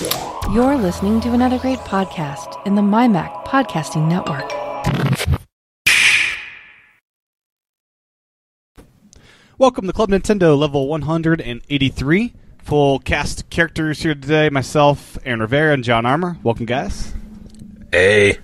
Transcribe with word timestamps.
You're 0.00 0.76
listening 0.76 1.20
to 1.20 1.34
another 1.34 1.58
great 1.58 1.78
podcast 1.80 2.66
in 2.66 2.74
the 2.74 2.80
MyMac 2.80 3.44
Podcasting 3.44 4.08
Network. 4.08 4.50
Welcome 9.58 9.86
to 9.86 9.92
Club 9.92 10.08
Nintendo 10.08 10.58
level 10.58 10.88
183. 10.88 12.32
Full 12.62 12.98
cast 13.00 13.50
characters 13.50 14.00
here 14.00 14.14
today. 14.14 14.48
Myself, 14.48 15.18
Aaron 15.26 15.40
Rivera, 15.40 15.74
and 15.74 15.84
John 15.84 16.06
Armour. 16.06 16.38
Welcome, 16.42 16.64
guys. 16.64 17.12
Hey, 17.92 18.38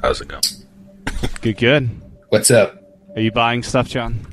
how's 0.00 0.22
it 0.22 0.28
going? 0.28 0.42
Good, 1.42 1.58
good. 1.58 1.90
What's 2.30 2.50
up? 2.50 2.82
Are 3.14 3.20
you 3.20 3.32
buying 3.32 3.62
stuff, 3.62 3.88
John? 3.88 4.26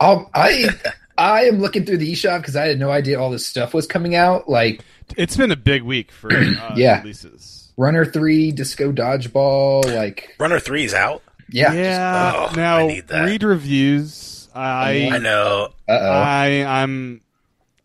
Um, 0.00 0.26
I 0.34 0.70
I 1.16 1.44
am 1.44 1.60
looking 1.60 1.86
through 1.86 1.98
the 1.98 2.12
eShop 2.12 2.38
because 2.38 2.56
I 2.56 2.66
had 2.66 2.80
no 2.80 2.90
idea 2.90 3.20
all 3.20 3.30
this 3.30 3.46
stuff 3.46 3.72
was 3.72 3.86
coming 3.86 4.16
out. 4.16 4.48
Like 4.48 4.80
It's 5.16 5.36
been 5.36 5.50
a 5.50 5.56
big 5.56 5.82
week 5.82 6.10
for 6.10 6.32
uh, 6.32 6.72
Yeah. 6.76 7.00
releases. 7.00 7.72
Runner 7.76 8.04
Three, 8.04 8.52
Disco 8.52 8.92
Dodgeball. 8.92 9.84
Like 9.94 10.34
Runner 10.38 10.60
Three's 10.60 10.94
out. 10.94 11.22
yeah, 11.50 11.72
Yeah. 11.72 12.32
oh, 12.50 12.54
now, 12.54 12.76
I 12.78 12.86
need 12.86 13.08
that. 13.08 13.24
read 13.24 13.42
reviews. 13.42 14.48
I, 14.54 15.08
I 15.12 15.18
know. 15.18 15.68
Uh 15.88 15.92
oh. 16.00 16.10
I, 16.10 16.46
I'm. 16.64 17.20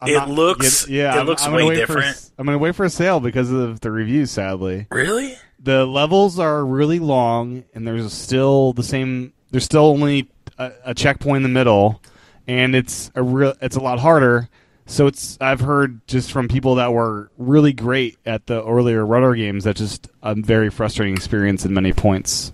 I'm 0.01 0.09
It 0.09 0.13
not- 0.13 0.29
looks- 0.29 0.87
Yeah, 0.87 1.13
it 1.13 1.17
I'm- 1.17 1.25
looks 1.25 1.43
I'm 1.43 1.51
gonna 1.51 1.65
way 1.65 1.69
wait 1.69 1.87
for 1.87 1.93
a 1.93 1.95
different. 1.95 2.07
s- 2.15 2.31
I'm 2.37 2.45
going 2.45 2.55
to 2.57 2.63
wait 2.63 2.75
for 2.75 2.85
a 2.85 2.89
sale 2.89 3.19
because 3.19 3.51
of 3.51 3.81
the 3.81 3.91
reviews. 3.91 4.31
Sadly, 4.31 4.87
Really? 4.91 5.35
the 5.61 5.85
levels 5.85 6.39
are 6.39 6.63
really 6.65 6.99
long 6.99 7.65
and 7.73 7.85
there's 7.85 8.13
still 8.13 8.71
the 8.73 8.83
same 8.83 9.33
there's 9.51 9.65
still 9.65 9.87
only 9.87 10.29
a, 10.57 10.71
a 10.85 10.93
checkpoint 10.93 11.37
in 11.37 11.43
the 11.43 11.49
middle 11.49 12.01
and 12.47 12.75
it's 12.75 13.11
a 13.15 13.21
real 13.21 13.53
it's 13.61 13.75
a 13.75 13.81
lot 13.81 13.99
harder 13.99 14.47
so 14.89 15.07
it's 15.07 15.37
i've 15.39 15.61
heard 15.61 16.05
just 16.07 16.31
from 16.31 16.47
people 16.47 16.75
that 16.75 16.91
were 16.91 17.29
really 17.37 17.71
great 17.71 18.17
at 18.25 18.47
the 18.47 18.63
earlier 18.65 19.05
runner 19.05 19.35
games 19.35 19.63
that 19.63 19.75
just 19.75 20.09
a 20.23 20.33
very 20.35 20.69
frustrating 20.69 21.15
experience 21.15 21.63
in 21.63 21.73
many 21.73 21.93
points 21.93 22.51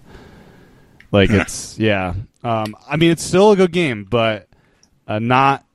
like 1.12 1.30
it's 1.32 1.80
yeah 1.80 2.14
um, 2.44 2.76
i 2.88 2.98
mean 2.98 3.10
it's 3.10 3.24
still 3.24 3.52
a 3.52 3.56
good 3.56 3.72
game 3.72 4.04
but 4.04 4.48
uh, 5.08 5.20
not 5.20 5.66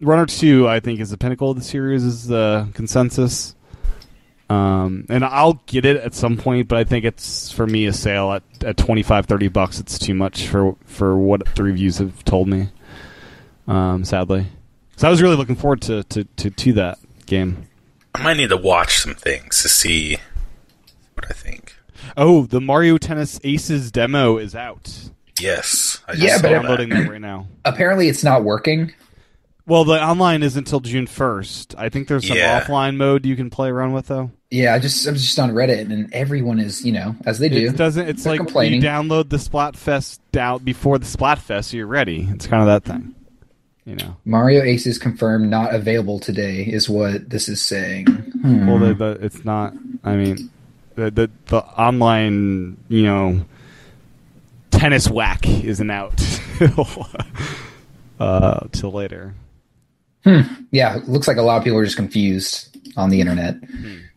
runner 0.00 0.24
2 0.24 0.68
i 0.68 0.80
think 0.80 1.00
is 1.00 1.10
the 1.10 1.18
pinnacle 1.18 1.50
of 1.50 1.56
the 1.56 1.64
series 1.64 2.04
is 2.04 2.26
the 2.28 2.68
consensus 2.74 3.54
um, 4.50 5.06
and 5.08 5.24
I'll 5.24 5.62
get 5.66 5.86
it 5.86 5.96
at 5.96 6.12
some 6.12 6.36
point, 6.36 6.68
but 6.68 6.76
I 6.76 6.84
think 6.84 7.06
it's 7.06 7.50
for 7.50 7.66
me 7.66 7.86
a 7.86 7.94
sale 7.94 8.30
at, 8.30 8.42
at 8.62 8.76
25, 8.76 9.24
30 9.24 9.48
bucks. 9.48 9.80
It's 9.80 9.98
too 9.98 10.14
much 10.14 10.46
for 10.46 10.76
for 10.84 11.16
what 11.16 11.54
the 11.54 11.62
reviews 11.62 11.96
have 11.96 12.22
told 12.24 12.48
me. 12.48 12.68
Um, 13.66 14.04
sadly, 14.04 14.46
so 14.96 15.06
I 15.08 15.10
was 15.10 15.22
really 15.22 15.36
looking 15.36 15.56
forward 15.56 15.82
to 15.82 16.02
to, 16.04 16.24
to, 16.24 16.50
to 16.50 16.72
that 16.74 16.98
game. 17.26 17.68
I 18.14 18.22
might 18.22 18.36
need 18.36 18.50
to 18.50 18.56
watch 18.56 18.98
some 18.98 19.14
things 19.14 19.62
to 19.62 19.68
see 19.68 20.18
what 21.14 21.26
I 21.28 21.34
think. 21.34 21.74
Oh, 22.16 22.46
the 22.46 22.60
Mario 22.60 22.98
Tennis 22.98 23.40
Aces 23.42 23.90
demo 23.90 24.36
is 24.38 24.54
out. 24.54 25.10
Yes. 25.40 26.00
I 26.06 26.12
just 26.12 26.22
Yeah, 26.24 26.36
saw 26.36 26.42
but 26.42 26.48
that. 26.50 26.54
I'm 26.56 26.62
Downloading 26.62 26.88
that 26.90 27.08
right 27.10 27.20
now. 27.20 27.48
Apparently, 27.64 28.08
it's 28.08 28.22
not 28.22 28.44
working. 28.44 28.92
Well, 29.66 29.84
the 29.84 30.00
online 30.00 30.42
is 30.42 30.56
until 30.56 30.80
June 30.80 31.06
first. 31.06 31.74
I 31.78 31.88
think 31.88 32.06
there's 32.06 32.28
some 32.28 32.36
Yeah. 32.36 32.60
offline 32.60 32.96
mode 32.96 33.24
you 33.24 33.34
can 33.34 33.48
play 33.50 33.70
around 33.70 33.94
with 33.94 34.08
though. 34.08 34.30
Yeah, 34.50 34.74
I 34.74 34.78
just 34.78 35.06
I'm 35.08 35.14
just 35.14 35.38
on 35.38 35.50
Reddit 35.52 35.90
and 35.90 36.12
everyone 36.12 36.60
is 36.60 36.84
you 36.84 36.92
know 36.92 37.16
as 37.26 37.38
they 37.40 37.48
do. 37.48 37.66
It 37.68 37.76
doesn't. 37.76 38.06
It's 38.06 38.26
like 38.26 38.40
you 38.40 38.80
download 38.80 39.30
the 39.30 39.38
Splatfest 39.38 40.18
out 40.38 40.64
before 40.64 40.98
the 40.98 41.06
Splatfest, 41.06 41.64
so 41.70 41.76
you're 41.78 41.86
ready. 41.86 42.28
It's 42.30 42.46
kind 42.46 42.62
of 42.62 42.66
that 42.68 42.84
thing, 42.84 43.14
you 43.84 43.96
know. 43.96 44.16
Mario 44.24 44.62
Aces 44.62 44.98
confirmed 44.98 45.50
not 45.50 45.74
available 45.74 46.18
today 46.18 46.62
is 46.62 46.88
what 46.88 47.28
this 47.30 47.48
is 47.48 47.60
saying. 47.60 48.06
Hmm. 48.06 48.66
Well, 48.66 48.78
the, 48.78 48.94
the, 48.94 49.10
it's 49.24 49.44
not. 49.44 49.74
I 50.02 50.16
mean, 50.16 50.50
the, 50.94 51.10
the 51.10 51.30
the 51.46 51.58
online, 51.58 52.76
you 52.88 53.02
know, 53.02 53.44
tennis 54.70 55.08
whack 55.08 55.46
isn't 55.48 55.90
out 55.90 56.14
uh, 58.20 58.66
till 58.72 58.92
later. 58.92 59.34
yeah, 60.70 61.00
looks 61.06 61.28
like 61.28 61.36
a 61.36 61.42
lot 61.42 61.58
of 61.58 61.64
people 61.64 61.78
are 61.78 61.84
just 61.84 61.96
confused 61.96 62.76
on 62.96 63.10
the 63.10 63.20
internet. 63.20 63.56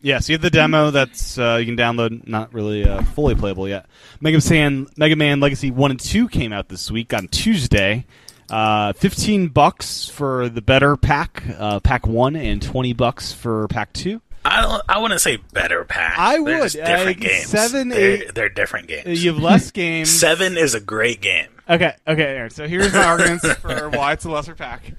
Yeah, 0.00 0.20
so 0.20 0.32
you 0.32 0.34
have 0.34 0.42
the 0.42 0.50
demo 0.50 0.90
that's 0.90 1.38
uh, 1.38 1.56
you 1.60 1.66
can 1.66 1.76
download, 1.76 2.26
not 2.26 2.54
really 2.54 2.84
uh, 2.84 3.02
fully 3.02 3.34
playable 3.34 3.68
yet. 3.68 3.86
Mega 4.20 4.40
Man, 4.48 4.86
Mega 4.96 5.16
Man 5.16 5.40
Legacy 5.40 5.70
One 5.70 5.90
and 5.90 6.00
Two 6.00 6.28
came 6.28 6.52
out 6.52 6.68
this 6.68 6.90
week 6.90 7.12
on 7.12 7.28
Tuesday. 7.28 8.06
Uh, 8.50 8.92
Fifteen 8.94 9.48
bucks 9.48 10.08
for 10.08 10.48
the 10.48 10.62
better 10.62 10.96
pack, 10.96 11.42
uh, 11.58 11.80
pack 11.80 12.06
one, 12.06 12.34
and 12.36 12.62
twenty 12.62 12.92
bucks 12.92 13.32
for 13.32 13.68
pack 13.68 13.92
two. 13.92 14.20
I 14.44 14.62
don't. 14.62 14.82
I 14.88 14.98
wouldn't 14.98 15.20
say 15.20 15.36
better 15.52 15.84
pack. 15.84 16.14
I 16.18 16.42
They're 16.42 16.60
would. 16.60 16.72
different 16.72 17.18
Uh, 17.18 17.28
games. 17.28 17.46
seven, 17.46 17.88
they're, 17.88 18.00
eight- 18.22 18.34
they're 18.34 18.48
different 18.48 18.88
games. 18.88 19.22
You 19.22 19.32
have 19.34 19.42
less 19.42 19.70
games. 19.72 20.08
Seven 20.10 20.56
is 20.56 20.74
a 20.74 20.80
great 20.80 21.20
game. 21.20 21.48
Okay, 21.68 21.92
okay, 22.06 22.22
Aaron. 22.22 22.50
So 22.50 22.66
here's 22.66 22.92
my 22.94 23.04
arguments 23.04 23.46
for 23.60 23.90
why 23.90 24.12
it's 24.12 24.24
a 24.24 24.30
lesser 24.30 24.54
pack. 24.54 24.92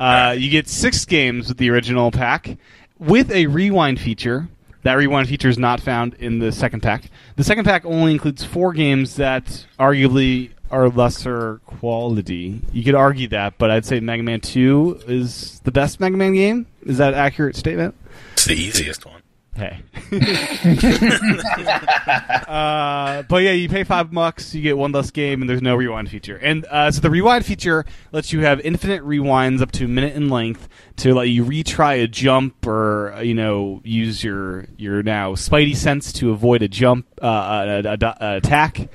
Uh, 0.00 0.34
you 0.38 0.48
get 0.48 0.68
six 0.68 1.04
games 1.04 1.48
with 1.48 1.58
the 1.58 1.68
original 1.70 2.10
pack 2.10 2.56
with 2.98 3.30
a 3.30 3.46
rewind 3.48 4.00
feature. 4.00 4.48
That 4.84 4.94
rewind 4.94 5.28
feature 5.28 5.48
is 5.48 5.58
not 5.58 5.80
found 5.80 6.14
in 6.14 6.38
the 6.38 6.50
second 6.52 6.80
pack. 6.80 7.10
The 7.36 7.44
second 7.44 7.64
pack 7.64 7.84
only 7.84 8.12
includes 8.12 8.42
four 8.44 8.72
games 8.72 9.16
that 9.16 9.66
arguably 9.78 10.50
are 10.70 10.88
lesser 10.88 11.60
quality. 11.66 12.60
You 12.72 12.82
could 12.84 12.94
argue 12.94 13.28
that, 13.28 13.58
but 13.58 13.70
I'd 13.70 13.84
say 13.84 14.00
Mega 14.00 14.22
Man 14.22 14.40
2 14.40 15.02
is 15.06 15.60
the 15.64 15.70
best 15.72 16.00
Mega 16.00 16.16
Man 16.16 16.32
game. 16.34 16.66
Is 16.84 16.98
that 16.98 17.14
an 17.14 17.18
accurate 17.20 17.56
statement? 17.56 17.94
It's 18.32 18.46
the 18.46 18.54
easiest 18.54 19.04
one. 19.06 19.20
Hey. 19.56 19.82
uh, 22.48 23.22
but 23.22 23.42
yeah, 23.42 23.52
you 23.52 23.68
pay 23.68 23.84
five 23.84 24.10
bucks, 24.10 24.54
you 24.54 24.62
get 24.62 24.76
one 24.76 24.92
less 24.92 25.10
game, 25.10 25.40
and 25.40 25.48
there's 25.48 25.62
no 25.62 25.76
rewind 25.76 26.08
feature. 26.10 26.36
And 26.36 26.64
uh, 26.66 26.90
so 26.90 27.00
the 27.00 27.10
rewind 27.10 27.46
feature 27.46 27.84
lets 28.12 28.32
you 28.32 28.40
have 28.40 28.60
infinite 28.60 29.02
rewinds 29.04 29.60
up 29.62 29.70
to 29.72 29.84
a 29.84 29.88
minute 29.88 30.14
in 30.16 30.28
length 30.28 30.68
to 30.96 31.14
let 31.14 31.28
you 31.28 31.44
retry 31.44 32.02
a 32.02 32.08
jump 32.08 32.66
or 32.66 33.12
uh, 33.14 33.20
you 33.20 33.34
know 33.34 33.80
use 33.84 34.22
your 34.24 34.66
your 34.76 35.02
now 35.02 35.34
Spidey 35.34 35.76
sense 35.76 36.12
to 36.14 36.30
avoid 36.32 36.62
a 36.62 36.68
jump 36.68 37.06
uh, 37.22 37.82
a, 37.84 37.88
a- 37.88 37.98
a- 38.00 38.16
a 38.20 38.36
attack. 38.38 38.88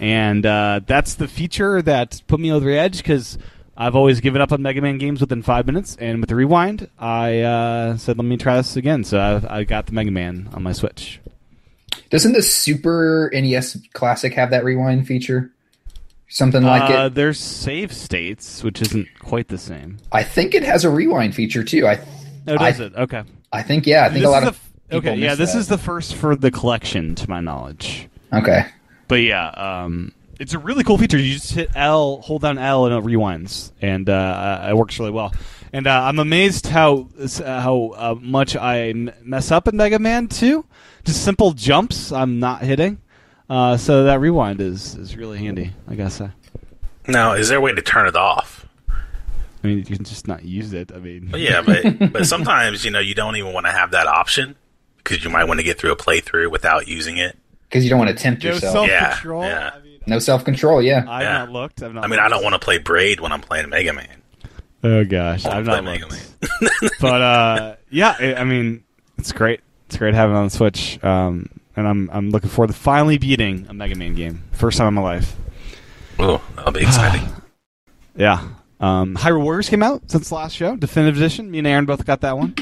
And 0.00 0.44
uh, 0.46 0.80
that's 0.86 1.14
the 1.14 1.28
feature 1.28 1.80
that 1.82 2.22
put 2.26 2.40
me 2.40 2.50
over 2.52 2.64
the 2.64 2.78
edge 2.78 2.96
because. 2.98 3.38
I've 3.76 3.96
always 3.96 4.20
given 4.20 4.42
up 4.42 4.52
on 4.52 4.60
Mega 4.60 4.82
Man 4.82 4.98
games 4.98 5.22
within 5.22 5.40
five 5.40 5.64
minutes, 5.64 5.96
and 5.98 6.20
with 6.20 6.28
the 6.28 6.34
rewind, 6.34 6.90
I 6.98 7.40
uh, 7.40 7.96
said, 7.96 8.18
"Let 8.18 8.26
me 8.26 8.36
try 8.36 8.56
this 8.56 8.76
again." 8.76 9.04
So 9.04 9.18
I, 9.18 9.60
I 9.60 9.64
got 9.64 9.86
the 9.86 9.92
Mega 9.92 10.10
Man 10.10 10.50
on 10.52 10.62
my 10.62 10.72
Switch. 10.72 11.18
Doesn't 12.10 12.32
the 12.32 12.42
Super 12.42 13.30
NES 13.32 13.78
Classic 13.94 14.34
have 14.34 14.50
that 14.50 14.64
rewind 14.64 15.06
feature? 15.06 15.50
Something 16.28 16.62
like 16.62 16.90
uh, 16.90 17.04
it. 17.06 17.14
There's 17.14 17.40
save 17.40 17.94
states, 17.94 18.62
which 18.62 18.82
isn't 18.82 19.08
quite 19.18 19.48
the 19.48 19.56
same. 19.56 19.96
I 20.12 20.24
think 20.24 20.54
it 20.54 20.62
has 20.62 20.84
a 20.84 20.90
rewind 20.90 21.34
feature 21.34 21.64
too. 21.64 21.86
I 21.86 22.00
Oh, 22.46 22.58
does 22.58 22.82
I, 22.82 22.84
it? 22.84 22.94
Okay. 22.94 23.22
I 23.50 23.62
think 23.62 23.86
yeah. 23.86 24.04
I 24.04 24.08
think 24.08 24.20
This 24.20 24.28
a 24.28 24.30
lot 24.30 24.42
of 24.42 24.48
f- 24.56 24.70
okay. 24.92 25.14
Yeah, 25.14 25.34
this 25.36 25.54
that. 25.54 25.58
is 25.58 25.68
the 25.68 25.78
first 25.78 26.16
for 26.16 26.36
the 26.36 26.50
collection, 26.50 27.14
to 27.14 27.30
my 27.30 27.40
knowledge. 27.40 28.08
okay. 28.30 28.66
But 29.10 29.22
yeah, 29.22 29.48
um, 29.48 30.12
it's 30.38 30.54
a 30.54 30.58
really 30.60 30.84
cool 30.84 30.96
feature. 30.96 31.18
You 31.18 31.34
just 31.34 31.52
hit 31.52 31.70
L, 31.74 32.20
hold 32.20 32.42
down 32.42 32.58
L, 32.58 32.86
and 32.86 32.94
it 32.94 33.02
rewinds, 33.02 33.72
and 33.82 34.08
uh, 34.08 34.68
it 34.70 34.76
works 34.76 35.00
really 35.00 35.10
well. 35.10 35.34
And 35.72 35.88
uh, 35.88 36.02
I'm 36.04 36.20
amazed 36.20 36.68
how 36.68 37.08
how 37.36 37.92
uh, 37.96 38.14
much 38.20 38.54
I 38.54 38.90
m- 38.90 39.10
mess 39.24 39.50
up 39.50 39.66
in 39.66 39.76
Mega 39.76 39.98
Man 39.98 40.28
2. 40.28 40.64
Just 41.04 41.24
simple 41.24 41.50
jumps, 41.54 42.12
I'm 42.12 42.38
not 42.38 42.62
hitting. 42.62 43.00
Uh, 43.48 43.76
so 43.76 44.04
that 44.04 44.20
rewind 44.20 44.60
is 44.60 44.94
is 44.94 45.16
really 45.16 45.38
handy. 45.38 45.72
I 45.88 45.96
gotta. 45.96 46.32
Now, 47.08 47.32
is 47.32 47.48
there 47.48 47.58
a 47.58 47.60
way 47.60 47.74
to 47.74 47.82
turn 47.82 48.06
it 48.06 48.14
off? 48.14 48.64
I 48.88 49.66
mean, 49.66 49.78
you 49.78 49.84
can 49.84 50.04
just 50.04 50.28
not 50.28 50.44
use 50.44 50.72
it. 50.72 50.92
I 50.94 50.98
mean, 50.98 51.30
Well, 51.32 51.40
yeah, 51.40 51.62
but 51.62 52.12
but 52.12 52.26
sometimes 52.28 52.84
you 52.84 52.92
know 52.92 53.00
you 53.00 53.16
don't 53.16 53.34
even 53.34 53.52
want 53.52 53.66
to 53.66 53.72
have 53.72 53.90
that 53.90 54.06
option 54.06 54.54
because 54.98 55.24
you 55.24 55.30
might 55.30 55.44
want 55.44 55.58
to 55.58 55.64
get 55.64 55.78
through 55.78 55.90
a 55.90 55.96
playthrough 55.96 56.52
without 56.52 56.86
using 56.86 57.16
it. 57.16 57.36
Because 57.70 57.84
you 57.84 57.90
don't 57.90 58.00
want 58.00 58.10
to 58.10 58.16
tempt 58.20 58.42
no 58.44 58.50
yourself. 58.50 58.72
self 58.72 58.88
Yeah, 58.88 59.12
control. 59.12 59.44
yeah. 59.44 59.70
I 59.74 59.80
mean, 59.80 59.98
No 60.06 60.18
self 60.18 60.44
control. 60.44 60.82
Yeah. 60.82 61.04
I've 61.08 61.22
Yeah. 61.22 61.38
not 61.38 61.50
looked. 61.52 61.82
I've 61.82 61.94
not 61.94 62.04
I 62.04 62.08
mean, 62.08 62.18
I 62.18 62.28
don't 62.28 62.42
want 62.42 62.54
to 62.54 62.58
play 62.58 62.78
Braid 62.78 63.20
when 63.20 63.30
I'm 63.32 63.40
playing 63.40 63.68
Mega 63.70 63.92
Man. 63.92 64.08
Oh 64.82 65.04
gosh, 65.04 65.44
I 65.46 65.58
I've 65.58 65.66
not 65.66 65.84
Mega 65.84 66.06
looked. 66.08 66.34
but 67.00 67.20
uh, 67.22 67.76
yeah, 67.90 68.16
I 68.18 68.34
I 68.36 68.44
mean, 68.44 68.82
it's 69.18 69.30
great. 69.32 69.60
It's 69.86 69.96
great 69.96 70.14
having 70.14 70.34
it 70.34 70.38
on 70.38 70.44
the 70.44 70.50
Switch, 70.50 71.02
um, 71.04 71.48
and 71.76 71.86
I'm 71.86 72.10
I'm 72.12 72.30
looking 72.30 72.48
forward 72.50 72.68
to 72.68 72.72
finally 72.72 73.18
beating 73.18 73.66
a 73.68 73.74
Mega 73.74 73.94
Man 73.94 74.14
game. 74.14 74.42
First 74.52 74.78
time 74.78 74.88
in 74.88 74.94
my 74.94 75.00
life. 75.02 75.36
Oh, 76.18 76.42
that'll 76.56 76.72
be 76.72 76.80
exciting. 76.82 77.28
Yeah. 78.16 78.42
Um, 78.80 79.14
Hyrule 79.14 79.42
Warriors 79.44 79.68
came 79.70 79.82
out 79.82 80.10
since 80.10 80.28
the 80.30 80.34
last 80.34 80.54
show, 80.54 80.74
definitive 80.76 81.16
edition. 81.16 81.50
Me 81.50 81.58
and 81.58 81.66
Aaron 81.66 81.84
both 81.86 82.04
got 82.04 82.22
that 82.22 82.36
one. 82.36 82.54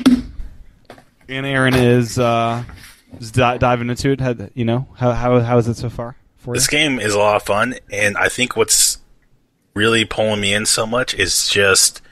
And 1.29 1.47
Aaron 1.47 1.75
is 1.75 2.19
uh, 2.19 2.65
di- 3.33 3.59
diving 3.59 3.91
into 3.91 4.11
it. 4.11 4.21
Had 4.21 4.51
you 4.55 4.65
know 4.65 4.89
how 4.97 5.13
how 5.13 5.41
how 5.41 5.59
is 5.59 5.69
it 5.69 5.77
so 5.77 5.91
far 5.91 6.17
for 6.37 6.55
you? 6.55 6.61
This 6.61 6.67
game 6.67 6.99
is 7.01 7.15
a 7.15 7.19
lot 7.19 7.37
of 7.37 7.43
fun, 7.43 7.77
and 7.91 8.17
I 8.17 8.29
think 8.29 8.57
what's 8.57 8.99
really 9.75 10.05
pulling 10.05 10.41
me 10.41 10.55
in 10.55 10.67
so 10.67 10.87
much 10.87 11.15
is 11.15 11.49
just 11.49 12.03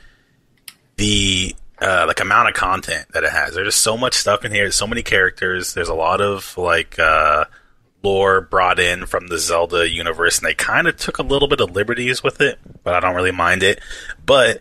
the 0.96 1.54
uh, 1.80 2.04
like 2.06 2.20
amount 2.20 2.48
of 2.48 2.54
content 2.54 3.06
that 3.12 3.24
it 3.24 3.30
has. 3.30 3.54
There's 3.54 3.68
just 3.68 3.80
so 3.80 3.96
much 3.96 4.14
stuff 4.14 4.44
in 4.44 4.52
here. 4.52 4.64
There's 4.64 4.76
so 4.76 4.86
many 4.86 5.02
characters. 5.02 5.74
There's 5.74 5.88
a 5.88 5.94
lot 5.94 6.20
of 6.20 6.56
like 6.56 6.98
uh, 6.98 7.46
lore 8.02 8.40
brought 8.40 8.78
in 8.78 9.06
from 9.06 9.26
the 9.26 9.38
Zelda 9.38 9.88
universe, 9.88 10.38
and 10.38 10.46
they 10.46 10.54
kind 10.54 10.86
of 10.86 10.96
took 10.96 11.18
a 11.18 11.22
little 11.22 11.48
bit 11.48 11.60
of 11.60 11.72
liberties 11.72 12.22
with 12.22 12.40
it, 12.40 12.58
but 12.82 12.94
I 12.94 13.00
don't 13.00 13.14
really 13.14 13.32
mind 13.32 13.62
it. 13.62 13.80
But 14.24 14.60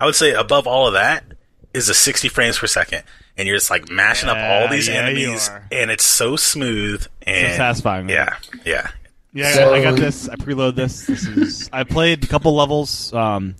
I 0.00 0.06
would 0.06 0.14
say 0.14 0.32
above 0.32 0.66
all 0.66 0.86
of 0.86 0.92
that 0.92 1.24
is 1.72 1.86
the 1.86 1.94
60 1.94 2.28
frames 2.28 2.58
per 2.58 2.66
second, 2.66 3.02
and 3.36 3.46
you're 3.46 3.56
just 3.56 3.70
like 3.70 3.90
mashing 3.90 4.28
up 4.28 4.36
all 4.38 4.68
these 4.68 4.88
yeah, 4.88 4.94
enemies, 4.94 5.50
and 5.72 5.90
it's 5.90 6.04
so 6.04 6.36
smooth 6.36 7.06
and 7.22 7.54
satisfying, 7.56 8.06
man. 8.06 8.14
Yeah, 8.16 8.60
yeah. 8.64 8.90
Yeah, 9.32 9.48
I 9.48 9.52
So- 9.52 9.60
got- 9.66 9.74
I 9.74 9.82
got 9.82 9.96
this. 9.96 10.28
I 10.30 10.36
preload 10.36 10.76
this. 10.76 11.06
This 11.06 11.26
is. 11.26 11.70
I 11.72 11.84
played 11.84 12.24
a 12.24 12.26
couple 12.26 12.54
levels, 12.54 13.12
um, 13.12 13.56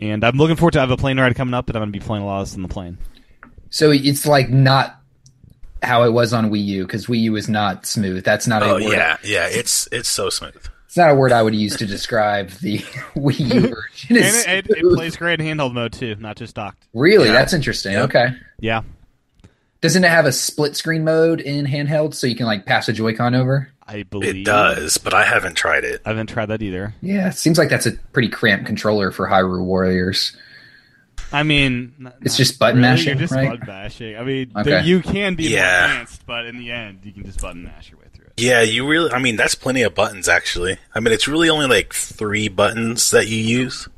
and 0.00 0.22
I'm 0.24 0.36
looking 0.36 0.56
forward 0.56 0.72
to. 0.72 0.80
I 0.80 0.82
have 0.82 0.90
a 0.90 0.96
plane 0.98 1.18
ride 1.18 1.34
coming 1.34 1.54
up, 1.54 1.68
and 1.68 1.76
I'm 1.76 1.80
going 1.80 1.92
to 1.92 1.98
be 1.98 2.04
playing 2.04 2.24
a 2.24 2.26
lot 2.26 2.42
of 2.42 2.48
this 2.48 2.56
in 2.56 2.62
the 2.62 2.68
plane. 2.68 2.98
So 3.70 3.90
it's 3.90 4.26
like 4.26 4.50
not 4.50 4.98
how 5.82 6.04
it 6.04 6.10
was 6.12 6.32
on 6.34 6.50
Wii 6.50 6.62
U 6.64 6.86
because 6.86 7.06
Wii 7.06 7.20
U 7.22 7.36
is 7.36 7.48
not 7.48 7.86
smooth. 7.86 8.22
That's 8.22 8.46
not 8.46 8.62
a 8.62 8.66
Oh 8.66 8.74
word. 8.74 8.82
yeah, 8.92 9.16
yeah. 9.24 9.46
It's 9.50 9.88
it's 9.92 10.08
so 10.10 10.28
smooth. 10.28 10.62
It's 10.92 10.98
not 10.98 11.10
a 11.10 11.14
word 11.14 11.32
I 11.32 11.42
would 11.42 11.54
use 11.54 11.74
to 11.76 11.86
describe 11.86 12.50
the 12.50 12.76
Wii 13.16 13.38
U 13.54 13.60
version. 13.62 14.16
And 14.18 14.66
it, 14.66 14.70
it, 14.70 14.76
it 14.84 14.94
plays 14.94 15.16
great 15.16 15.40
in 15.40 15.46
handheld 15.46 15.72
mode 15.72 15.94
too, 15.94 16.16
not 16.16 16.36
just 16.36 16.54
docked. 16.54 16.86
really, 16.92 17.28
Yeah. 17.28 17.32
that's 17.32 17.54
interesting. 17.54 17.92
Yep. 17.94 18.04
Okay. 18.10 18.26
Yeah, 18.60 18.82
Doesn't 19.80 20.04
it 20.04 20.10
have 20.10 20.26
a 20.26 20.32
split 20.32 20.76
screen 20.76 21.02
mode 21.02 21.40
in 21.40 21.64
handheld 21.64 22.12
so 22.12 22.26
you 22.26 22.36
can 22.36 22.44
like 22.44 22.66
pass 22.66 22.90
a 22.90 22.92
Joy-Con 22.92 23.34
over? 23.34 23.72
I 23.88 24.02
believe 24.02 24.36
It 24.36 24.44
does, 24.44 24.98
but 24.98 25.14
I 25.14 25.24
haven't 25.24 25.54
tried 25.54 25.84
it. 25.84 26.02
I 26.04 26.10
haven't 26.10 26.26
tried 26.26 26.46
that 26.46 26.60
either. 26.60 26.92
Yeah, 27.00 27.28
it 27.28 27.36
seems 27.36 27.56
like 27.56 27.70
that's 27.70 27.86
a 27.86 27.92
pretty 28.12 28.28
cramped 28.28 28.66
controller 28.66 29.10
for 29.12 29.26
Hyrule 29.26 29.64
Warriors. 29.64 30.36
I 31.32 31.42
mean, 31.42 31.94
n- 32.00 32.12
It's 32.20 32.36
just 32.36 32.58
button 32.58 32.80
really, 32.82 32.90
mashing, 32.90 33.06
You're 33.08 33.16
just 33.16 33.32
right? 33.32 33.48
button 33.48 33.66
mashing. 33.66 34.16
I 34.18 34.24
mean, 34.24 34.52
Okay. 34.54 34.68
there- 34.70 34.82
you 34.82 35.00
can 35.00 35.36
be 35.36 35.44
Yeah. 35.44 35.80
more 35.80 35.90
advanced, 35.92 36.26
but 36.26 36.44
in 36.44 36.58
the 36.58 36.70
end, 36.70 36.98
you 37.02 37.12
can 37.12 37.24
just 37.24 37.40
button 37.40 37.64
mash 37.64 37.90
your 37.90 37.98
way 37.98 38.01
through 38.01 38.01
it. 38.01 38.01
Yeah, 38.42 38.62
you 38.62 38.86
really. 38.88 39.10
I 39.12 39.18
mean, 39.18 39.36
that's 39.36 39.54
plenty 39.54 39.82
of 39.82 39.94
buttons 39.94 40.28
actually. 40.28 40.76
I 40.94 41.00
mean, 41.00 41.12
it's 41.14 41.28
really 41.28 41.48
only 41.50 41.66
like 41.66 41.92
three 41.94 42.48
buttons 42.48 43.10
that 43.12 43.28
you 43.28 43.36
use, 43.38 43.88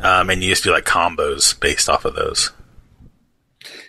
um, 0.00 0.30
and 0.30 0.42
you 0.42 0.48
just 0.50 0.64
do 0.64 0.72
like 0.72 0.84
combos 0.84 1.58
based 1.58 1.88
off 1.88 2.04
of 2.04 2.14
those. 2.14 2.50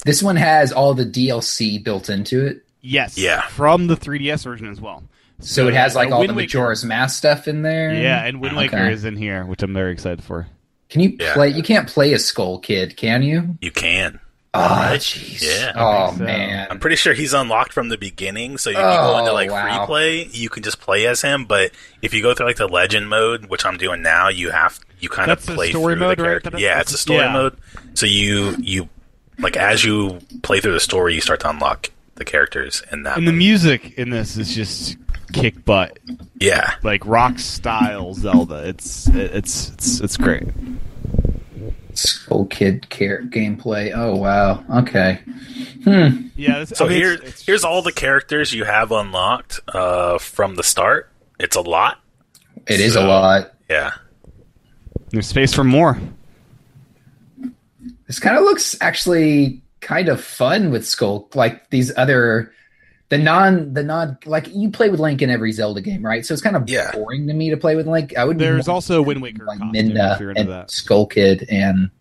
This 0.06 0.22
one 0.22 0.36
has 0.36 0.72
all 0.72 0.94
the 0.94 1.06
DLC 1.06 1.82
built 1.84 2.10
into 2.10 2.46
it. 2.46 2.64
Yes, 2.82 3.18
Yeah. 3.18 3.42
from 3.48 3.88
the 3.88 3.96
3DS 3.96 4.44
version 4.44 4.68
as 4.68 4.82
well. 4.82 5.04
So 5.40 5.68
it 5.68 5.74
has 5.74 5.96
like 5.96 6.12
all 6.12 6.20
Wind 6.20 6.30
the 6.32 6.34
Waker- 6.36 6.60
Majora's 6.60 6.84
Mask 6.84 7.18
stuff 7.18 7.48
in 7.48 7.62
there. 7.62 7.94
Yeah, 7.94 8.24
and 8.26 8.42
Wind 8.42 8.56
Waker 8.58 8.76
Okay. 8.78 8.92
is 8.94 9.06
in 9.06 9.16
here, 9.16 9.46
which 9.46 9.64
I'm 9.64 9.74
very 9.74 9.92
excited 9.94 10.24
for. 10.24 10.48
Can 10.90 11.02
you 11.02 11.16
Yeah. 11.20 11.34
play? 11.34 11.50
You 11.50 11.64
can't 11.64 11.88
play 11.88 12.14
a 12.14 12.20
Skull 12.20 12.60
Kid, 12.60 12.96
can 12.98 13.24
you? 13.24 13.58
You 13.62 13.72
can. 13.72 14.20
Oh, 14.56 14.60
oh 14.62 14.96
jeez. 14.98 15.42
Yeah. 15.42 15.72
I 15.76 15.80
Oh 15.82 16.08
think 16.10 16.18
so. 16.20 16.24
man. 16.26 16.68
I'm 16.70 16.80
pretty 16.80 16.96
sure 16.96 17.14
he's 17.14 17.34
unlocked 17.34 17.74
from 17.74 17.90
the 17.90 17.98
beginning, 17.98 18.58
so 18.58 18.70
if 18.70 18.76
you 18.76 18.82
go 18.82 19.18
into 19.20 19.32
Oh, 19.32 19.34
like 19.34 19.50
wow. 19.50 19.78
free 19.80 19.86
play, 19.88 20.24
you 20.26 20.50
can 20.50 20.62
just 20.64 20.80
play 20.80 21.08
as 21.08 21.22
him. 21.22 21.46
But 21.46 21.72
if 22.02 22.14
you 22.14 22.22
go 22.22 22.34
through 22.34 22.46
like 22.48 22.58
the 22.58 22.68
legend 22.68 23.10
mode, 23.10 23.48
which 23.48 23.66
I'm 23.66 23.78
doing 23.78 24.02
now, 24.04 24.28
you 24.30 24.52
have 24.52 24.80
you 25.00 25.10
kind 25.10 25.30
That's 25.30 25.44
of 25.44 25.48
the 25.48 25.56
play 25.56 25.70
story 25.72 25.96
through 25.96 26.00
mode, 26.08 26.18
the 26.20 26.24
right? 26.24 26.30
character. 26.30 26.50
That- 26.52 26.60
Yeah, 26.62 26.80
it's 26.82 26.94
a 26.94 26.98
story 26.98 27.20
yeah. 27.20 27.34
mode. 27.34 27.58
So 27.96 28.06
you 28.06 28.56
you 28.60 28.90
like 29.40 29.58
as 29.58 29.84
you 29.84 30.20
play 30.44 30.60
through 30.60 30.74
the 30.74 30.80
story, 30.80 31.16
you 31.16 31.22
start 31.22 31.40
to 31.42 31.50
unlock 31.50 31.90
the 32.16 32.26
characters 32.26 32.84
in 32.92 33.04
that. 33.04 33.18
And 33.18 33.28
the 33.28 33.32
music 33.34 33.98
in 33.98 34.12
this 34.12 34.38
is 34.38 34.54
just 34.54 34.98
kick 35.34 35.66
butt, 35.66 35.98
yeah, 36.40 36.76
like 36.84 37.04
rock 37.08 37.40
style 37.40 38.14
Zelda. 38.14 38.68
It's 38.68 39.08
it's 39.08 39.70
it's 39.70 40.00
it's 40.00 40.18
great. 40.18 40.44
Skull 41.94 42.46
Kid 42.48 42.90
care 42.90 43.22
gameplay. 43.24 43.92
Oh 43.96 44.16
wow. 44.16 44.64
Okay. 44.82 45.20
Yeah. 45.86 46.60
This, 46.60 46.70
So 46.78 46.86
I 46.86 46.90
mean, 46.90 46.98
here, 46.98 47.14
it's- 47.14 47.30
it's 47.30 47.46
here's 47.46 47.64
all 47.64 47.82
the 47.82 47.92
characters 47.92 48.54
you 48.54 48.64
have 48.66 48.92
unlocked 48.92 49.60
uh, 49.68 50.18
from 50.18 50.56
the 50.56 50.64
start. 50.64 51.10
It's 51.40 51.56
a 51.56 51.62
lot. 51.62 52.00
It 52.68 52.80
is 52.80 52.96
a 52.96 53.02
lot. 53.02 53.54
Yeah, 53.70 53.92
There's 55.10 55.28
space 55.28 55.54
for 55.54 55.64
more. 55.64 56.00
This 58.08 58.20
kind 58.20 58.38
of 58.38 58.44
looks 58.44 58.76
actually 58.82 59.62
kind 59.82 60.08
of 60.10 60.24
fun 60.24 60.72
with 60.72 60.86
Skull, 60.86 61.30
like 61.34 61.70
these 61.70 61.92
other, 61.98 62.52
the 63.18 63.24
non, 63.24 63.74
the 63.74 63.84
non, 63.84 64.18
like 64.26 64.48
you 64.54 64.72
play 64.72 64.90
with 64.90 65.00
Link 65.00 65.22
in 65.22 65.30
every 65.30 65.52
Zelda 65.52 65.82
game, 65.82 66.04
right? 66.04 66.26
So 66.26 66.34
it's 66.34 66.42
kind 66.42 66.56
of 66.56 66.68
Yeah. 66.68 66.92
boring 66.92 67.28
to 67.28 67.34
me 67.34 67.52
to 67.52 67.58
play 67.58 67.76
with 67.76 67.86
Link. 67.88 68.18
I 68.18 68.26
would. 68.26 68.40
There's 68.40 68.68
also 68.68 68.98
a 69.00 69.02
Wind 69.04 69.22
Waker 69.22 69.46
like 69.46 69.60
costume 69.60 69.90
Midna 69.92 70.16
if 70.16 70.20
you're 70.20 70.30
into 70.32 70.42
and 70.42 70.50
that. 70.50 70.72
Skull 70.72 71.06
Kid 71.06 71.46
and 71.50 71.92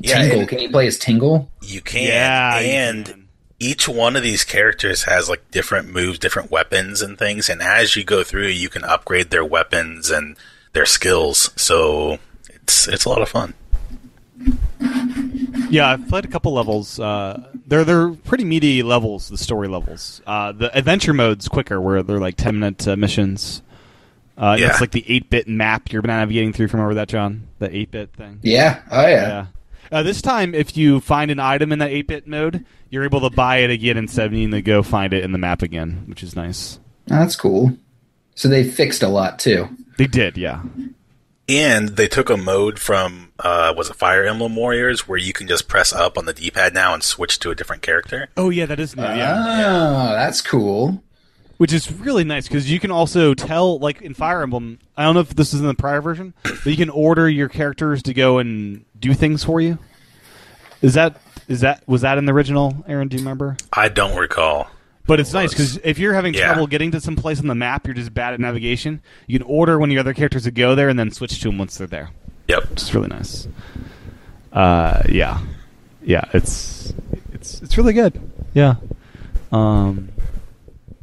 yeah. 0.00 0.20
Tingle. 0.22 0.40
and 0.40 0.48
Can 0.48 0.58
you 0.60 0.70
play 0.70 0.86
as 0.86 0.98
Tingle? 0.98 1.50
you 1.62 1.80
can, 1.80 2.06
Yeah, 2.06 2.60
you 2.60 2.66
and 2.68 3.04
can. 3.06 3.28
each 3.58 3.88
one 3.88 4.14
of 4.14 4.22
these 4.22 4.44
characters 4.44 5.02
has 5.04 5.28
like 5.28 5.50
different 5.50 5.88
moves, 5.92 6.18
different 6.20 6.50
weapons 6.50 7.02
and 7.02 7.18
things, 7.18 7.48
and 7.48 7.60
as 7.60 7.96
you 7.96 8.04
go 8.04 8.22
through, 8.22 8.48
you 8.48 8.68
can 8.68 8.84
upgrade 8.84 9.30
their 9.30 9.44
weapons 9.44 10.10
and 10.10 10.36
their 10.74 10.86
skills. 10.86 11.50
So 11.56 12.18
it's 12.48 12.86
it's 12.86 13.04
a 13.04 13.08
lot 13.08 13.20
of 13.22 13.28
fun. 13.28 13.54
Yeah, 15.74 15.88
I've 15.90 16.08
played 16.08 16.24
a 16.24 16.28
couple 16.28 16.52
levels. 16.52 17.00
Uh, 17.00 17.50
they're 17.66 17.84
they're 17.84 18.10
pretty 18.10 18.44
meaty 18.44 18.82
levels, 18.84 19.28
the 19.28 19.36
story 19.38 19.66
levels. 19.66 20.22
Uh, 20.26 20.52
the 20.52 20.76
adventure 20.76 21.12
mode's 21.12 21.48
quicker, 21.48 21.80
where 21.80 22.02
they're 22.04 22.20
like 22.20 22.36
ten 22.36 22.60
minute 22.60 22.86
uh, 22.86 22.94
missions. 22.96 23.60
Uh, 24.38 24.56
Yeah. 24.58 24.68
It's 24.70 24.80
like 24.80 24.92
the 24.92 25.04
eight 25.08 25.30
bit 25.30 25.48
map 25.48 25.90
you're 25.92 26.02
navigating 26.02 26.52
through. 26.52 26.66
You 26.66 26.72
remember 26.72 26.94
that, 26.94 27.08
John? 27.08 27.48
The 27.58 27.74
eight 27.76 27.90
bit 27.90 28.12
thing. 28.12 28.38
Yeah. 28.42 28.82
Oh 28.90 29.02
yeah. 29.06 29.28
Yeah. 29.28 29.46
Uh, 29.90 30.02
this 30.02 30.22
time, 30.22 30.54
if 30.54 30.76
you 30.76 31.00
find 31.00 31.30
an 31.30 31.38
item 31.38 31.70
in 31.70 31.78
that 31.78 31.90
8 31.90 32.08
bit 32.08 32.26
mode, 32.26 32.64
you're 32.90 33.04
able 33.04 33.20
to 33.20 33.30
buy 33.30 33.58
it 33.58 33.70
again 33.70 33.96
in 33.96 34.08
70 34.08 34.44
and 34.44 34.52
then 34.52 34.62
go 34.62 34.82
find 34.82 35.12
it 35.12 35.22
in 35.22 35.30
the 35.30 35.38
map 35.38 35.62
again, 35.62 36.04
which 36.06 36.22
is 36.22 36.34
nice. 36.34 36.80
Oh, 37.10 37.16
that's 37.18 37.36
cool. 37.36 37.76
So 38.34 38.48
they 38.48 38.64
fixed 38.64 39.02
a 39.02 39.08
lot 39.08 39.38
too. 39.38 39.68
They 39.98 40.06
did, 40.06 40.36
yeah. 40.38 40.62
And 41.48 41.90
they 41.90 42.08
took 42.08 42.30
a 42.30 42.36
mode 42.36 42.78
from 42.78 43.32
uh, 43.38 43.74
was 43.76 43.90
it 43.90 43.96
Fire 43.96 44.24
Emblem 44.24 44.56
Warriors 44.56 45.06
where 45.06 45.18
you 45.18 45.32
can 45.32 45.46
just 45.46 45.68
press 45.68 45.92
up 45.92 46.16
on 46.16 46.24
the 46.24 46.32
D 46.32 46.50
pad 46.50 46.72
now 46.72 46.94
and 46.94 47.02
switch 47.02 47.38
to 47.40 47.50
a 47.50 47.54
different 47.54 47.82
character. 47.82 48.28
Oh, 48.36 48.48
yeah, 48.48 48.64
that 48.66 48.80
is 48.80 48.96
new, 48.96 49.02
yeah. 49.02 49.34
Oh, 49.36 50.14
that's 50.14 50.40
cool. 50.40 51.02
Which 51.58 51.72
is 51.72 51.92
really 51.92 52.24
nice 52.24 52.48
because 52.48 52.70
you 52.70 52.80
can 52.80 52.90
also 52.90 53.34
tell, 53.34 53.78
like 53.78 54.02
in 54.02 54.14
Fire 54.14 54.42
Emblem, 54.42 54.78
I 54.96 55.04
don't 55.04 55.14
know 55.14 55.20
if 55.20 55.36
this 55.36 55.52
is 55.54 55.60
in 55.60 55.66
the 55.66 55.74
prior 55.74 56.00
version, 56.00 56.34
but 56.42 56.66
you 56.66 56.76
can 56.76 56.90
order 56.90 57.28
your 57.28 57.48
characters 57.48 58.02
to 58.04 58.14
go 58.14 58.38
and 58.38 58.84
do 58.98 59.14
things 59.14 59.44
for 59.44 59.60
you. 59.60 59.78
Is 60.82 60.94
that 60.94 61.20
is 61.46 61.60
that 61.60 61.86
was 61.86 62.00
that 62.00 62.18
in 62.18 62.24
the 62.24 62.32
original? 62.32 62.84
Aaron, 62.88 63.08
do 63.08 63.16
you 63.16 63.22
remember? 63.22 63.56
I 63.72 63.88
don't 63.88 64.18
recall. 64.18 64.68
But 65.06 65.20
it's 65.20 65.32
nice 65.34 65.50
because 65.50 65.76
if 65.84 65.98
you're 65.98 66.14
having 66.14 66.32
Yeah. 66.34 66.46
trouble 66.46 66.66
getting 66.66 66.90
to 66.92 67.00
some 67.00 67.14
place 67.16 67.38
on 67.40 67.46
the 67.46 67.54
map, 67.54 67.86
you're 67.86 67.94
just 67.94 68.14
bad 68.14 68.32
at 68.34 68.40
navigation. 68.40 69.02
You 69.26 69.38
can 69.38 69.46
order 69.46 69.78
one 69.78 69.90
of 69.90 69.92
your 69.92 70.00
other 70.00 70.14
characters 70.14 70.44
to 70.44 70.50
go 70.50 70.74
there 70.74 70.88
and 70.88 70.98
then 70.98 71.10
switch 71.10 71.40
to 71.40 71.48
them 71.48 71.58
once 71.58 71.76
they're 71.76 71.86
there. 71.86 72.10
Yep. 72.48 72.62
It's 72.72 72.94
really 72.94 73.08
nice. 73.08 73.46
Uh, 74.52 75.02
yeah, 75.08 75.40
yeah. 76.02 76.24
It's 76.32 76.94
it's 77.32 77.60
it's 77.62 77.76
really 77.76 77.92
good. 77.92 78.18
Yeah. 78.54 78.76
Um, 79.52 80.08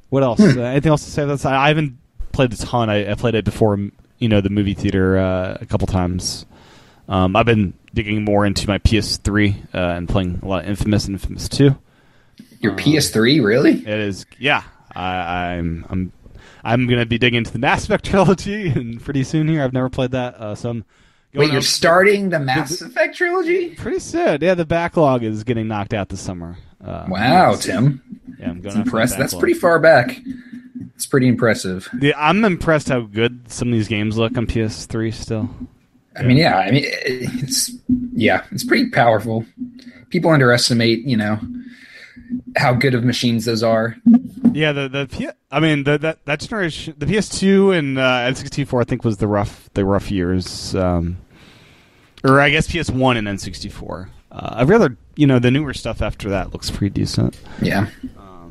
what 0.09 0.23
else? 0.23 0.39
Uh, 0.39 0.59
anything 0.61 0.89
else 0.89 1.03
to 1.05 1.11
say? 1.11 1.25
That's 1.25 1.45
I 1.45 1.67
haven't 1.67 1.97
played 2.31 2.53
a 2.53 2.57
ton. 2.57 2.89
I, 2.89 3.11
I 3.11 3.15
played 3.15 3.35
it 3.35 3.45
before. 3.45 3.77
You 4.19 4.29
know, 4.29 4.39
the 4.39 4.49
movie 4.51 4.73
theater 4.75 5.17
uh, 5.17 5.57
a 5.59 5.65
couple 5.65 5.87
times. 5.87 6.45
Um, 7.09 7.35
I've 7.35 7.45
been 7.47 7.73
digging 7.93 8.23
more 8.23 8.45
into 8.45 8.67
my 8.67 8.77
PS3 8.77 9.55
uh, 9.73 9.77
and 9.77 10.07
playing 10.07 10.39
a 10.43 10.47
lot 10.47 10.63
of 10.63 10.69
Infamous 10.69 11.05
and 11.05 11.15
Infamous 11.15 11.49
Two. 11.49 11.75
Your 12.61 12.73
PS3, 12.73 13.43
really? 13.43 13.71
It 13.79 13.87
is, 13.87 14.25
yeah. 14.39 14.63
I, 14.95 15.53
I'm, 15.55 15.85
I'm, 15.89 16.11
I'm 16.63 16.87
gonna 16.87 17.05
be 17.05 17.17
digging 17.17 17.39
into 17.39 17.51
the 17.51 17.59
Mass 17.67 17.85
Effect 17.85 18.05
trilogy, 18.05 18.67
and 18.69 19.01
pretty 19.03 19.23
soon 19.23 19.47
here. 19.47 19.63
I've 19.63 19.73
never 19.73 19.89
played 19.89 20.11
that, 20.11 20.35
uh, 20.35 20.55
so 20.55 20.69
I'm. 20.69 20.85
Going 21.33 21.45
Wait, 21.47 21.53
you're 21.53 21.59
out- 21.59 21.63
starting 21.63 22.29
the 22.29 22.39
Mass 22.39 22.81
Effect 22.81 23.15
trilogy? 23.15 23.69
pretty 23.75 23.99
soon. 23.99 24.39
Yeah, 24.41 24.53
the 24.53 24.65
backlog 24.65 25.23
is 25.23 25.45
getting 25.45 25.67
knocked 25.69 25.93
out 25.93 26.09
this 26.09 26.19
summer. 26.19 26.57
Uh, 26.83 27.05
Wow. 27.07 27.55
Tim. 27.55 28.01
Yeah, 28.37 28.49
I'm 28.49 28.59
going 28.59 28.75
impressed. 28.75 29.17
That's 29.17 29.33
pretty 29.33 29.53
far 29.53 29.79
back. 29.79 30.19
It's 30.95 31.05
pretty 31.05 31.27
impressive. 31.29 31.87
Yeah, 32.01 32.13
I'm 32.17 32.43
impressed 32.43 32.89
how 32.89 33.01
good 33.01 33.49
some 33.49 33.69
of 33.69 33.73
these 33.73 33.87
games 33.87 34.17
look 34.17 34.37
on 34.37 34.45
PS3 34.45 35.13
still. 35.13 35.49
I 36.17 36.23
mean, 36.23 36.35
yeah, 36.37 36.57
I 36.57 36.69
mean, 36.71 36.83
it's 36.85 37.71
yeah, 38.13 38.43
it's 38.51 38.65
pretty 38.65 38.89
powerful. 38.89 39.45
People 40.09 40.31
underestimate, 40.31 41.05
you 41.05 41.15
know, 41.15 41.39
how 42.57 42.73
good 42.73 42.93
of 42.93 43.03
machines 43.03 43.45
those 43.45 43.63
are. 43.63 43.95
Yeah, 44.53 44.71
the 44.73 44.87
the 44.89 45.35
I 45.51 45.59
mean 45.59 45.83
the 45.83 45.97
that 45.99 46.25
that 46.25 46.39
generation, 46.39 46.95
the 46.97 47.05
PS2 47.05 47.77
and 47.77 47.97
uh, 47.97 48.01
N64, 48.31 48.81
I 48.81 48.83
think 48.83 49.03
was 49.03 49.17
the 49.17 49.27
rough 49.27 49.69
the 49.73 49.85
rough 49.85 50.11
years. 50.11 50.75
Um, 50.75 51.17
or 52.23 52.39
I 52.39 52.49
guess 52.49 52.67
PS1 52.67 53.17
and 53.17 53.27
N64. 53.27 54.09
Uh, 54.31 54.55
every 54.59 54.75
other, 54.75 54.95
you 55.15 55.25
know, 55.27 55.39
the 55.39 55.51
newer 55.51 55.73
stuff 55.73 56.01
after 56.01 56.29
that 56.29 56.53
looks 56.53 56.69
pretty 56.69 56.93
decent. 56.93 57.37
Yeah, 57.61 57.87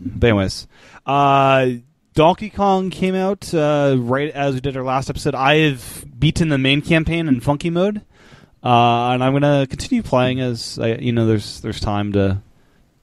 But 0.04 0.26
anyways, 0.28 0.66
uh, 1.06 1.68
Donkey 2.14 2.50
Kong 2.50 2.90
came 2.90 3.14
out 3.14 3.52
uh, 3.54 3.96
right 3.98 4.30
as 4.32 4.54
we 4.54 4.60
did 4.60 4.76
our 4.76 4.82
last 4.84 5.08
episode. 5.08 5.34
I 5.34 5.56
have 5.70 6.04
beaten 6.18 6.48
the 6.48 6.58
main 6.58 6.82
campaign 6.82 7.28
in 7.28 7.40
funky 7.40 7.70
mode. 7.70 7.98
uh, 8.62 9.10
and 9.12 9.22
I'm 9.24 9.32
gonna 9.32 9.66
continue 9.68 10.02
playing 10.02 10.40
as 10.40 10.78
I, 10.78 10.94
you 10.96 11.12
know. 11.12 11.26
There's 11.26 11.60
there's 11.62 11.80
time 11.80 12.12
to 12.14 12.42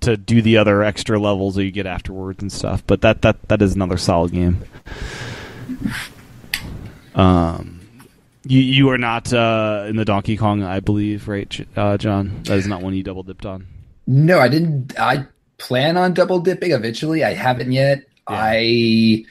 to 0.07 0.15
do 0.15 0.41
the 0.41 0.57
other 0.57 0.83
extra 0.83 1.19
levels 1.19 1.55
that 1.55 1.65
you 1.65 1.71
get 1.71 1.85
afterwards 1.85 2.41
and 2.41 2.51
stuff. 2.51 2.81
But 2.87 3.01
that 3.01 3.21
that 3.23 3.47
that 3.49 3.61
is 3.61 3.75
another 3.75 3.97
solid 3.97 4.31
game. 4.31 4.63
Um, 7.13 7.81
you 8.45 8.61
you 8.61 8.89
are 8.89 8.97
not 8.97 9.33
uh, 9.33 9.85
in 9.87 9.97
the 9.97 10.05
Donkey 10.05 10.37
Kong, 10.37 10.63
I 10.63 10.79
believe, 10.79 11.27
right, 11.27 11.67
uh, 11.75 11.97
John? 11.97 12.41
That 12.43 12.57
is 12.57 12.67
not 12.67 12.81
one 12.81 12.93
you 12.93 13.03
double 13.03 13.23
dipped 13.23 13.45
on. 13.45 13.67
No, 14.07 14.39
I 14.39 14.47
didn't. 14.47 14.97
I 14.97 15.27
plan 15.57 15.97
on 15.97 16.13
double 16.13 16.39
dipping 16.39 16.71
eventually. 16.71 17.25
I 17.25 17.33
haven't 17.33 17.73
yet. 17.73 18.05
I 18.27 19.25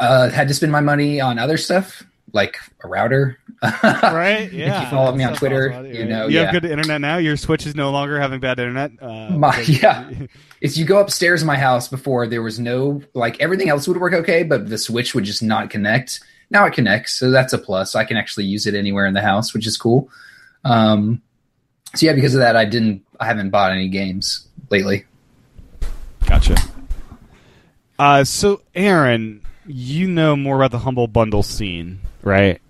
uh, 0.00 0.30
had 0.30 0.48
to 0.48 0.54
spend 0.54 0.72
my 0.72 0.80
money 0.80 1.20
on 1.20 1.38
other 1.38 1.56
stuff 1.56 2.02
like 2.32 2.56
a 2.82 2.88
router. 2.88 3.38
Right? 3.62 4.50
Yeah. 4.52 4.78
if 4.78 4.84
you 4.84 4.90
follow 4.90 5.14
me 5.14 5.24
on 5.24 5.34
Twitter, 5.34 5.72
awesome. 5.72 5.86
you 5.86 6.04
know, 6.04 6.26
you 6.26 6.38
yeah. 6.38 6.44
have 6.44 6.52
good 6.52 6.64
internet 6.64 7.00
now. 7.00 7.18
Your 7.18 7.36
Switch 7.36 7.66
is 7.66 7.74
no 7.74 7.90
longer 7.90 8.20
having 8.20 8.40
bad 8.40 8.58
internet. 8.58 8.92
Uh, 9.00 9.30
My- 9.30 9.56
but- 9.56 9.68
yeah. 9.68 10.10
Is 10.60 10.78
you 10.78 10.84
go 10.84 11.00
upstairs 11.00 11.42
in 11.42 11.46
my 11.48 11.58
house 11.58 11.88
before 11.88 12.28
there 12.28 12.42
was 12.42 12.60
no 12.60 13.02
like 13.14 13.40
everything 13.40 13.68
else 13.68 13.88
would 13.88 13.96
work 13.96 14.12
okay, 14.12 14.44
but 14.44 14.68
the 14.68 14.78
switch 14.78 15.12
would 15.12 15.24
just 15.24 15.42
not 15.42 15.70
connect. 15.70 16.20
Now 16.50 16.66
it 16.66 16.72
connects, 16.72 17.14
so 17.14 17.32
that's 17.32 17.52
a 17.52 17.58
plus. 17.58 17.96
I 17.96 18.04
can 18.04 18.16
actually 18.16 18.44
use 18.44 18.64
it 18.66 18.74
anywhere 18.76 19.06
in 19.06 19.14
the 19.14 19.22
house, 19.22 19.52
which 19.54 19.66
is 19.66 19.76
cool. 19.76 20.08
Um, 20.64 21.20
so 21.96 22.06
yeah, 22.06 22.12
because 22.12 22.34
of 22.34 22.40
that, 22.40 22.54
I 22.54 22.64
didn't. 22.64 23.04
I 23.18 23.26
haven't 23.26 23.50
bought 23.50 23.72
any 23.72 23.88
games 23.88 24.46
lately. 24.70 25.04
Gotcha. 26.26 26.56
Uh, 27.98 28.24
so, 28.24 28.62
Aaron, 28.74 29.42
you 29.66 30.08
know 30.08 30.36
more 30.36 30.56
about 30.56 30.70
the 30.70 30.78
humble 30.78 31.06
bundle 31.06 31.42
scene, 31.42 32.00
right? 32.22 32.60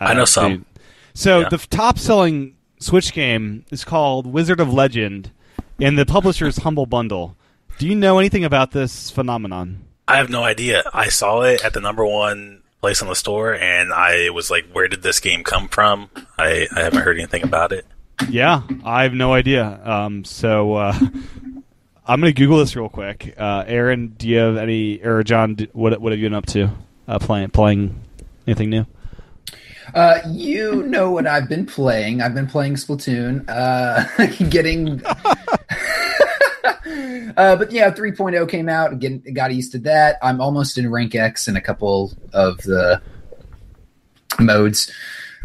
I 0.00 0.14
know 0.14 0.22
Uh, 0.22 0.26
some. 0.26 0.52
dude. 0.52 0.64
So, 1.14 1.40
Yeah. 1.40 1.48
the 1.50 1.58
top 1.58 1.98
selling 1.98 2.54
Switch 2.78 3.12
game 3.12 3.64
is 3.70 3.84
called 3.84 4.26
Wizard 4.26 4.58
of 4.60 4.72
Legend, 4.72 5.30
and 5.80 5.96
the 5.98 6.06
publisher 6.06 6.46
is 6.46 6.56
Humble 6.64 6.86
Bundle. 6.86 7.36
Do 7.78 7.86
you 7.86 7.94
know 7.94 8.18
anything 8.18 8.44
about 8.44 8.72
this 8.72 9.10
phenomenon? 9.10 9.84
I 10.08 10.16
have 10.16 10.28
no 10.30 10.42
idea. 10.42 10.82
I 10.92 11.08
saw 11.08 11.42
it 11.42 11.64
at 11.64 11.72
the 11.74 11.80
number 11.80 12.04
one 12.04 12.62
place 12.80 13.00
on 13.02 13.08
the 13.08 13.14
store, 13.14 13.54
and 13.54 13.92
I 13.92 14.30
was 14.30 14.50
like, 14.50 14.66
"Where 14.72 14.88
did 14.88 15.02
this 15.02 15.20
game 15.20 15.44
come 15.44 15.68
from?" 15.68 16.10
I, 16.38 16.66
I 16.74 16.80
haven't 16.80 17.00
heard 17.02 17.16
anything 17.18 17.44
about 17.44 17.72
it. 17.72 17.86
Yeah, 18.28 18.62
I 18.84 19.04
have 19.04 19.14
no 19.14 19.32
idea. 19.32 19.80
Um, 19.84 20.24
so 20.24 20.74
uh, 20.74 20.98
I'm 22.06 22.20
going 22.20 22.32
to 22.32 22.38
Google 22.38 22.58
this 22.58 22.74
real 22.76 22.88
quick. 22.88 23.34
Uh, 23.38 23.64
Aaron, 23.66 24.08
do 24.18 24.28
you 24.28 24.38
have 24.38 24.56
any, 24.56 25.00
or 25.02 25.22
John, 25.22 25.56
what 25.72 26.00
what 26.00 26.12
have 26.12 26.18
you 26.18 26.26
been 26.26 26.34
up 26.34 26.46
to? 26.46 26.70
Uh, 27.08 27.18
playing 27.18 27.50
playing 27.50 28.00
anything 28.46 28.70
new? 28.70 28.86
Uh, 29.94 30.20
you 30.28 30.82
know 30.84 31.10
what 31.10 31.26
I've 31.26 31.48
been 31.48 31.66
playing. 31.66 32.22
I've 32.22 32.34
been 32.34 32.46
playing 32.46 32.74
Splatoon. 32.74 33.44
Uh, 33.48 34.04
getting. 34.48 35.02
uh, 37.36 37.56
but 37.56 37.72
yeah, 37.72 37.90
3.0 37.90 38.48
came 38.48 38.68
out. 38.68 38.98
Getting 38.98 39.22
got 39.34 39.54
used 39.54 39.72
to 39.72 39.78
that. 39.80 40.18
I'm 40.22 40.40
almost 40.40 40.78
in 40.78 40.90
rank 40.90 41.14
X 41.14 41.48
in 41.48 41.56
a 41.56 41.60
couple 41.60 42.12
of 42.32 42.58
the 42.58 43.00
modes. 44.38 44.90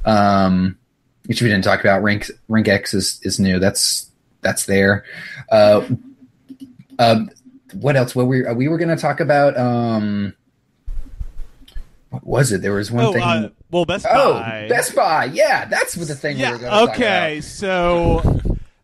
Um, 0.06 0.78
which 1.26 1.42
we 1.42 1.50
didn't 1.50 1.64
talk 1.64 1.82
about. 1.82 2.04
Rank 2.04 2.32
rank 2.48 2.68
X 2.68 2.94
is 2.94 3.20
is 3.24 3.40
new. 3.40 3.60
That's 3.60 4.10
that's 4.42 4.66
there. 4.66 5.04
Uh, 5.52 5.86
um, 7.00 7.30
what 7.74 7.96
else? 7.96 8.16
What 8.16 8.28
we 8.28 8.44
we 8.54 8.68
were 8.68 8.78
going 8.78 8.96
to 8.96 9.02
talk 9.02 9.20
about? 9.20 9.58
Um, 9.58 10.34
what 12.10 12.26
was 12.26 12.52
it? 12.52 12.62
There 12.62 12.74
was 12.74 12.92
one 12.92 13.06
oh, 13.06 13.14
thing. 13.14 13.22
uh, 13.22 13.50
well, 13.72 13.86
Best 13.86 14.06
Oh, 14.10 14.34
Buy. 14.34 14.68
Best 14.70 14.96
Buy. 14.96 15.26
Yeah, 15.26 15.66
that's 15.66 15.98
what 15.98 16.08
the 16.08 16.16
thing 16.16 16.38
we 16.38 16.44
were 16.44 16.58
going 16.58 16.62
Yeah. 16.64 16.82
Okay. 16.82 17.42
So 17.42 18.42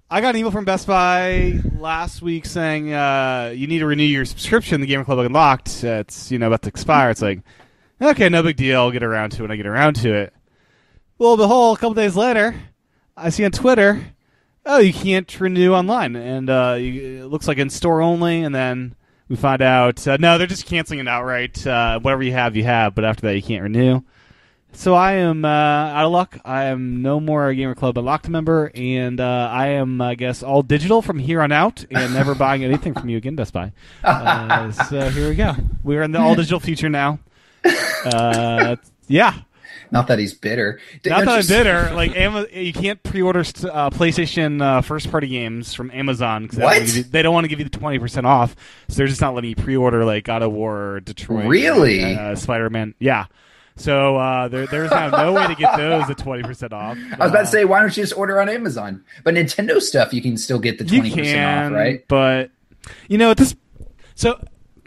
I 0.10 0.22
got 0.22 0.36
an 0.36 0.40
email 0.40 0.52
from 0.52 0.66
Best 0.66 0.88
Buy 0.88 1.60
last 1.78 2.22
week 2.22 2.46
saying 2.46 2.94
uh, 2.94 3.54
you 3.56 3.68
need 3.68 3.80
to 3.80 3.86
renew 3.86 4.04
your 4.04 4.26
subscription. 4.26 4.82
The 4.82 4.88
Gamer 4.88 5.06
Club 5.06 5.20
Unlocked. 5.20 5.84
It's 5.84 6.32
you 6.32 6.40
know 6.40 6.48
about 6.48 6.64
to 6.64 6.70
expire. 6.70 7.10
It's 7.10 7.22
like 7.22 7.40
okay, 8.02 8.30
no 8.30 8.44
big 8.44 8.58
deal. 8.58 8.80
I'll 8.82 8.92
get 8.92 9.04
around 9.04 9.32
to 9.32 9.38
it 9.38 9.42
when 9.42 9.52
I 9.52 9.56
get 9.56 9.66
around 9.68 9.96
to 9.98 10.14
it. 10.14 10.34
Well, 11.18 11.38
behold, 11.38 11.78
a 11.78 11.80
couple 11.80 11.94
days 11.94 12.16
later, 12.16 12.56
I 13.16 13.30
see 13.30 13.46
on 13.46 13.52
Twitter, 13.52 14.04
oh, 14.66 14.80
you 14.80 14.94
can't 14.94 15.40
renew 15.40 15.74
online, 15.74 16.16
and 16.16 16.50
uh, 16.50 16.76
you, 16.78 17.24
it 17.24 17.28
looks 17.28 17.48
like 17.48 17.58
in 17.58 17.70
store 17.70 18.02
only. 18.02 18.44
And 18.44 18.54
then 18.54 18.96
we 19.30 19.36
find 19.36 19.62
out, 19.62 20.08
uh, 20.08 20.18
no, 20.20 20.38
they're 20.38 20.48
just 20.48 20.66
canceling 20.66 21.00
it 21.00 21.08
outright. 21.08 21.66
Uh, 21.66 22.00
whatever 22.00 22.24
you 22.24 22.34
have, 22.34 22.56
you 22.56 22.64
have, 22.64 22.96
but 22.96 23.06
after 23.06 23.22
that, 23.28 23.36
you 23.36 23.42
can't 23.42 23.64
renew. 23.64 24.02
So 24.76 24.96
I 24.96 25.14
am 25.14 25.46
uh, 25.46 25.48
out 25.48 26.06
of 26.06 26.12
luck. 26.12 26.40
I 26.44 26.66
am 26.66 27.04
no 27.04 27.20
more 27.20 27.48
a 27.48 27.56
Gamer 27.56 27.76
Club 27.76 27.98
Unlocked 27.98 28.28
member, 28.28 28.72
and 28.74 29.20
uh, 29.20 29.50
I 29.52 29.68
am, 29.68 30.02
I 30.02 30.16
guess, 30.16 30.42
all 30.42 30.64
digital 30.64 31.02
from 31.04 31.20
here 31.20 31.42
on 31.42 31.52
out, 31.52 31.86
and 31.92 32.14
never 32.14 32.34
buying 32.46 32.64
anything 32.64 32.94
from 32.96 33.08
you 33.08 33.18
again, 33.18 33.36
Best 33.36 33.54
Buy. 33.54 33.72
Uh, 34.04 34.72
so 34.72 35.10
here 35.12 35.30
we 35.30 35.36
go. 35.36 35.54
We're 35.84 36.02
in 36.02 36.12
the 36.12 36.20
all 36.20 36.36
digital 36.36 36.60
future 36.60 36.90
now. 36.90 37.20
Uh, 38.04 38.76
yeah. 39.08 39.34
Not 39.92 40.08
that 40.08 40.20
he's 40.20 40.34
bitter. 40.34 40.80
Not 41.06 41.26
that 41.26 41.28
I'm 41.30 41.48
bitter. 41.48 41.94
Like 41.94 42.16
you 42.54 42.74
can't 42.74 43.02
pre-order 43.04 43.40
uh, 43.42 43.90
PlayStation 43.90 44.62
uh, 44.62 44.82
first-party 44.82 45.28
games 45.28 45.74
from 45.74 45.92
Amazon 45.92 46.44
because 46.44 46.60
What? 46.60 47.12
they 47.12 47.22
don't 47.22 47.34
want 47.34 47.44
to 47.46 47.48
give 47.48 47.60
you 47.60 47.66
the 47.66 47.78
twenty 47.78 48.00
percent 48.00 48.26
off. 48.26 48.56
So 48.88 48.96
they're 48.98 49.08
just 49.08 49.22
not 49.22 49.34
letting 49.36 49.52
you 49.52 49.56
pre-order 49.56 50.06
like 50.06 50.24
God 50.24 50.42
of 50.42 50.52
War, 50.52 50.96
or 50.96 51.00
Detroit, 51.00 51.46
Really? 51.48 52.04
uh, 52.16 52.36
Spider-Man. 52.36 52.96
Yeah. 53.00 53.26
So 53.76 54.18
uh, 54.18 54.48
there, 54.50 54.68
there's 54.68 54.92
now 54.92 55.10
no 55.10 55.34
way 55.34 55.48
to 55.48 55.56
get 55.56 55.76
those 55.78 56.08
at 56.10 56.18
twenty 56.18 56.44
percent 56.44 56.74
off. 56.74 56.98
I 57.20 57.24
was 57.24 57.32
about 57.32 57.42
to 57.42 57.48
say, 57.48 57.66
why 57.66 57.80
don't 57.80 57.96
you 57.98 58.04
just 58.04 58.16
order 58.16 58.40
on 58.40 58.48
Amazon? 58.48 59.04
But 59.24 59.34
Nintendo 59.34 59.82
stuff, 59.82 60.14
you 60.14 60.22
can 60.22 60.38
still 60.38 60.60
get 60.60 60.78
the 60.78 60.86
twenty 60.86 61.10
percent 61.10 61.74
off, 61.74 61.78
right? 61.78 62.08
But 62.08 62.52
you 63.08 63.18
know, 63.18 63.32
at 63.32 63.38
this, 63.38 63.56
so 64.14 64.40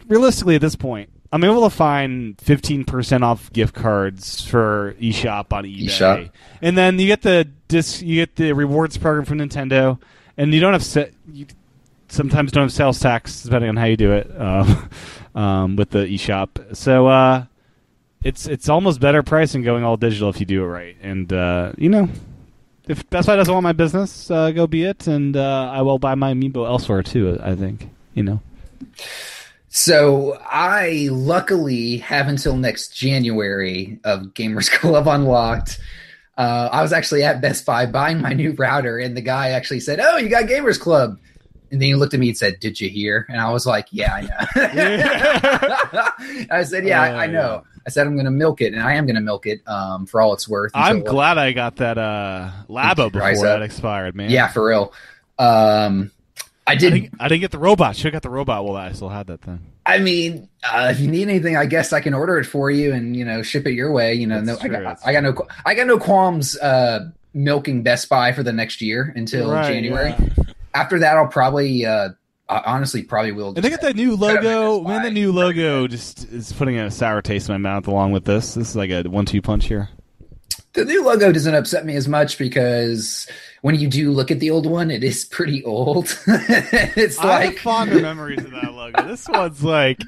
realistically, 0.07 0.55
at 0.55 0.61
this 0.61 0.75
point, 0.77 1.09
I'm 1.31 1.43
able 1.43 1.63
to 1.63 1.69
find 1.69 2.37
15% 2.37 3.21
off 3.21 3.51
gift 3.51 3.73
cards 3.75 4.41
for 4.41 4.95
eShop 4.99 5.51
on 5.51 5.65
eBay, 5.65 5.87
eShop. 5.87 6.31
and 6.61 6.77
then 6.77 6.99
you 6.99 7.07
get 7.07 7.21
the 7.21 7.47
dis, 7.67 8.01
you 8.01 8.15
get 8.15 8.35
the 8.37 8.53
rewards 8.53 8.97
program 8.97 9.25
from 9.25 9.39
Nintendo, 9.39 9.99
and 10.37 10.53
you 10.53 10.61
don't 10.61 10.73
have 10.73 10.83
se- 10.83 11.11
you 11.31 11.45
sometimes 12.07 12.51
don't 12.53 12.63
have 12.63 12.71
sales 12.71 12.99
tax 12.99 13.43
depending 13.43 13.69
on 13.69 13.75
how 13.75 13.85
you 13.85 13.97
do 13.97 14.13
it 14.13 14.31
um, 14.39 14.89
um, 15.35 15.75
with 15.75 15.89
the 15.89 16.05
eShop. 16.05 16.75
So 16.75 17.07
uh, 17.07 17.45
it's 18.23 18.47
it's 18.47 18.69
almost 18.69 18.99
better 19.01 19.21
pricing 19.23 19.63
going 19.63 19.83
all 19.83 19.97
digital 19.97 20.29
if 20.29 20.39
you 20.39 20.45
do 20.45 20.63
it 20.63 20.67
right, 20.67 20.95
and 21.01 21.31
uh, 21.31 21.73
you 21.77 21.89
know. 21.89 22.09
If 22.89 23.09
Best 23.09 23.27
Buy 23.27 23.35
doesn't 23.35 23.53
want 23.53 23.65
my 23.65 23.73
business, 23.73 24.31
uh, 24.31 24.51
go 24.51 24.65
be 24.65 24.85
it, 24.85 25.07
and 25.07 25.35
uh, 25.35 25.69
I 25.73 25.81
will 25.81 25.99
buy 25.99 26.15
my 26.15 26.33
amiibo 26.33 26.65
elsewhere 26.65 27.03
too. 27.03 27.37
I 27.43 27.53
think 27.53 27.89
you 28.13 28.23
know. 28.23 28.39
So 29.69 30.39
I 30.45 31.09
luckily 31.11 31.97
have 31.97 32.27
until 32.27 32.55
next 32.55 32.95
January 32.95 33.99
of 34.03 34.33
Gamers 34.33 34.71
Club 34.79 35.07
Unlocked. 35.07 35.79
Uh, 36.37 36.69
I 36.71 36.81
was 36.83 36.93
actually 36.93 37.23
at 37.23 37.41
Best 37.41 37.65
Buy 37.65 37.85
buying 37.87 38.21
my 38.21 38.33
new 38.33 38.51
router, 38.53 38.99
and 38.99 39.17
the 39.17 39.21
guy 39.21 39.49
actually 39.49 39.79
said, 39.79 39.99
"Oh, 39.99 40.17
you 40.17 40.29
got 40.29 40.45
Gamers 40.45 40.79
Club." 40.79 41.17
And 41.69 41.81
then 41.81 41.87
he 41.87 41.95
looked 41.95 42.13
at 42.13 42.19
me 42.19 42.29
and 42.29 42.37
said, 42.37 42.59
"Did 42.59 42.79
you 42.79 42.89
hear?" 42.89 43.25
And 43.27 43.41
I 43.41 43.51
was 43.51 43.65
like, 43.65 43.87
"Yeah, 43.91 44.13
I 44.13 44.21
know." 44.21 44.37
I 46.51 46.63
said, 46.63 46.85
"Yeah, 46.85 47.01
I, 47.01 47.09
I 47.09 47.27
Uh, 47.27 47.31
know." 47.31 47.63
I 47.85 47.89
said, 47.89 48.05
"I'm 48.05 48.13
going 48.13 48.25
to 48.25 48.31
milk 48.31 48.61
it, 48.61 48.73
and 48.73 48.83
I 48.83 48.93
am 48.93 49.05
going 49.05 49.15
to 49.15 49.21
milk 49.21 49.47
it 49.47 49.61
um, 49.67 50.05
for 50.05 50.21
all 50.21 50.33
it's 50.33 50.47
worth." 50.47 50.71
I'm 50.75 51.03
glad 51.03 51.37
I 51.37 51.51
got 51.53 51.77
that 51.77 51.97
uh, 51.97 52.51
Labo 52.69 53.11
before 53.11 53.35
that 53.45 53.61
expired, 53.63 54.15
man. 54.15 54.29
Yeah, 54.29 54.47
for 54.47 54.65
real. 54.67 54.93
Um, 55.39 56.11
I 56.67 56.73
I 56.73 56.75
did. 56.75 56.93
didn't, 56.93 57.13
I 57.19 57.27
didn't 57.29 57.41
get 57.41 57.51
the 57.51 57.59
robot. 57.59 57.95
Should 57.95 58.05
have 58.05 58.13
got 58.13 58.21
the 58.23 58.29
robot 58.29 58.65
while 58.65 58.75
I 58.75 58.91
still 58.91 59.09
had 59.09 59.27
that 59.27 59.41
thing. 59.41 59.59
I 59.85 59.99
mean, 59.99 60.49
uh, 60.69 60.89
if 60.91 60.99
you 60.99 61.07
need 61.07 61.29
anything, 61.29 61.55
I 61.55 61.65
guess 61.65 61.93
I 61.93 62.01
can 62.01 62.13
order 62.13 62.37
it 62.39 62.43
for 62.45 62.69
you 62.69 62.91
and 62.93 63.15
you 63.15 63.23
know 63.23 63.41
ship 63.41 63.65
it 63.65 63.71
your 63.71 63.91
way. 63.91 64.13
You 64.15 64.27
know, 64.27 64.41
no, 64.41 64.57
I 64.61 64.67
got, 64.67 64.99
I 65.05 65.13
got 65.13 65.23
no, 65.23 65.47
I 65.65 65.73
got 65.75 65.87
no 65.87 65.97
qualms 65.97 66.57
uh, 66.59 67.09
milking 67.33 67.83
Best 67.83 68.09
Buy 68.09 68.33
for 68.33 68.43
the 68.43 68.51
next 68.51 68.81
year 68.81 69.13
until 69.15 69.49
Right, 69.51 69.71
January. 69.71 70.09
yeah. 70.09 70.43
After 70.73 70.99
that, 70.99 71.15
I'll 71.17 71.27
probably, 71.27 71.85
uh, 71.85 72.09
I 72.49 72.61
honestly, 72.65 73.01
probably 73.01 73.31
will. 73.31 73.53
And 73.55 73.63
they 73.63 73.69
got 73.69 73.81
that 73.81 73.95
new 73.95 74.17
Set 74.17 74.37
up 74.37 74.43
my 74.43 74.53
logo. 74.55 74.87
Man, 74.87 75.03
the 75.03 75.11
new 75.11 75.31
logo 75.31 75.87
just 75.87 76.25
is 76.25 76.51
putting 76.51 76.77
a 76.77 76.91
sour 76.91 77.21
taste 77.21 77.47
in 77.49 77.53
my 77.53 77.57
mouth 77.57 77.87
along 77.87 78.11
with 78.11 78.25
this. 78.25 78.55
This 78.55 78.69
is 78.71 78.75
like 78.75 78.89
a 78.91 79.03
one-two 79.03 79.41
punch 79.41 79.65
here. 79.67 79.89
The 80.77 80.85
new 80.85 81.03
logo 81.03 81.31
doesn't 81.31 81.55
upset 81.55 81.87
me 81.87 81.95
as 81.95 82.07
much 82.07 82.37
because 82.37 83.27
when 83.61 83.73
you 83.73 83.87
do 83.87 84.11
look 84.11 84.29
at 84.29 84.39
the 84.39 84.51
old 84.51 84.67
one, 84.67 84.91
it 84.91 85.03
is 85.03 85.25
pretty 85.25 85.63
old. 85.63 86.05
it's 86.27 87.17
I 87.17 87.41
have 87.41 87.49
like 87.49 87.57
fonder 87.57 87.99
memories 87.99 88.45
of 88.45 88.51
that 88.51 88.73
logo. 88.73 89.07
This 89.07 89.27
one's 89.27 89.63
like, 89.63 89.99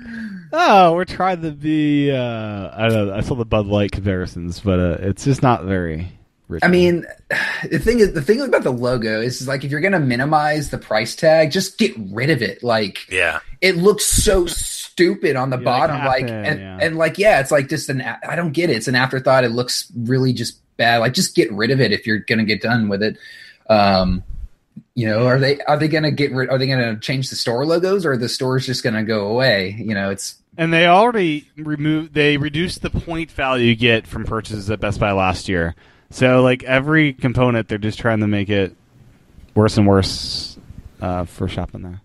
oh, 0.53 0.93
we're 0.93 1.05
trying 1.05 1.41
to 1.41 1.49
be. 1.49 2.11
Uh, 2.11 2.69
I 2.71 2.87
don't 2.87 3.07
know. 3.07 3.15
I 3.15 3.21
saw 3.21 3.33
the 3.33 3.45
Bud 3.45 3.65
Light 3.65 3.91
comparisons, 3.91 4.59
but 4.59 4.79
uh, 4.79 4.97
it's 4.99 5.25
just 5.25 5.41
not 5.41 5.63
very. 5.63 6.11
Rich. 6.47 6.63
I 6.63 6.67
mean, 6.67 7.03
the 7.71 7.79
thing 7.79 7.99
is, 7.99 8.13
the 8.13 8.21
thing 8.21 8.39
about 8.39 8.61
the 8.61 8.69
logo 8.69 9.21
is, 9.21 9.41
is, 9.41 9.47
like 9.47 9.63
if 9.63 9.71
you're 9.71 9.81
gonna 9.81 9.99
minimize 9.99 10.69
the 10.69 10.77
price 10.77 11.15
tag, 11.15 11.49
just 11.49 11.79
get 11.79 11.93
rid 11.97 12.29
of 12.29 12.43
it. 12.43 12.61
Like 12.61 13.11
Yeah, 13.11 13.39
it 13.59 13.77
looks 13.77 14.05
so 14.05 14.45
stupid 14.99 15.35
on 15.37 15.49
the 15.49 15.55
like 15.55 15.65
bottom, 15.65 15.95
half 15.95 16.07
like, 16.07 16.29
and, 16.29 16.59
yeah. 16.59 16.77
and 16.81 16.97
like 16.97 17.17
yeah, 17.17 17.39
it's 17.39 17.51
like 17.51 17.69
just 17.69 17.89
an. 17.89 18.01
I 18.01 18.35
don't 18.35 18.51
get 18.51 18.69
it. 18.69 18.75
It's 18.75 18.89
an 18.89 18.95
afterthought. 18.95 19.45
It 19.45 19.51
looks 19.51 19.89
really 19.95 20.33
just 20.33 20.59
bad. 20.75 20.97
Like 20.97 21.13
just 21.13 21.35
get 21.35 21.51
rid 21.53 21.71
of 21.71 21.79
it 21.79 21.93
if 21.93 22.05
you're 22.05 22.19
gonna 22.19 22.43
get 22.43 22.61
done 22.61 22.89
with 22.89 23.01
it. 23.01 23.17
Um, 23.69 24.23
you 24.95 25.07
know, 25.07 25.25
are 25.25 25.39
they 25.39 25.61
are 25.61 25.77
they 25.77 25.87
gonna 25.87 26.11
get 26.11 26.33
rid? 26.33 26.49
Are 26.49 26.57
they 26.57 26.67
gonna 26.67 26.99
change 26.99 27.29
the 27.29 27.37
store 27.37 27.65
logos, 27.65 28.05
or 28.05 28.13
are 28.13 28.17
the 28.17 28.27
stores 28.27 28.65
just 28.65 28.83
gonna 28.83 29.03
go 29.03 29.27
away? 29.27 29.75
You 29.79 29.93
know, 29.93 30.09
it's 30.09 30.35
And 30.57 30.73
they 30.73 30.85
already 30.85 31.47
removed. 31.55 32.13
They 32.13 32.35
reduced 32.35 32.81
the 32.81 32.89
point 32.89 33.31
value 33.31 33.67
you 33.67 33.75
get 33.75 34.05
from 34.05 34.25
purchases 34.25 34.69
at 34.69 34.81
Best 34.81 34.99
Buy 34.99 35.13
last 35.13 35.47
year. 35.47 35.75
So 36.11 36.41
like 36.41 36.63
every 36.63 37.13
component, 37.13 37.69
they're 37.69 37.77
just 37.77 37.99
trying 37.99 38.19
to 38.19 38.27
make 38.27 38.49
it 38.49 38.75
worse 39.55 39.77
and 39.77 39.87
worse 39.87 40.57
uh, 41.01 41.23
for 41.23 41.47
shopping 41.47 41.83
there. 41.83 42.01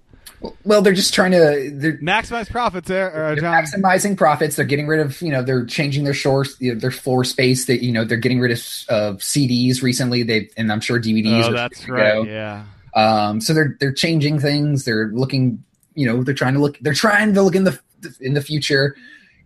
Well, 0.64 0.82
they're 0.82 0.92
just 0.92 1.14
trying 1.14 1.32
to 1.32 1.70
they're 1.72 1.98
Maximize 1.98 2.50
profits 2.50 2.88
there, 2.88 3.26
uh, 3.26 3.36
maximizing 3.36 4.16
profits. 4.16 4.56
They're 4.56 4.64
getting 4.64 4.86
rid 4.86 5.00
of, 5.00 5.20
you 5.20 5.30
know, 5.30 5.42
they're 5.42 5.64
changing 5.64 6.04
their 6.04 6.14
shore, 6.14 6.44
you 6.58 6.74
know, 6.74 6.80
their 6.80 6.90
floor 6.90 7.24
space. 7.24 7.66
That 7.66 7.82
you 7.82 7.92
know, 7.92 8.04
they're 8.04 8.18
getting 8.18 8.40
rid 8.40 8.52
of, 8.52 8.58
of 8.88 9.18
CDs 9.18 9.82
recently. 9.82 10.22
They 10.22 10.50
and 10.56 10.70
I'm 10.72 10.80
sure 10.80 11.00
DVDs. 11.00 11.44
oh, 11.44 11.52
that's 11.52 11.88
right. 11.88 12.14
go. 12.14 12.22
Yeah. 12.24 12.64
Um, 12.94 13.40
so 13.40 13.54
they're 13.54 13.76
they're 13.80 13.92
changing 13.92 14.38
things. 14.38 14.84
They're 14.84 15.08
looking, 15.08 15.62
you 15.94 16.06
know, 16.06 16.22
they're 16.22 16.34
trying 16.34 16.54
to 16.54 16.60
look. 16.60 16.78
They're 16.80 16.94
trying 16.94 17.34
to 17.34 17.42
look 17.42 17.54
in 17.54 17.64
the 17.64 17.78
in 18.20 18.34
the 18.34 18.42
future. 18.42 18.96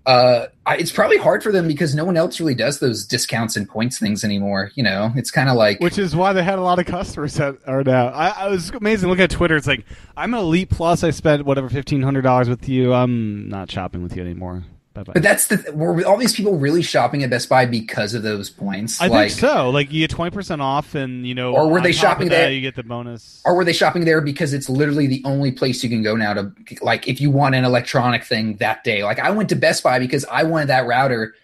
Uh, 0.09 0.47
I, 0.65 0.79
it's 0.79 0.91
probably 0.91 1.19
hard 1.19 1.43
for 1.43 1.53
them 1.53 1.69
because 1.69 1.95
no 1.95 2.07
one 2.07 2.17
else 2.17 2.41
really 2.41 2.55
does 2.55 2.81
those 2.81 3.05
discounts 3.05 3.57
and 3.57 3.69
points 3.69 3.99
things 3.99 4.25
anymore. 4.25 4.71
You 4.75 4.83
know, 4.83 5.13
it's 5.17 5.31
kind 5.31 5.51
of 5.51 5.57
like 5.57 5.81
Which 5.81 5.99
is 5.99 6.17
why 6.17 6.33
they 6.33 6.43
had 6.43 6.59
a 6.59 6.63
lot 6.63 6.79
of 6.79 6.87
customers 6.87 7.35
that 7.35 7.59
are 7.67 7.85
now. 7.85 8.07
I, 8.09 8.29
I 8.29 8.49
was 8.49 8.71
amazing. 8.71 9.11
Look 9.11 9.19
at 9.19 9.29
Twitter. 9.29 9.55
It's 9.55 9.67
like 9.67 9.85
I'm 10.17 10.33
an 10.33 10.41
Elite 10.41 10.71
Plus. 10.71 11.05
I 11.05 11.11
spent 11.11 11.45
whatever 11.45 11.69
fifteen 11.69 12.01
hundred 12.01 12.23
dollars 12.23 12.49
with 12.49 12.71
you. 12.71 12.95
I'm 12.95 13.51
not 13.51 13.71
shopping 13.71 14.03
with 14.03 14.17
you 14.17 14.23
anymore. 14.23 14.65
Bye 14.99 15.03
bye. 15.05 15.13
But 15.15 15.23
that's 15.23 15.47
the 15.49 15.73
were 15.75 16.05
all 16.05 16.17
these 16.17 16.35
people 16.35 16.57
really 16.59 16.83
shopping 16.83 17.23
at 17.23 17.31
Best 17.31 17.49
Buy 17.49 17.67
because 17.67 18.15
of 18.15 18.23
those 18.23 18.51
points? 18.51 19.01
I 19.01 19.07
like, 19.07 19.31
think 19.31 19.41
so. 19.41 19.71
Like 19.71 19.93
you 19.93 20.01
get 20.01 20.11
twenty 20.11 20.31
percent 20.31 20.61
off, 20.63 20.95
and 20.95 21.27
you 21.27 21.35
know, 21.35 21.55
Or 21.55 21.69
were 21.69 21.81
they 21.81 21.93
shopping 21.93 22.27
of 22.29 22.31
that, 22.31 22.37
there- 22.45 22.53
You 22.53 22.61
get 22.61 22.77
the 22.77 22.83
bonus. 22.83 23.43
or 23.45 23.55
were 23.55 23.65
they 23.65 23.73
shopping 23.73 24.05
there 24.05 24.21
because 24.21 24.53
it's 24.53 24.69
literally 24.69 25.07
the 25.07 25.23
only 25.25 25.53
place 25.53 25.83
you 25.83 25.89
can 25.89 26.03
go 26.03 26.17
now 26.17 26.35
to 26.35 26.53
like 26.83 27.07
if 27.09 27.21
you 27.21 27.31
want 27.31 27.55
an 27.55 27.65
electronic 27.65 28.25
thing 28.25 28.57
that 28.57 28.85
day? 28.85 29.05
Like 29.05 29.19
I 29.19 29.31
went 29.31 29.49
to 29.51 29.57
Best 29.57 29.83
Buy 29.83 29.99
because 29.99 30.25
I 30.31 30.43
wanted 30.43 30.69
that 30.69 30.87
router. 30.87 31.35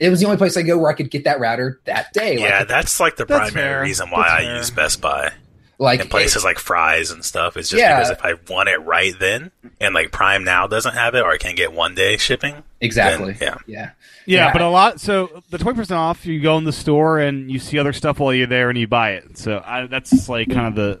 It 0.00 0.08
was 0.08 0.18
the 0.20 0.26
only 0.26 0.38
place 0.38 0.56
I 0.56 0.62
go 0.62 0.78
where 0.78 0.90
I 0.90 0.94
could 0.94 1.10
get 1.10 1.24
that 1.24 1.40
router 1.40 1.78
that 1.84 2.10
day. 2.14 2.38
Yeah, 2.38 2.60
Like, 2.60 2.68
that's 2.68 3.00
like 3.00 3.16
the 3.16 3.26
That's 3.26 3.50
primary 3.50 3.72
fair. 3.74 3.82
reason 3.82 4.08
why 4.10 4.22
That's 4.22 4.32
I 4.32 4.44
fair. 4.44 4.56
use 4.56 4.70
Best 4.70 5.00
Buy 5.02 5.32
like 5.78 6.00
in 6.00 6.08
places 6.08 6.44
like 6.44 6.58
Fry's 6.58 7.10
and 7.10 7.24
stuff. 7.24 7.56
It's 7.56 7.68
just 7.68 7.80
Yeah. 7.80 7.96
because 7.96 8.10
if 8.10 8.24
I 8.24 8.34
want 8.52 8.68
it 8.68 8.78
right 8.78 9.12
then, 9.18 9.50
and 9.80 9.94
like 9.94 10.12
Prime 10.12 10.44
now 10.44 10.66
doesn't 10.66 10.94
have 10.94 11.14
it, 11.14 11.20
or 11.22 11.30
I 11.30 11.38
can 11.38 11.54
get 11.54 11.72
one 11.72 11.94
day 11.94 12.16
shipping. 12.16 12.62
exactly. 12.80 13.32
then, 13.32 13.48
yeah. 13.48 13.56
yeah. 13.66 13.90
Yeah, 14.26 14.46
Yeah. 14.46 14.52
but 14.54 14.62
a 14.62 14.68
lot. 14.68 15.00
So 15.00 15.42
the 15.50 15.58
twenty 15.58 15.76
percent 15.76 15.98
off, 15.98 16.24
you 16.24 16.40
go 16.40 16.56
in 16.56 16.64
the 16.64 16.72
store 16.72 17.18
and 17.18 17.50
you 17.50 17.58
see 17.58 17.78
other 17.78 17.92
stuff 17.92 18.18
while 18.18 18.32
you're 18.32 18.46
there, 18.46 18.70
and 18.70 18.78
you 18.78 18.86
buy 18.86 19.12
it. 19.12 19.36
So 19.36 19.62
I, 19.66 19.86
that's 19.86 20.28
like 20.28 20.48
kind 20.50 20.66
of 20.68 20.74
the. 20.74 21.00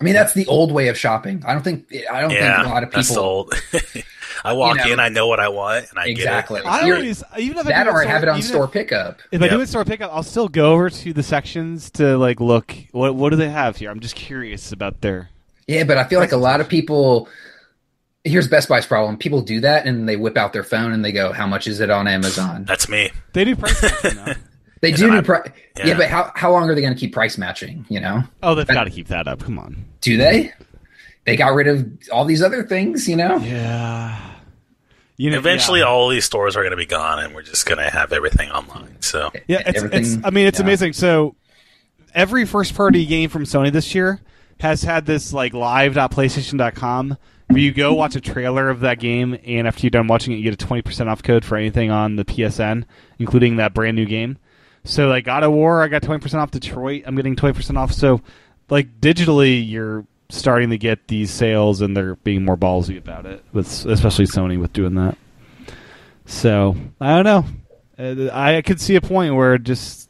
I 0.00 0.04
mean, 0.04 0.14
that's 0.14 0.32
the 0.34 0.46
old 0.46 0.72
way 0.72 0.88
of 0.88 0.98
shopping. 0.98 1.42
I 1.46 1.52
don't 1.52 1.62
think 1.62 1.92
I 2.10 2.20
don't 2.20 2.32
Yeah, 2.32 2.56
think 2.58 2.66
a 2.66 2.74
lot 2.74 2.82
of 2.82 2.90
that's 2.90 3.08
people 3.10 3.22
old. 3.22 3.54
I 4.44 4.52
walk 4.52 4.76
You 4.78 4.84
know. 4.86 4.92
in, 4.94 5.00
I 5.00 5.08
know 5.08 5.26
what 5.28 5.40
I 5.40 5.48
want, 5.48 5.86
and 5.90 5.98
I 5.98 6.06
Exactly. 6.06 6.60
get 6.60 6.66
it. 6.66 6.70
I 6.70 6.82
always 6.90 7.22
even 7.38 7.58
if 7.58 7.66
I 7.66 7.70
that 7.70 7.84
do 7.84 7.90
or 7.90 8.02
I 8.02 8.06
have 8.06 8.22
it 8.22 8.28
on 8.28 8.42
store 8.42 8.64
If, 8.64 8.72
pickup. 8.72 9.20
if 9.30 9.40
I 9.40 9.48
do 9.48 9.60
it 9.60 9.68
store 9.68 9.84
pickup, 9.84 10.10
I'll 10.12 10.22
still 10.24 10.48
go 10.48 10.72
over 10.72 10.90
to 10.90 11.12
the 11.12 11.22
sections 11.22 11.90
to 11.92 12.18
like 12.18 12.40
look 12.40 12.74
what 12.90 13.14
what 13.14 13.30
do 13.30 13.36
they 13.36 13.48
have 13.48 13.76
here. 13.76 13.90
I'm 13.90 14.00
just 14.00 14.16
curious 14.16 14.72
about 14.72 15.00
their. 15.00 15.30
Yeah, 15.66 15.84
but 15.84 15.96
I 15.96 16.04
feel 16.04 16.20
like 16.20 16.32
a 16.32 16.36
lot 16.36 16.60
of 16.60 16.68
people. 16.68 17.28
Here's 18.24 18.48
Best 18.48 18.68
Buy's 18.70 18.86
problem. 18.86 19.18
People 19.18 19.42
do 19.42 19.60
that 19.60 19.86
and 19.86 20.08
they 20.08 20.16
whip 20.16 20.36
out 20.38 20.52
their 20.54 20.64
phone 20.64 20.92
and 20.92 21.04
they 21.04 21.12
go, 21.12 21.32
"How 21.32 21.46
much 21.46 21.66
is 21.66 21.80
it 21.80 21.90
on 21.90 22.08
Amazon?" 22.08 22.64
That's 22.64 22.88
me. 22.88 23.10
They 23.34 23.44
do 23.44 23.54
price 23.54 23.80
matching 23.82 24.16
now. 24.16 24.32
They 24.84 24.90
And 24.90 24.98
do 24.98 25.10
do 25.10 25.22
pri- 25.22 25.52
yeah. 25.78 25.86
yeah. 25.86 25.96
but 25.96 26.08
how 26.08 26.30
how 26.34 26.52
long 26.52 26.68
are 26.68 26.74
they 26.74 26.80
going 26.82 26.92
to 26.94 26.98
keep 27.00 27.12
price 27.14 27.38
matching? 27.38 27.86
You 27.88 28.00
know, 28.00 28.22
Oh, 28.42 28.54
they've 28.54 28.66
got 28.66 28.84
to 28.84 28.90
keep 28.90 29.08
that 29.08 29.26
up. 29.26 29.42
Come 29.42 29.58
on. 29.58 29.84
do 30.00 30.16
they? 30.16 30.52
They 31.24 31.36
got 31.36 31.54
rid 31.54 31.66
of 31.68 31.88
all 32.12 32.26
these 32.26 32.42
other 32.42 32.62
things. 32.64 33.08
You 33.08 33.16
know, 33.16 33.36
Yeah. 33.38 34.20
You 35.16 35.30
know, 35.30 35.38
Eventually, 35.38 35.80
yeah. 35.80 35.86
all 35.86 36.08
these 36.08 36.24
stores 36.24 36.56
are 36.56 36.60
going 36.62 36.72
to 36.72 36.76
be 36.76 36.86
gone, 36.86 37.20
and 37.20 37.34
we're 37.34 37.42
just 37.42 37.66
going 37.66 37.78
to 37.78 37.88
have 37.88 38.12
everything 38.12 38.50
online. 38.50 38.96
So 39.00 39.30
Yeah, 39.46 39.62
it's, 39.64 39.82
it's 39.84 40.24
I 40.24 40.30
mean, 40.30 40.46
it's 40.48 40.58
yeah. 40.58 40.64
amazing. 40.64 40.92
So 40.92 41.36
every 42.14 42.44
first 42.44 42.74
party 42.74 43.06
game 43.06 43.30
from 43.30 43.44
Sony 43.44 43.72
this 43.72 43.94
year 43.94 44.20
has 44.60 44.82
had 44.82 45.06
this 45.06 45.32
like 45.32 45.54
live.playstation.com 45.54 47.16
where 47.48 47.58
you 47.58 47.72
go 47.72 47.92
watch 47.94 48.16
a 48.16 48.20
trailer 48.20 48.70
of 48.70 48.80
that 48.80 48.98
game 48.98 49.38
and 49.46 49.66
after 49.66 49.82
you're 49.82 49.90
done 49.90 50.06
watching 50.06 50.32
it 50.32 50.36
you 50.36 50.50
get 50.50 50.60
a 50.62 50.66
20% 50.66 51.06
off 51.08 51.22
code 51.22 51.44
for 51.44 51.56
anything 51.56 51.90
on 51.90 52.16
the 52.16 52.24
PSN, 52.24 52.84
including 53.18 53.56
that 53.56 53.74
brand 53.74 53.96
new 53.96 54.06
game. 54.06 54.38
So 54.84 55.08
like 55.08 55.24
God 55.24 55.42
of 55.42 55.52
War, 55.52 55.82
I 55.82 55.88
got 55.88 56.02
20% 56.02 56.34
off 56.34 56.50
Detroit. 56.50 57.04
I'm 57.06 57.16
getting 57.16 57.36
20% 57.36 57.76
off. 57.76 57.92
So 57.92 58.20
like 58.70 59.00
digitally 59.00 59.66
you're 59.68 60.06
starting 60.30 60.70
to 60.70 60.78
get 60.78 61.08
these 61.08 61.30
sales 61.30 61.80
and 61.80 61.96
they're 61.96 62.16
being 62.16 62.44
more 62.44 62.56
ballsy 62.56 62.98
about 62.98 63.26
it 63.26 63.44
with 63.52 63.66
especially 63.86 64.26
Sony 64.26 64.60
with 64.60 64.72
doing 64.72 64.94
that. 64.94 65.16
So, 66.26 66.74
I 67.00 67.22
don't 67.22 67.24
know. 67.24 68.30
I 68.32 68.62
could 68.62 68.80
see 68.80 68.96
a 68.96 69.00
point 69.00 69.34
where 69.34 69.58
just 69.58 70.08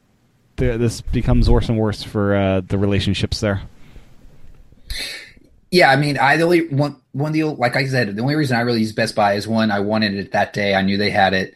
th- 0.56 0.78
this 0.78 1.00
becomes 1.00 1.50
worse 1.50 1.68
and 1.68 1.78
worse 1.78 2.02
for 2.02 2.34
uh, 2.34 2.60
the 2.60 2.78
relationships 2.78 3.40
there. 3.40 3.62
yeah. 5.70 5.90
I 5.90 5.96
mean, 5.96 6.16
I 6.18 6.36
the 6.36 6.44
only 6.44 6.68
one 6.68 6.96
one 7.12 7.32
deal, 7.32 7.54
like 7.56 7.76
I 7.76 7.86
said, 7.86 8.14
the 8.14 8.22
only 8.22 8.36
reason 8.36 8.56
I 8.56 8.60
really 8.60 8.80
use 8.80 8.92
Best 8.92 9.14
Buy 9.14 9.34
is 9.34 9.48
one, 9.48 9.70
I 9.70 9.80
wanted 9.80 10.14
it 10.14 10.32
that 10.32 10.52
day. 10.52 10.74
I 10.74 10.82
knew 10.82 10.96
they 10.96 11.10
had 11.10 11.34
it. 11.34 11.54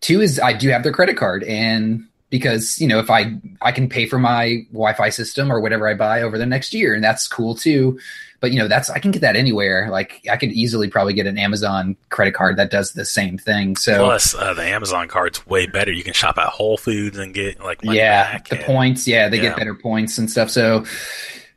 Two 0.00 0.20
is 0.20 0.38
I 0.38 0.52
do 0.52 0.68
have 0.68 0.82
their 0.82 0.92
credit 0.92 1.16
card, 1.16 1.42
and 1.44 2.06
because 2.36 2.80
you 2.80 2.86
know 2.88 2.98
if 2.98 3.10
I 3.10 3.32
I 3.62 3.72
can 3.72 3.88
pay 3.88 4.06
for 4.06 4.18
my 4.18 4.66
Wi-Fi 4.72 5.08
system 5.10 5.50
or 5.52 5.60
whatever 5.60 5.88
I 5.88 5.94
buy 5.94 6.22
over 6.22 6.38
the 6.38 6.46
next 6.46 6.74
year, 6.74 6.94
and 6.94 7.02
that's 7.02 7.26
cool 7.28 7.54
too. 7.54 7.98
But 8.38 8.52
you 8.52 8.58
know 8.58 8.68
that's 8.68 8.90
I 8.90 8.98
can 8.98 9.10
get 9.12 9.22
that 9.22 9.34
anywhere. 9.34 9.88
Like 9.90 10.26
I 10.30 10.36
could 10.36 10.52
easily 10.52 10.88
probably 10.88 11.14
get 11.14 11.26
an 11.26 11.38
Amazon 11.38 11.96
credit 12.10 12.34
card 12.34 12.58
that 12.58 12.70
does 12.70 12.92
the 12.92 13.04
same 13.06 13.38
thing. 13.38 13.76
So 13.76 14.04
plus, 14.04 14.34
uh, 14.34 14.52
the 14.54 14.62
Amazon 14.64 15.08
card's 15.08 15.46
way 15.46 15.66
better. 15.66 15.90
You 15.90 16.04
can 16.04 16.12
shop 16.12 16.36
at 16.38 16.48
Whole 16.48 16.76
Foods 16.76 17.16
and 17.18 17.32
get 17.32 17.60
like 17.64 17.80
yeah, 17.82 18.38
the 18.50 18.56
and- 18.56 18.64
points. 18.66 19.08
Yeah, 19.08 19.28
they 19.30 19.38
Yeah. 19.38 19.42
get 19.44 19.56
better 19.56 19.74
points 19.74 20.18
and 20.18 20.30
stuff. 20.30 20.50
So, 20.50 20.84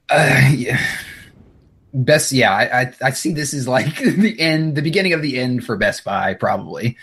uh, 0.10 0.52
yeah. 0.56 0.80
best. 1.94 2.32
Yeah, 2.32 2.52
I, 2.54 2.82
I 2.82 2.94
I 3.04 3.10
see 3.12 3.34
this 3.34 3.54
is 3.54 3.68
like 3.68 3.98
the 4.00 4.40
end, 4.40 4.76
the 4.76 4.82
beginning 4.82 5.14
of 5.14 5.22
the 5.22 5.38
end 5.40 5.66
for 5.66 5.76
Best 5.76 6.04
Buy, 6.06 6.34
probably. 6.34 6.98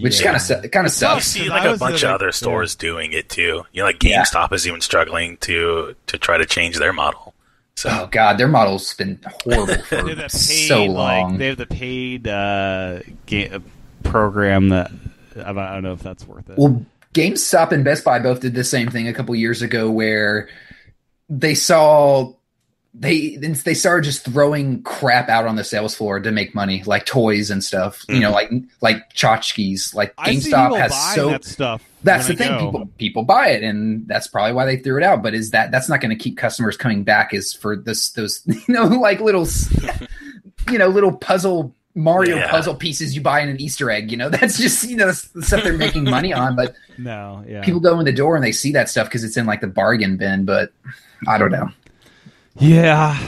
Which 0.00 0.22
kind 0.22 0.36
of 0.36 0.42
kind 0.48 0.56
of 0.64 0.64
It 0.64 0.74
You 0.74 0.88
sucks. 0.88 1.26
see 1.26 1.48
like 1.48 1.64
a 1.64 1.76
bunch 1.76 2.02
of 2.02 2.10
other 2.10 2.26
yeah. 2.26 2.30
stores 2.32 2.74
doing 2.74 3.12
it 3.12 3.28
too. 3.28 3.64
You 3.72 3.82
know, 3.82 3.84
like 3.84 4.02
Yeah. 4.02 4.22
GameStop 4.22 4.52
is 4.52 4.66
even 4.66 4.80
struggling 4.80 5.36
to 5.38 5.94
to 6.06 6.18
try 6.18 6.38
to 6.38 6.46
change 6.46 6.78
their 6.78 6.92
model. 6.92 7.34
So 7.76 7.90
Oh 7.92 8.06
God, 8.10 8.38
their 8.38 8.48
model's 8.48 8.94
been 8.94 9.18
horrible 9.44 9.74
for 9.84 10.02
that 10.14 10.16
paid, 10.16 10.30
so 10.30 10.84
long. 10.84 11.30
Like, 11.32 11.38
they 11.38 11.46
have 11.48 11.56
the 11.58 11.66
paid 11.66 12.26
uh, 12.28 13.00
ga- 13.26 13.58
program 14.04 14.70
that 14.70 14.90
I 15.36 15.52
don't 15.52 15.82
know 15.82 15.92
if 15.92 16.02
that's 16.02 16.26
worth 16.26 16.48
it. 16.48 16.56
Well, 16.56 16.84
GameStop 17.12 17.72
and 17.72 17.84
Best 17.84 18.04
Buy 18.04 18.18
both 18.20 18.40
did 18.40 18.54
the 18.54 18.64
same 18.64 18.88
thing 18.88 19.08
a 19.08 19.12
couple 19.12 19.34
years 19.34 19.62
ago, 19.62 19.90
where 19.90 20.48
they 21.28 21.54
saw 21.54 22.32
they 22.96 23.36
they 23.36 23.74
started 23.74 24.04
just 24.04 24.24
throwing 24.24 24.80
crap 24.82 25.28
out 25.28 25.46
on 25.46 25.56
the 25.56 25.64
sales 25.64 25.96
floor 25.96 26.20
to 26.20 26.30
make 26.30 26.54
money, 26.54 26.82
like 26.84 27.04
toys 27.04 27.50
and 27.50 27.62
stuff. 27.62 28.04
You 28.08 28.20
know, 28.20 28.32
mm-hmm. 28.32 28.54
like 28.56 28.64
like 28.80 29.12
tchotchkes. 29.14 29.94
Like 29.94 30.14
I 30.16 30.36
see 30.36 30.52
GameStop 30.52 30.78
has 30.78 31.14
so 31.14 31.30
that 31.30 31.44
stuff. 31.44 31.82
that's 32.04 32.28
the 32.28 32.34
I 32.34 32.36
thing. 32.36 32.48
go. 32.50 32.66
People 32.66 32.86
people 32.98 33.22
buy 33.24 33.48
it, 33.48 33.64
and 33.64 34.06
that's 34.06 34.28
probably 34.28 34.52
why 34.52 34.64
they 34.64 34.76
threw 34.76 34.96
it 34.96 35.02
out. 35.02 35.24
But 35.24 35.34
is 35.34 35.50
that 35.50 35.72
that's 35.72 35.88
not 35.88 36.00
going 36.00 36.16
to 36.16 36.22
keep 36.22 36.36
customers 36.36 36.76
coming 36.76 37.02
back? 37.02 37.34
Is 37.34 37.52
for 37.52 37.74
this 37.74 38.10
those 38.10 38.42
you 38.46 38.74
know 38.74 38.84
like 38.84 39.20
little 39.20 39.48
you 40.70 40.78
know 40.78 40.86
little 40.86 41.12
puzzle 41.12 41.74
Mario 41.96 42.36
Yeah. 42.36 42.50
puzzle 42.50 42.74
pieces 42.76 43.14
you 43.16 43.22
buy 43.22 43.40
in 43.40 43.48
an 43.48 43.60
Easter 43.60 43.90
egg. 43.90 44.12
You 44.12 44.16
know 44.18 44.28
that's 44.30 44.56
just 44.56 44.88
you 44.88 44.96
know 44.96 45.06
that's 45.06 45.28
the 45.28 45.42
stuff 45.42 45.64
they're 45.64 45.72
making 45.76 46.04
money 46.04 46.32
on. 46.32 46.54
But 46.54 46.76
No, 46.96 47.44
yeah. 47.48 47.64
people 47.64 47.80
go 47.80 47.98
in 47.98 48.04
the 48.04 48.12
door 48.12 48.36
and 48.36 48.44
they 48.44 48.52
see 48.52 48.70
that 48.70 48.88
stuff 48.88 49.08
because 49.08 49.24
it's 49.24 49.36
in 49.36 49.46
like 49.46 49.62
the 49.62 49.66
bargain 49.66 50.16
bin. 50.16 50.44
But 50.44 50.70
I 51.26 51.38
don't 51.38 51.50
know. 51.50 51.70
Yeah, 52.56 53.18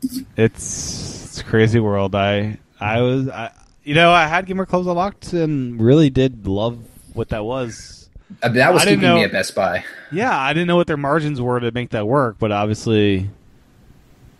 it's 0.00 0.22
it's 0.36 1.40
a 1.40 1.44
crazy 1.44 1.80
world. 1.80 2.14
I 2.14 2.58
I 2.80 3.00
was 3.00 3.28
I 3.28 3.52
you 3.84 3.94
know 3.94 4.10
I 4.12 4.26
had 4.26 4.46
Gamer 4.46 4.66
Clubs 4.66 4.86
unlocked 4.86 5.32
and 5.32 5.80
really 5.80 6.10
did 6.10 6.46
love 6.46 6.78
what 7.14 7.28
that 7.30 7.44
was. 7.44 8.08
Uh, 8.42 8.48
that 8.50 8.72
was 8.72 8.82
I 8.82 8.86
keeping 8.86 9.00
me 9.00 9.06
know- 9.06 9.18
at 9.22 9.32
Best 9.32 9.54
Buy. 9.54 9.84
Yeah, 10.10 10.36
I 10.36 10.52
didn't 10.52 10.66
know 10.66 10.76
what 10.76 10.86
their 10.88 10.96
margins 10.96 11.40
were 11.40 11.60
to 11.60 11.70
make 11.72 11.90
that 11.90 12.06
work, 12.06 12.36
but 12.38 12.50
obviously 12.52 13.30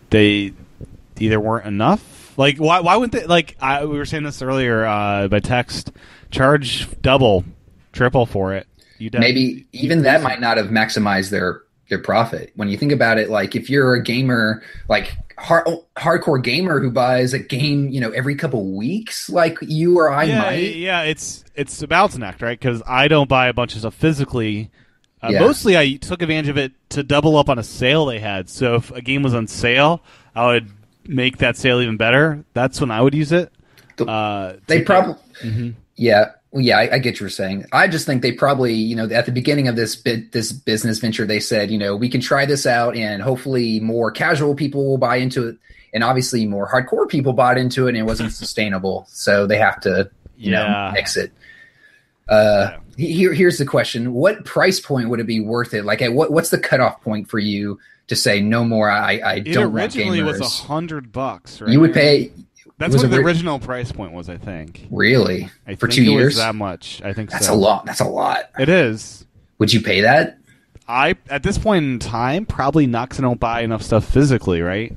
they 0.09 0.53
either 1.19 1.39
weren't 1.39 1.65
enough. 1.65 2.37
Like 2.37 2.57
why 2.57 2.81
why 2.81 2.95
wouldn't 2.97 3.13
they 3.13 3.25
like 3.25 3.55
I 3.61 3.85
we 3.85 3.97
were 3.97 4.05
saying 4.05 4.23
this 4.23 4.41
earlier 4.41 4.85
uh, 4.85 5.27
by 5.29 5.39
text 5.39 5.91
charge 6.31 6.87
double, 7.01 7.45
triple 7.93 8.25
for 8.25 8.53
it. 8.53 8.67
You 8.99 9.09
maybe 9.13 9.67
even 9.73 10.01
that 10.03 10.21
might 10.23 10.41
not 10.41 10.57
have 10.57 10.67
maximized 10.67 11.29
their 11.29 11.61
their 11.89 11.99
profit 11.99 12.51
when 12.55 12.67
you 12.69 12.77
think 12.77 12.91
about 12.91 13.17
it 13.17 13.29
like 13.29 13.55
if 13.55 13.69
you're 13.69 13.93
a 13.95 14.03
gamer 14.03 14.61
like 14.89 15.15
hard, 15.37 15.65
hardcore 15.95 16.41
gamer 16.43 16.79
who 16.79 16.89
buys 16.91 17.33
a 17.33 17.39
game 17.39 17.89
you 17.89 18.01
know 18.01 18.09
every 18.11 18.35
couple 18.35 18.75
weeks 18.75 19.29
like 19.29 19.57
you 19.61 19.97
or 19.97 20.09
i 20.11 20.23
yeah, 20.23 20.37
might 20.41 20.75
yeah, 20.75 21.01
it's 21.03 21.43
it's 21.55 21.81
a 21.81 21.87
balancing 21.87 22.21
act, 22.23 22.41
right? 22.43 22.59
Because 22.59 22.83
I 22.85 23.07
don't 23.07 23.27
buy 23.27 23.47
a 23.47 23.53
bunch 23.53 23.73
of 23.73 23.79
stuff 23.79 23.95
physically 23.95 24.69
Uh, 25.23 25.29
Yeah. 25.31 25.39
Mostly, 25.39 25.75
I 25.75 25.95
took 25.95 26.21
advantage 26.21 26.49
of 26.49 26.57
it 26.57 26.71
to 26.89 27.01
double 27.01 27.35
up 27.37 27.49
on 27.49 27.57
a 27.57 27.63
sale 27.63 28.05
they 28.05 28.19
had. 28.19 28.47
So 28.49 28.75
if 28.75 28.91
a 28.91 29.01
game 29.01 29.23
was 29.23 29.33
on 29.33 29.47
sale, 29.47 30.03
I 30.35 30.45
would 30.45 30.69
make 31.07 31.37
that 31.37 31.57
sale 31.57 31.81
even 31.81 31.97
better. 31.97 32.43
That's 32.53 32.79
when 32.79 32.91
I 32.91 33.01
would 33.01 33.15
use 33.15 33.31
it. 33.31 33.51
Uh, 33.99 34.53
They 34.67 34.81
probably, 34.83 35.15
Mhm. 35.43 35.73
yeah, 35.95 36.33
well, 36.57 36.65
yeah. 36.65 36.77
I, 36.79 36.95
I 36.95 36.99
get 36.99 37.15
what 37.15 37.19
you're 37.21 37.29
saying. 37.29 37.65
I 37.71 37.87
just 37.87 38.05
think 38.05 38.21
they 38.21 38.31
probably, 38.31 38.73
you 38.73 38.95
know, 38.95 39.05
at 39.05 39.25
the 39.25 39.31
beginning 39.31 39.67
of 39.67 39.75
this 39.75 39.95
bit, 39.95 40.31
this 40.31 40.51
business 40.51 40.99
venture, 40.99 41.25
they 41.25 41.39
said, 41.39 41.69
you 41.71 41.77
know, 41.77 41.95
we 41.95 42.09
can 42.09 42.19
try 42.19 42.45
this 42.45 42.65
out, 42.65 42.95
and 42.95 43.21
hopefully 43.21 43.79
more 43.79 44.11
casual 44.11 44.55
people 44.55 44.85
will 44.85 44.97
buy 44.97 45.17
into 45.17 45.47
it, 45.47 45.57
and 45.93 46.03
obviously 46.03 46.45
more 46.45 46.67
hardcore 46.69 47.07
people 47.07 47.33
bought 47.33 47.57
into 47.57 47.85
it, 47.87 47.89
and 47.89 47.97
it 47.97 48.03
wasn't 48.03 48.31
sustainable. 48.43 49.05
So 49.09 49.47
they 49.47 49.57
have 49.57 49.79
to, 49.81 50.09
you 50.37 50.51
Yeah. 50.51 50.87
know, 50.87 50.91
mix 50.93 51.15
it. 51.17 51.31
Uh, 52.29 52.77
he- 52.97 53.13
here, 53.13 53.33
here's 53.33 53.57
the 53.57 53.65
question: 53.65 54.13
What 54.13 54.43
price 54.43 54.79
point 54.79 55.09
would 55.09 55.19
it 55.19 55.27
be 55.27 55.39
worth 55.39 55.73
it? 55.73 55.85
Like, 55.85 56.01
what, 56.11 56.31
what's 56.31 56.49
the 56.49 56.57
cutoff 56.59 57.01
point 57.01 57.29
for 57.29 57.39
you 57.39 57.79
to 58.07 58.15
say 58.15 58.41
no 58.41 58.63
more? 58.65 58.89
I, 58.89 59.17
I 59.19 59.33
It 59.35 59.43
don't 59.53 59.71
want 59.71 59.75
originally 59.95 60.19
gamers. 60.19 60.39
was 60.39 60.41
a 60.41 60.63
hundred 60.65 61.11
bucks. 61.11 61.61
Right? 61.61 61.71
you 61.71 61.79
would 61.79 61.93
pay 61.93 62.31
That's 62.79 62.95
what 62.95 63.09
the 63.09 63.15
ori- 63.17 63.25
original 63.25 63.57
price 63.59 63.91
point 63.91 64.11
was. 64.11 64.29
I 64.29 64.37
think. 64.37 64.87
really 64.91 65.49
I 65.65 65.75
for 65.75 65.87
think 65.87 65.93
two 65.95 66.03
years. 66.11 66.35
that 66.37 66.55
much. 66.55 67.01
I 67.03 67.13
think 67.13 67.31
That's 67.31 67.47
so. 67.47 67.53
a 67.53 67.55
lot. 67.55 67.85
That's 67.85 68.01
a 68.01 68.05
lot. 68.07 68.49
It 68.59 68.69
is. 68.69 69.25
Would 69.59 69.73
you 69.73 69.81
pay 69.81 70.01
that? 70.01 70.37
I 70.87 71.15
at 71.29 71.43
this 71.43 71.57
point 71.57 71.85
in 71.85 71.99
time 71.99 72.45
probably 72.45 72.85
not 72.87 73.09
'cause 73.09 73.19
I 73.19 73.23
don't 73.23 73.39
buy 73.39 73.61
enough 73.61 73.81
stuff 73.83 74.05
physically, 74.05 74.61
right? 74.61 74.95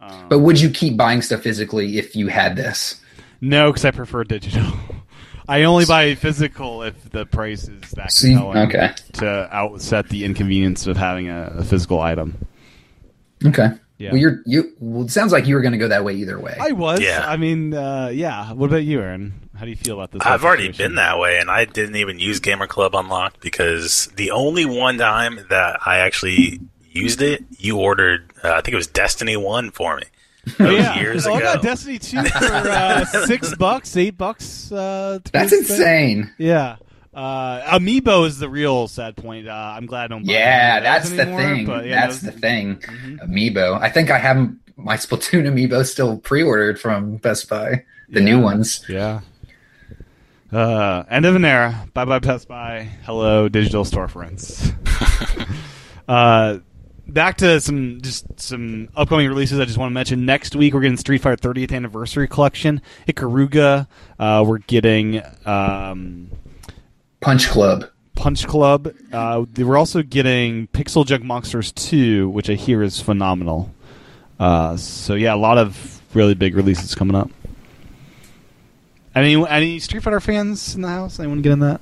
Um, 0.00 0.26
But 0.28 0.40
would 0.40 0.60
you 0.60 0.70
keep 0.70 0.96
buying 0.96 1.22
stuff 1.22 1.40
physically 1.40 1.98
if 1.98 2.14
you 2.14 2.28
had 2.28 2.56
this? 2.56 3.00
no, 3.40 3.70
because 3.72 3.84
I 3.84 3.90
prefer 3.90 4.24
digital. 4.24 4.72
I 5.48 5.64
only 5.64 5.84
buy 5.84 6.14
physical 6.14 6.82
if 6.82 7.10
the 7.10 7.26
price 7.26 7.68
is 7.68 7.90
that 7.92 8.12
See, 8.12 8.34
okay. 8.36 8.92
to 9.14 9.48
outset 9.54 10.08
the 10.08 10.24
inconvenience 10.24 10.86
of 10.86 10.96
having 10.96 11.28
a, 11.28 11.52
a 11.58 11.64
physical 11.64 12.00
item. 12.00 12.46
Okay. 13.44 13.68
Yeah. 13.98 14.10
Well, 14.10 14.20
you're 14.20 14.42
you. 14.44 14.72
Well, 14.80 15.04
it 15.04 15.10
sounds 15.10 15.32
like 15.32 15.46
you 15.46 15.54
were 15.54 15.60
going 15.60 15.72
to 15.72 15.78
go 15.78 15.88
that 15.88 16.04
way 16.04 16.14
either 16.14 16.38
way. 16.38 16.56
I 16.60 16.72
was. 16.72 17.00
Yeah. 17.00 17.24
I 17.26 17.36
mean, 17.36 17.74
uh, 17.74 18.10
yeah. 18.12 18.52
What 18.52 18.66
about 18.66 18.84
you, 18.84 19.00
Aaron? 19.00 19.32
How 19.56 19.64
do 19.64 19.70
you 19.70 19.76
feel 19.76 19.94
about 19.94 20.10
this? 20.10 20.22
I've 20.24 20.40
whole 20.40 20.48
already 20.48 20.72
been 20.72 20.96
that 20.96 21.18
way, 21.18 21.38
and 21.38 21.48
I 21.48 21.64
didn't 21.64 21.96
even 21.96 22.18
use 22.18 22.40
Gamer 22.40 22.66
Club 22.66 22.94
Unlocked 22.96 23.40
because 23.40 24.06
the 24.16 24.32
only 24.32 24.64
one 24.64 24.98
time 24.98 25.38
that 25.48 25.78
I 25.86 25.98
actually 25.98 26.60
used 26.90 27.22
it, 27.22 27.44
you 27.50 27.78
ordered, 27.78 28.32
uh, 28.42 28.50
I 28.52 28.60
think 28.62 28.72
it 28.72 28.76
was 28.76 28.86
Destiny 28.86 29.36
1 29.36 29.70
for 29.70 29.96
me. 29.96 30.04
Oh, 30.60 30.68
yeah. 30.68 30.98
years 30.98 31.26
oh, 31.26 31.32
I 31.32 31.40
got 31.40 31.62
Destiny 31.62 31.98
2 31.98 32.22
for 32.22 32.44
uh, 32.52 33.04
six 33.26 33.54
bucks, 33.56 33.96
eight 33.96 34.18
bucks. 34.18 34.70
Uh, 34.70 35.18
That's 35.32 35.52
be 35.52 35.58
exact. 35.58 35.80
insane. 35.80 36.34
Yeah. 36.36 36.76
Uh, 37.14 37.60
Amiibo 37.78 38.26
is 38.26 38.38
the 38.38 38.48
real 38.48 38.88
sad 38.88 39.16
point. 39.16 39.46
Uh, 39.48 39.52
I'm 39.76 39.86
glad 39.86 40.04
I 40.04 40.08
don't 40.08 40.26
buy 40.26 40.32
Yeah, 40.32 40.80
that's 40.80 41.10
the 41.10 41.22
anymore, 41.22 41.40
thing. 41.40 41.66
But 41.66 41.86
yeah, 41.86 42.00
that's 42.06 42.20
those- 42.20 42.34
the 42.34 42.40
thing. 42.40 42.76
Mhm. 42.76 43.20
Amiibo. 43.28 43.80
I 43.80 43.88
think 43.88 44.10
I 44.10 44.18
have 44.18 44.50
my 44.76 44.96
Splatoon 44.96 45.44
Amiibo 45.46 45.84
still 45.86 46.18
pre-ordered 46.18 46.80
from 46.80 47.16
Best 47.18 47.48
Buy. 47.48 47.84
The 48.10 48.20
Yeah. 48.20 48.24
new 48.24 48.40
ones. 48.40 48.84
Yeah. 48.88 49.20
Uh, 50.52 51.04
end 51.10 51.24
of 51.24 51.34
an 51.36 51.44
era. 51.44 51.86
Bye 51.94 52.04
bye 52.04 52.18
Best 52.18 52.48
Buy. 52.48 52.88
Hello 53.04 53.48
digital 53.48 53.84
storefronts. 53.84 54.72
uh, 56.08 56.58
back 57.08 57.36
to 57.38 57.60
some 57.60 58.00
just 58.02 58.26
some 58.40 58.88
upcoming 58.96 59.28
releases. 59.28 59.58
I 59.58 59.64
just 59.64 59.78
want 59.78 59.90
to 59.90 59.94
mention 59.94 60.26
next 60.26 60.54
week 60.54 60.74
we're 60.74 60.80
getting 60.80 60.96
Street 60.96 61.22
Fighter 61.22 61.36
30th 61.52 61.72
anniversary 61.72 62.28
collection. 62.28 62.82
Ikaruga. 63.08 63.86
Uh, 64.18 64.44
we're 64.46 64.58
getting 64.58 65.22
um, 65.46 66.30
Punch 67.24 67.48
Club. 67.48 67.88
Punch 68.14 68.46
Club. 68.46 68.94
Uh, 69.10 69.46
they 69.52 69.64
we're 69.64 69.78
also 69.78 70.02
getting 70.02 70.68
PixelJunk 70.68 71.22
Monsters 71.22 71.72
2, 71.72 72.28
which 72.28 72.50
I 72.50 72.54
hear 72.54 72.82
is 72.82 73.00
phenomenal. 73.00 73.72
Uh, 74.38 74.76
so 74.76 75.14
yeah, 75.14 75.34
a 75.34 75.36
lot 75.36 75.56
of 75.56 76.02
really 76.12 76.34
big 76.34 76.54
releases 76.54 76.94
coming 76.94 77.16
up. 77.16 77.30
Any 79.14 79.42
any 79.48 79.78
Street 79.78 80.02
Fighter 80.02 80.20
fans 80.20 80.74
in 80.74 80.82
the 80.82 80.88
house? 80.88 81.18
Anyone 81.18 81.40
get 81.40 81.52
in 81.52 81.60
that? 81.60 81.80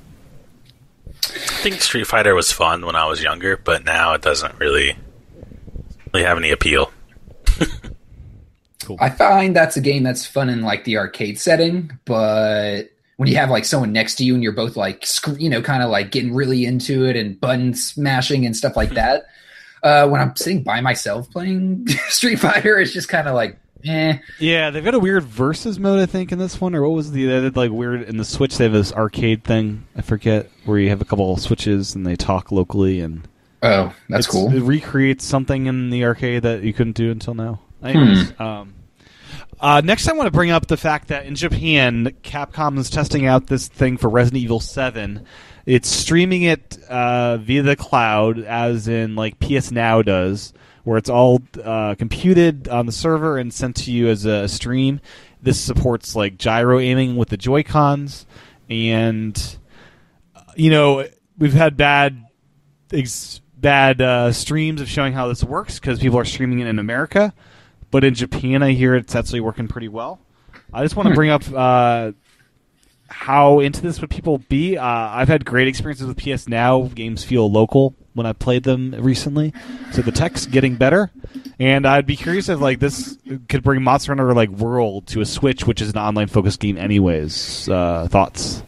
I 1.25 1.63
think 1.63 1.81
Street 1.81 2.07
Fighter 2.07 2.37
was 2.37 2.53
fun 2.53 2.87
when 2.87 2.95
I 2.95 3.07
was 3.07 3.21
younger, 3.21 3.57
but 3.57 3.85
now 3.85 4.13
it 4.13 4.23
doesn't 4.23 4.59
really, 4.61 4.97
really 6.13 6.25
have 6.25 6.39
any 6.39 6.51
appeal. 6.51 6.93
I 9.01 9.11
find 9.11 9.57
that's 9.57 9.77
a 9.77 9.81
game 9.81 10.05
that's 10.05 10.25
fun 10.25 10.49
in 10.49 10.63
like 10.63 10.85
the 10.85 10.99
arcade 10.99 11.41
setting, 11.41 11.99
but 12.05 12.92
when 13.17 13.29
you 13.29 13.37
have 13.37 13.51
like 13.51 13.65
someone 13.65 13.93
next 13.93 14.15
to 14.17 14.25
you 14.25 14.35
and 14.35 14.43
you're 14.43 14.53
both 14.53 14.77
like 14.77 15.07
you 15.39 15.49
know 15.51 15.63
kind 15.63 15.83
of 15.83 15.91
like 15.91 16.11
getting 16.11 16.35
really 16.35 16.65
into 16.65 17.05
it 17.05 17.17
and 17.17 17.41
button 17.41 17.75
smashing 17.75 18.45
and 18.47 18.57
stuff 18.57 18.77
like 18.77 18.91
that. 18.91 19.27
Uh, 19.83 20.09
when 20.09 20.21
I'm 20.21 20.35
sitting 20.37 20.63
by 20.63 20.81
myself 20.81 21.29
playing 21.31 21.89
Street 22.09 22.39
Fighter, 22.39 22.79
it's 22.79 22.93
just 22.93 23.09
kind 23.09 23.27
of 23.27 23.35
like, 23.35 23.59
eh. 23.85 24.19
Yeah, 24.39 24.71
they've 24.71 24.85
got 24.85 24.95
a 24.95 24.99
weird 25.01 25.25
versus 25.25 25.77
mode, 25.77 25.99
I 25.99 26.07
think, 26.07 26.31
in 26.31 26.39
this 26.39 26.61
one. 26.61 26.75
Or 26.77 26.83
what 26.83 26.93
was 26.95 27.11
the 27.11 27.25
did, 27.27 27.57
like 27.57 27.73
weird 27.73 28.03
in 28.03 28.17
the 28.17 28.25
Switch? 28.25 28.57
They 28.59 28.65
have 28.65 28.73
this 28.73 28.93
arcade 28.93 29.43
thing. 29.43 29.85
I 29.97 30.03
forget 30.03 30.49
where 30.67 30.79
you 30.79 30.89
have 30.91 31.01
a 31.01 31.05
couple 31.05 31.33
of 31.35 31.41
switches 31.41 31.97
and 31.97 32.07
they 32.07 32.15
talk 32.15 32.53
locally 32.53 33.01
and 33.01 33.27
Oh, 33.65 33.93
that's 34.09 34.27
cool. 34.29 34.53
It 34.55 34.61
recreates 34.63 35.25
something 35.25 35.67
in 35.67 35.91
the 35.91 36.05
arcade 36.05 36.43
that 36.45 36.63
you 36.63 36.73
couldn't 36.73 36.95
do 36.97 37.11
until 37.11 37.35
now. 37.35 37.61
Anyways, 37.83 38.31
Hmm. 38.31 38.43
um, 38.43 38.75
uh, 39.63 39.81
next, 39.81 40.09
I 40.09 40.13
want 40.13 40.27
to 40.27 40.33
bring 40.33 40.51
up 40.51 40.67
the 40.67 40.77
fact 40.77 41.09
that 41.09 41.25
in 41.25 41.37
Japan, 41.37 42.17
Capcom 42.23 42.79
is 42.79 42.91
testing 42.91 43.27
out 43.27 43.47
this 43.47 43.69
thing 43.69 43.97
for 43.97 44.09
Resident 44.11 44.43
Evil 44.43 44.59
Seven. 44.59 45.25
It's 45.67 45.89
streaming 45.89 46.43
it 46.43 46.79
uh, 46.89 47.37
via 47.37 47.63
the 47.63 47.77
cloud, 47.77 48.41
as 48.41 48.89
in 48.89 49.15
like 49.15 49.39
PS 49.39 49.71
Now 49.71 50.03
does, 50.03 50.53
where 50.83 50.99
it's 50.99 51.09
all 51.09 51.41
uh, 51.63 51.95
computed 51.95 52.67
on 52.67 52.87
the 52.87 52.93
server 52.93 53.39
and 53.39 53.55
sent 53.55 53.77
to 53.77 53.93
you 53.93 54.09
as 54.09 54.25
a 54.25 54.49
stream. 54.49 55.01
This 55.41 55.61
supports 55.61 56.17
like 56.17 56.39
gyro 56.39 56.81
aiming 56.81 57.15
with 57.15 57.29
the 57.29 57.37
Joy 57.37 57.63
Cons, 57.63 58.27
and 58.69 59.57
you 60.57 60.71
know 60.71 61.07
we've 61.39 61.53
had 61.53 61.77
bad 61.77 62.25
ex- 62.93 63.41
bad 63.57 64.01
uh, 64.01 64.33
streams 64.33 64.81
of 64.81 64.89
showing 64.89 65.13
how 65.13 65.29
this 65.29 65.45
works 65.45 65.79
because 65.79 66.01
people 66.01 66.19
are 66.19 66.25
streaming 66.25 66.59
it 66.59 66.67
in 66.67 66.81
America, 66.81 67.33
but 67.93 68.03
in 68.03 68.15
Japan, 68.15 68.63
I 68.65 68.73
hear 68.73 68.97
it's 68.97 69.15
actually 69.15 69.41
working 69.41 69.69
pretty 69.69 69.89
well. 69.89 70.19
I 70.73 70.83
just 70.83 70.97
want 70.97 71.11
to 71.11 71.15
bring 71.15 71.31
up 71.31 71.43
uh, 71.55 72.13
how 73.07 73.61
into 73.61 73.83
this 73.83 74.01
would 74.01 74.11
people 74.11 74.39
be. 74.39 74.79
Uh, 74.79 74.85
I've 74.85 75.29
had 75.29 75.45
great 75.45 75.69
experiences 75.69 76.07
with 76.07 76.17
PS 76.17 76.49
Now. 76.49 76.91
Games 76.95 77.23
feel 77.23 77.51
local 77.51 77.95
when 78.15 78.27
I 78.27 78.33
played 78.33 78.65
them 78.65 78.95
recently, 78.99 79.53
so 79.93 80.01
the 80.01 80.11
tech's 80.11 80.47
getting 80.47 80.77
better. 80.77 81.11
And 81.59 81.87
I'd 81.87 82.07
be 82.07 82.17
curious 82.17 82.49
if 82.49 82.61
like 82.61 82.81
this 82.81 83.19
could 83.49 83.63
bring 83.63 83.83
Monster 83.83 84.13
Hunter 84.13 84.33
like 84.33 84.49
World 84.49 85.07
to 85.09 85.21
a 85.21 85.27
Switch, 85.27 85.67
which 85.67 85.83
is 85.83 85.91
an 85.91 85.99
online 85.99 86.29
focused 86.29 86.61
game, 86.61 86.79
anyways. 86.79 87.69
Uh, 87.69 88.09
thoughts? 88.11 88.63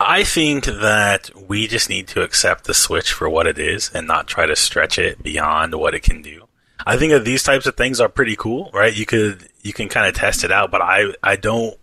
I 0.00 0.24
think 0.24 0.64
that 0.64 1.30
we 1.48 1.68
just 1.68 1.88
need 1.88 2.08
to 2.08 2.22
accept 2.22 2.64
the 2.64 2.74
Switch 2.74 3.12
for 3.12 3.30
what 3.30 3.46
it 3.46 3.58
is 3.58 3.90
and 3.94 4.08
not 4.08 4.26
try 4.26 4.46
to 4.46 4.56
stretch 4.56 4.98
it 4.98 5.22
beyond 5.22 5.76
what 5.76 5.94
it 5.94 6.02
can 6.02 6.20
do. 6.20 6.48
I 6.86 6.96
think 6.96 7.12
that 7.12 7.24
these 7.24 7.42
types 7.42 7.66
of 7.66 7.76
things 7.76 8.00
are 8.00 8.08
pretty 8.08 8.36
cool, 8.36 8.70
right? 8.72 8.94
You 8.94 9.06
could 9.06 9.48
you 9.62 9.72
can 9.72 9.88
kind 9.88 10.06
of 10.06 10.14
test 10.14 10.44
it 10.44 10.52
out, 10.52 10.70
but 10.70 10.82
I 10.82 11.12
I 11.22 11.36
don't 11.36 11.76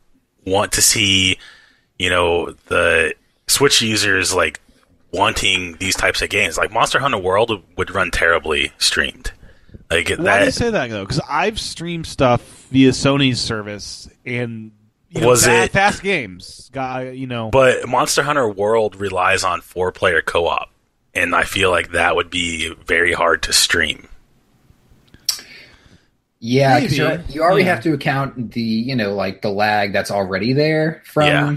want 0.45 0.73
to 0.73 0.81
see, 0.81 1.37
you 1.97 2.09
know, 2.09 2.51
the 2.67 3.13
Switch 3.47 3.81
users 3.81 4.33
like 4.33 4.59
wanting 5.11 5.75
these 5.77 5.95
types 5.95 6.21
of 6.21 6.29
games. 6.29 6.57
Like 6.57 6.71
Monster 6.71 6.99
Hunter 6.99 7.17
World 7.17 7.63
would 7.77 7.91
run 7.91 8.11
terribly 8.11 8.71
streamed. 8.77 9.31
Like 9.89 10.09
Why 10.09 10.15
do 10.15 10.21
you 10.21 10.23
that 10.23 10.53
say 10.53 10.69
that 10.69 10.89
though? 10.89 11.03
Because 11.03 11.21
I've 11.29 11.59
streamed 11.59 12.07
stuff 12.07 12.41
via 12.69 12.91
Sony's 12.91 13.41
service, 13.41 14.09
and 14.25 14.71
you 15.09 15.21
know, 15.21 15.27
Was 15.27 15.45
it- 15.47 15.71
fast 15.71 16.01
games? 16.01 16.69
Got 16.71 17.15
you 17.17 17.27
know, 17.27 17.49
But 17.49 17.87
Monster 17.89 18.23
Hunter 18.23 18.47
World 18.49 18.95
relies 18.95 19.43
on 19.43 19.61
four 19.61 19.91
player 19.91 20.21
co 20.21 20.47
op, 20.47 20.69
and 21.13 21.35
I 21.35 21.43
feel 21.43 21.71
like 21.71 21.91
that 21.91 22.15
would 22.15 22.29
be 22.29 22.73
very 22.85 23.11
hard 23.13 23.43
to 23.43 23.53
stream. 23.53 24.07
Yeah, 26.43 26.79
because 26.79 26.97
you 27.35 27.41
already 27.43 27.63
Yeah. 27.63 27.75
have 27.75 27.83
to 27.83 27.93
account 27.93 28.51
the 28.53 28.61
you 28.61 28.95
know 28.95 29.13
like 29.13 29.41
the 29.43 29.49
lag 29.51 29.93
that's 29.93 30.09
already 30.11 30.53
there 30.53 31.01
from 31.05 31.27
Yeah. 31.27 31.55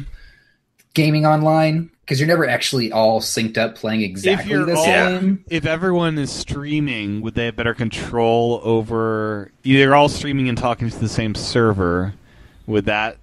gaming 0.93 1.25
online 1.27 1.91
because 2.03 2.21
you're 2.21 2.29
never 2.29 2.47
actually 2.47 2.93
all 2.93 3.21
synced 3.23 3.57
up 3.57 3.77
playing 3.77 4.03
exactly 4.03 4.55
the 4.55 4.75
all- 4.75 4.85
same. 4.85 5.43
if 5.49 5.65
everyone 5.65 6.19
is 6.19 6.31
streaming, 6.31 7.23
would 7.23 7.35
they 7.35 7.47
have 7.47 7.57
better 7.57 7.73
control 7.73 8.61
over? 8.63 9.51
They're 9.63 9.95
all 9.95 10.11
streaming 10.11 10.49
and 10.51 10.59
talking 10.59 10.91
to 10.91 10.99
the 10.99 11.09
same 11.09 11.35
server. 11.35 12.13
Would 12.67 12.85
that? 12.85 13.17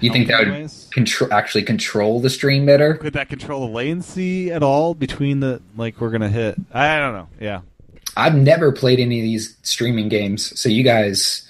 You 0.00 0.10
think 0.10 0.26
that 0.26 0.40
would 0.48 0.70
control 0.90 1.32
actually 1.32 1.62
control 1.62 2.18
the 2.20 2.28
stream 2.28 2.66
better? 2.66 2.94
Could 2.94 3.12
that 3.12 3.28
control 3.28 3.68
the 3.68 3.72
latency 3.72 4.50
at 4.50 4.64
all 4.64 4.94
between 4.94 5.38
the 5.38 5.62
like 5.76 6.00
we're 6.00 6.10
gonna 6.10 6.28
hit? 6.28 6.56
I 6.72 6.98
don't 6.98 7.12
know. 7.14 7.28
Yeah. 7.40 7.60
I've 8.16 8.34
never 8.34 8.72
played 8.72 9.00
any 9.00 9.18
of 9.20 9.24
these 9.24 9.56
streaming 9.62 10.08
games, 10.08 10.58
so 10.58 10.68
you 10.68 10.82
guys 10.82 11.46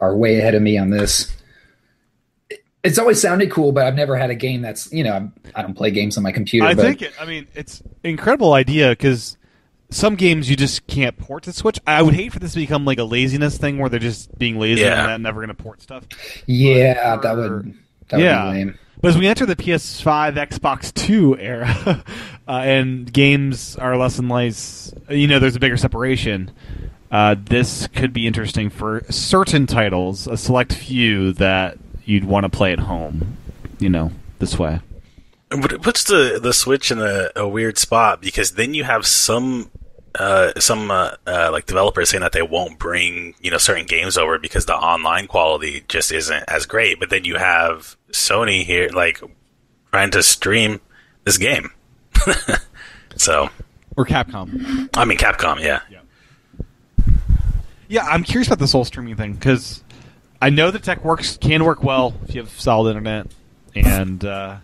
are 0.00 0.16
way 0.16 0.38
ahead 0.38 0.54
of 0.54 0.62
me 0.62 0.76
on 0.78 0.90
this. 0.90 1.32
it's 2.84 2.98
always 2.98 3.20
sounded 3.20 3.50
cool, 3.50 3.72
but 3.72 3.86
I've 3.86 3.94
never 3.96 4.16
had 4.16 4.30
a 4.30 4.34
game 4.34 4.62
that's 4.62 4.92
you 4.92 5.02
know 5.04 5.12
I'm, 5.14 5.32
don't 5.62 5.74
play 5.74 5.90
games 5.90 6.16
on 6.16 6.22
my 6.22 6.32
computer. 6.32 6.66
I 6.66 6.74
but 6.74 6.82
think 6.82 7.02
it, 7.02 7.12
I 7.20 7.24
mean 7.24 7.46
it's 7.54 7.82
incredible 8.04 8.52
idea 8.52 8.90
because 8.90 9.36
some 9.90 10.14
games 10.16 10.50
you 10.50 10.56
just 10.56 10.86
can't 10.86 11.16
port 11.18 11.44
to 11.44 11.52
Switch. 11.52 11.78
I 11.86 12.02
would 12.02 12.14
hate 12.14 12.32
for 12.32 12.38
this 12.40 12.52
to 12.52 12.58
become 12.58 12.84
like 12.84 12.98
a 12.98 13.04
laziness 13.04 13.56
thing 13.56 13.78
where 13.78 13.88
they're 13.88 14.00
just 14.00 14.36
being 14.38 14.58
lazy 14.58 14.82
Yeah. 14.82 15.10
and 15.14 15.22
never 15.22 15.40
going 15.40 15.54
to 15.56 15.62
port 15.62 15.80
stuff. 15.80 16.04
yeah, 16.46 17.16
But 17.16 17.22
that 17.22 17.36
would 17.36 17.74
that 18.08 18.16
would 18.18 18.24
yeah. 18.24 18.44
be 18.52 18.58
lame. 18.58 18.78
But 19.00 19.08
as 19.08 19.18
we 19.18 19.26
enter 19.26 19.46
the 19.46 19.56
PS5, 19.56 20.34
Xbox 20.34 20.92
Two 20.92 21.38
era, 21.38 21.68
uh, 22.48 22.50
and 22.50 23.12
games 23.12 23.76
are 23.76 23.96
less 23.96 24.18
and 24.18 24.28
less, 24.28 24.92
you 25.10 25.26
know, 25.26 25.38
there's 25.38 25.56
a 25.56 25.60
bigger 25.60 25.76
separation. 25.76 26.50
Uh, 27.10 27.36
this 27.38 27.86
could 27.88 28.12
be 28.12 28.26
interesting 28.26 28.70
for 28.70 29.04
certain 29.10 29.66
titles, 29.66 30.26
a 30.26 30.36
select 30.36 30.72
few 30.72 31.32
that 31.34 31.78
you'd 32.04 32.24
want 32.24 32.44
to 32.44 32.50
play 32.50 32.72
at 32.72 32.80
home. 32.80 33.36
You 33.78 33.90
know, 33.90 34.12
this 34.38 34.58
way. 34.58 34.80
But 35.50 35.72
it 35.72 35.82
puts 35.82 36.04
the 36.04 36.40
the 36.42 36.52
Switch 36.52 36.90
in 36.90 36.98
a, 36.98 37.30
a 37.36 37.46
weird 37.46 37.78
spot 37.78 38.20
because 38.20 38.52
then 38.52 38.74
you 38.74 38.84
have 38.84 39.06
some 39.06 39.70
uh, 40.18 40.52
some 40.58 40.90
uh, 40.90 41.12
uh, 41.26 41.50
like 41.52 41.66
developers 41.66 42.10
saying 42.10 42.22
that 42.22 42.32
they 42.32 42.42
won't 42.42 42.78
bring 42.78 43.34
you 43.40 43.50
know 43.50 43.58
certain 43.58 43.86
games 43.86 44.16
over 44.16 44.38
because 44.38 44.66
the 44.66 44.74
online 44.74 45.26
quality 45.26 45.84
just 45.88 46.10
isn't 46.10 46.44
as 46.48 46.66
great. 46.66 46.98
But 46.98 47.10
then 47.10 47.24
you 47.24 47.36
have 47.36 47.96
Sony 48.12 48.64
here 48.64 48.88
like 48.92 49.20
trying 49.92 50.10
to 50.12 50.22
stream 50.22 50.80
this 51.24 51.38
game. 51.38 51.70
so 53.16 53.48
Or 53.96 54.04
Capcom. 54.06 54.88
I 54.94 55.04
mean 55.04 55.18
Capcom, 55.18 55.60
yeah. 55.60 55.80
Yeah, 57.88 58.04
I'm 58.04 58.24
curious 58.24 58.48
about 58.48 58.58
this 58.58 58.72
whole 58.72 58.84
streaming 58.84 59.16
thing 59.16 59.34
because 59.34 59.82
I 60.42 60.50
know 60.50 60.70
the 60.70 60.78
tech 60.78 61.04
works 61.04 61.36
can 61.36 61.64
work 61.64 61.82
well 61.82 62.14
if 62.24 62.34
you 62.34 62.40
have 62.40 62.50
solid 62.50 62.90
internet, 62.90 63.28
and 63.74 64.24
uh, 64.24 64.56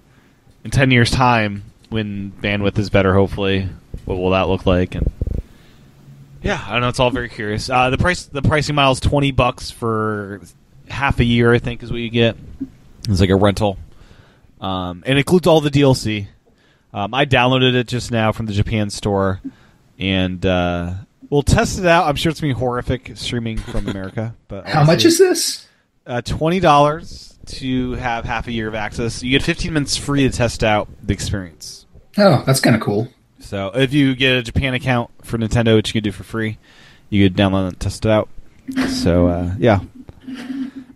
in 0.65 0.71
ten 0.71 0.91
years' 0.91 1.11
time, 1.11 1.63
when 1.89 2.33
bandwidth 2.33 2.79
is 2.79 2.91
better, 2.91 3.15
hopefully, 3.15 3.69
what 4.05 4.19
will 4.19 4.31
that 4.31 4.49
look 4.49 4.67
like? 4.67 4.95
And 4.97 5.11
yeah, 6.43 6.63
I 6.67 6.73
don't 6.73 6.81
know. 6.81 6.89
It's 6.89 6.99
all 6.99 7.11
very 7.11 7.29
curious. 7.29 7.71
Uh, 7.71 7.91
the 7.91 7.99
price, 7.99 8.25
the 8.25 8.43
pricing 8.43 8.75
model 8.75 8.93
is 8.93 9.01
twenty 9.01 9.31
bucks 9.31 9.71
for 9.71 10.41
half 10.89 11.21
a 11.21 11.25
year. 11.25 11.55
I 11.55 11.59
think 11.61 11.83
is 11.83 11.93
what 11.93 12.01
you 12.01 12.11
get. 12.11 12.37
It's 13.09 13.21
like 13.21 13.31
a 13.31 13.37
rental, 13.37 13.79
um, 14.61 15.03
and 15.07 15.17
it 15.17 15.21
includes 15.21 15.47
all 15.47 15.61
the 15.61 15.71
DLC. 15.71 16.29
Um, 16.95 17.15
I 17.15 17.25
downloaded 17.25 17.75
it 17.75 17.89
just 17.89 18.11
now 18.11 18.33
from 18.33 18.47
the 18.47 18.53
Japan 18.53 18.91
store, 18.91 19.41
and 19.99 20.45
uh, 20.47 20.95
we'll 21.31 21.43
test 21.43 21.79
it 21.79 21.87
out. 21.87 22.07
I'm 22.07 22.17
sure 22.17 22.31
it's 22.31 22.41
gonna 22.41 22.55
be 22.55 22.59
horrific 22.59 23.13
streaming 23.17 23.59
from 23.59 23.89
America. 23.89 24.35
But 24.49 24.67
How 24.69 24.85
much 24.85 25.05
is 25.05 25.19
this? 25.19 25.67
uh, 26.07 26.21
twenty 26.21 26.61
dollars 26.61 27.39
to 27.47 27.93
have 27.93 28.25
half 28.25 28.47
a 28.47 28.53
year 28.53 28.69
of 28.69 28.75
access? 28.75 29.23
You 29.23 29.31
get 29.31 29.43
15 29.43 29.73
minutes 29.73 29.97
free 29.97 30.29
to 30.29 30.37
test 30.37 30.63
out 30.63 30.89
the 31.03 31.13
experience. 31.13 31.87
Oh, 32.19 32.43
that's 32.47 32.61
kind 32.61 32.77
of 32.77 32.83
cool. 32.83 33.09
So 33.41 33.73
if 33.75 33.93
you 33.93 34.15
get 34.15 34.37
a 34.37 34.43
Japan 34.43 34.75
account 34.75 35.11
for 35.25 35.39
Nintendo, 35.39 35.75
which 35.75 35.89
you 35.89 36.01
can 36.01 36.05
do 36.05 36.13
for 36.13 36.23
free, 36.23 36.59
you 37.11 37.25
could 37.29 37.37
download 37.37 37.67
and 37.69 37.81
test 37.81 38.05
it 38.07 38.11
out. 38.13 38.29
So 38.89 39.27
uh, 39.27 39.55
yeah. 39.59 39.81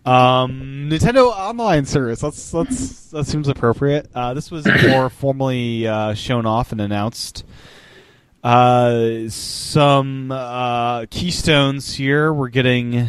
Um, 0.07 0.89
Nintendo 0.89 1.33
Online 1.37 1.85
service. 1.85 2.23
Let's 2.23 2.55
let's 2.55 3.11
that 3.11 3.27
seems 3.27 3.49
appropriate. 3.49 4.09
Uh, 4.15 4.35
this 4.35 4.53
was 4.53 4.65
more 4.89 5.11
formally 5.11 5.87
uh, 5.87 6.15
shown 6.15 6.47
off 6.47 6.71
and 6.71 6.81
announced. 6.81 7.45
Uh, 8.45 9.29
some 9.29 10.31
uh, 10.31 11.07
keystones 11.07 11.95
here. 11.95 12.33
We're 12.33 12.49
getting 12.49 13.09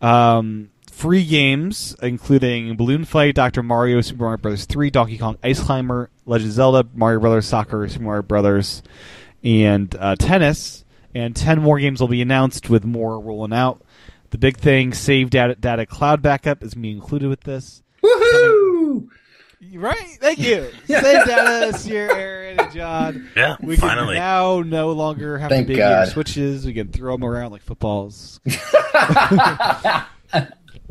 um, 0.00 0.70
free 0.88 1.24
games, 1.24 1.96
including 2.00 2.76
Balloon 2.76 3.04
Fight, 3.04 3.34
Dr. 3.34 3.64
Mario, 3.64 4.00
Super 4.00 4.22
Mario 4.22 4.36
Brothers 4.36 4.66
3, 4.66 4.90
Donkey 4.90 5.18
Kong, 5.18 5.36
Ice 5.42 5.58
Climber, 5.58 6.10
Legend 6.26 6.50
of 6.50 6.54
Zelda, 6.54 6.88
Mario 6.94 7.18
Brothers 7.18 7.46
Soccer, 7.46 7.88
Super 7.88 8.04
Mario 8.04 8.22
Brothers, 8.22 8.84
and 9.42 9.92
uh, 9.98 10.14
Tennis. 10.14 10.84
And 11.12 11.34
10 11.34 11.60
more 11.60 11.80
games 11.80 12.00
will 12.00 12.08
be 12.08 12.22
announced 12.22 12.70
with 12.70 12.84
more 12.84 13.18
rolling 13.18 13.52
out. 13.52 13.82
The 14.32 14.38
big 14.38 14.56
thing, 14.56 14.92
Save 14.94 15.30
Data, 15.30 15.54
data 15.54 15.84
Cloud 15.86 16.20
Backup, 16.22 16.62
is 16.64 16.74
being 16.74 16.96
included 16.96 17.28
with 17.28 17.42
this. 17.42 17.82
Woohoo! 18.02 19.06
Right? 19.74 20.18
Thank 20.20 20.38
you. 20.40 20.68
Save 20.86 21.26
Data, 21.26 21.72
Sierra, 21.78 22.14
Aaron, 22.16 22.58
and 22.58 22.72
John. 22.72 23.28
Yeah, 23.36 23.56
We 23.62 23.76
can 23.76 23.88
finally. 23.88 24.14
now 24.16 24.60
no 24.62 24.92
longer 24.92 25.36
have 25.38 25.50
Thank 25.50 25.66
to 25.66 25.68
big 25.68 25.76
your 25.78 25.88
God. 25.88 26.08
switches. 26.08 26.64
We 26.66 26.72
can 26.72 26.88
throw 26.88 27.12
them 27.14 27.24
around 27.24 27.52
like 27.52 27.62
footballs. 27.62 28.40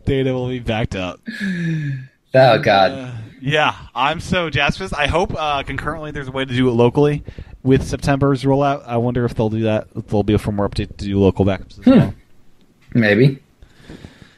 Data 0.06 0.34
will 0.34 0.48
be 0.50 0.60
backed 0.60 0.96
up. 0.96 1.20
Oh 2.34 2.60
God. 2.60 2.92
Uh, 2.92 3.12
yeah, 3.42 3.76
I'm 3.96 4.20
so 4.20 4.50
jazzed. 4.50 4.94
I 4.94 5.08
hope 5.08 5.34
uh, 5.36 5.64
concurrently 5.64 6.12
there's 6.12 6.28
a 6.28 6.32
way 6.32 6.46
to 6.46 6.54
do 6.54 6.70
it 6.70 6.74
locally 6.74 7.24
with 7.64 7.84
September's 7.84 8.44
rollout. 8.44 8.84
I 8.88 8.98
wonder 8.98 9.26
if 9.26 9.34
they'll 9.36 9.50
do 9.50 9.64
that. 9.64 9.88
If 9.96 10.08
there'll 10.08 10.24
be 10.24 10.34
a 10.34 10.38
firmware 10.38 10.70
update 10.70 10.98
to 10.98 11.06
do 11.06 11.20
local 11.20 11.44
backups 11.46 11.80
as 11.80 11.86
well. 11.86 12.14
Maybe. 12.94 13.40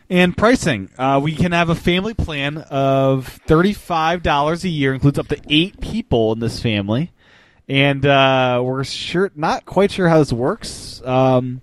And 0.10 0.38
pricing, 0.38 0.90
uh, 0.98 1.20
we 1.24 1.34
can 1.34 1.54
have 1.54 1.70
a 1.70 1.76
family 1.76 2.14
plan 2.14 2.58
of 2.58 3.28
thirty-five 3.48 4.22
dollars 4.22 4.64
a 4.64 4.70
year, 4.70 4.94
includes 4.94 5.18
up 5.18 5.28
to 5.30 5.42
eight 5.50 5.82
people 5.82 6.34
in 6.34 6.40
this 6.40 6.62
family, 6.62 7.12
and 7.68 8.06
uh, 8.06 8.62
we're 8.64 8.84
sure 8.84 9.32
not 9.36 9.66
quite 9.66 9.92
sure 9.92 10.10
how 10.10 10.20
this 10.20 10.32
works. 10.32 11.02
Um, 11.04 11.62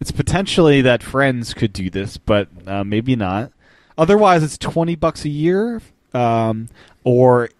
it's 0.00 0.12
potentially 0.12 0.80
that 0.82 1.02
friends 1.02 1.52
could 1.52 1.74
do 1.74 1.90
this, 1.90 2.16
but 2.16 2.48
uh, 2.66 2.84
maybe 2.84 3.16
not. 3.16 3.52
Otherwise, 3.98 4.42
it's 4.42 4.56
twenty 4.56 4.94
bucks 4.94 5.26
a 5.26 5.30
year, 5.30 5.82
um, 6.14 6.68
or 7.02 7.50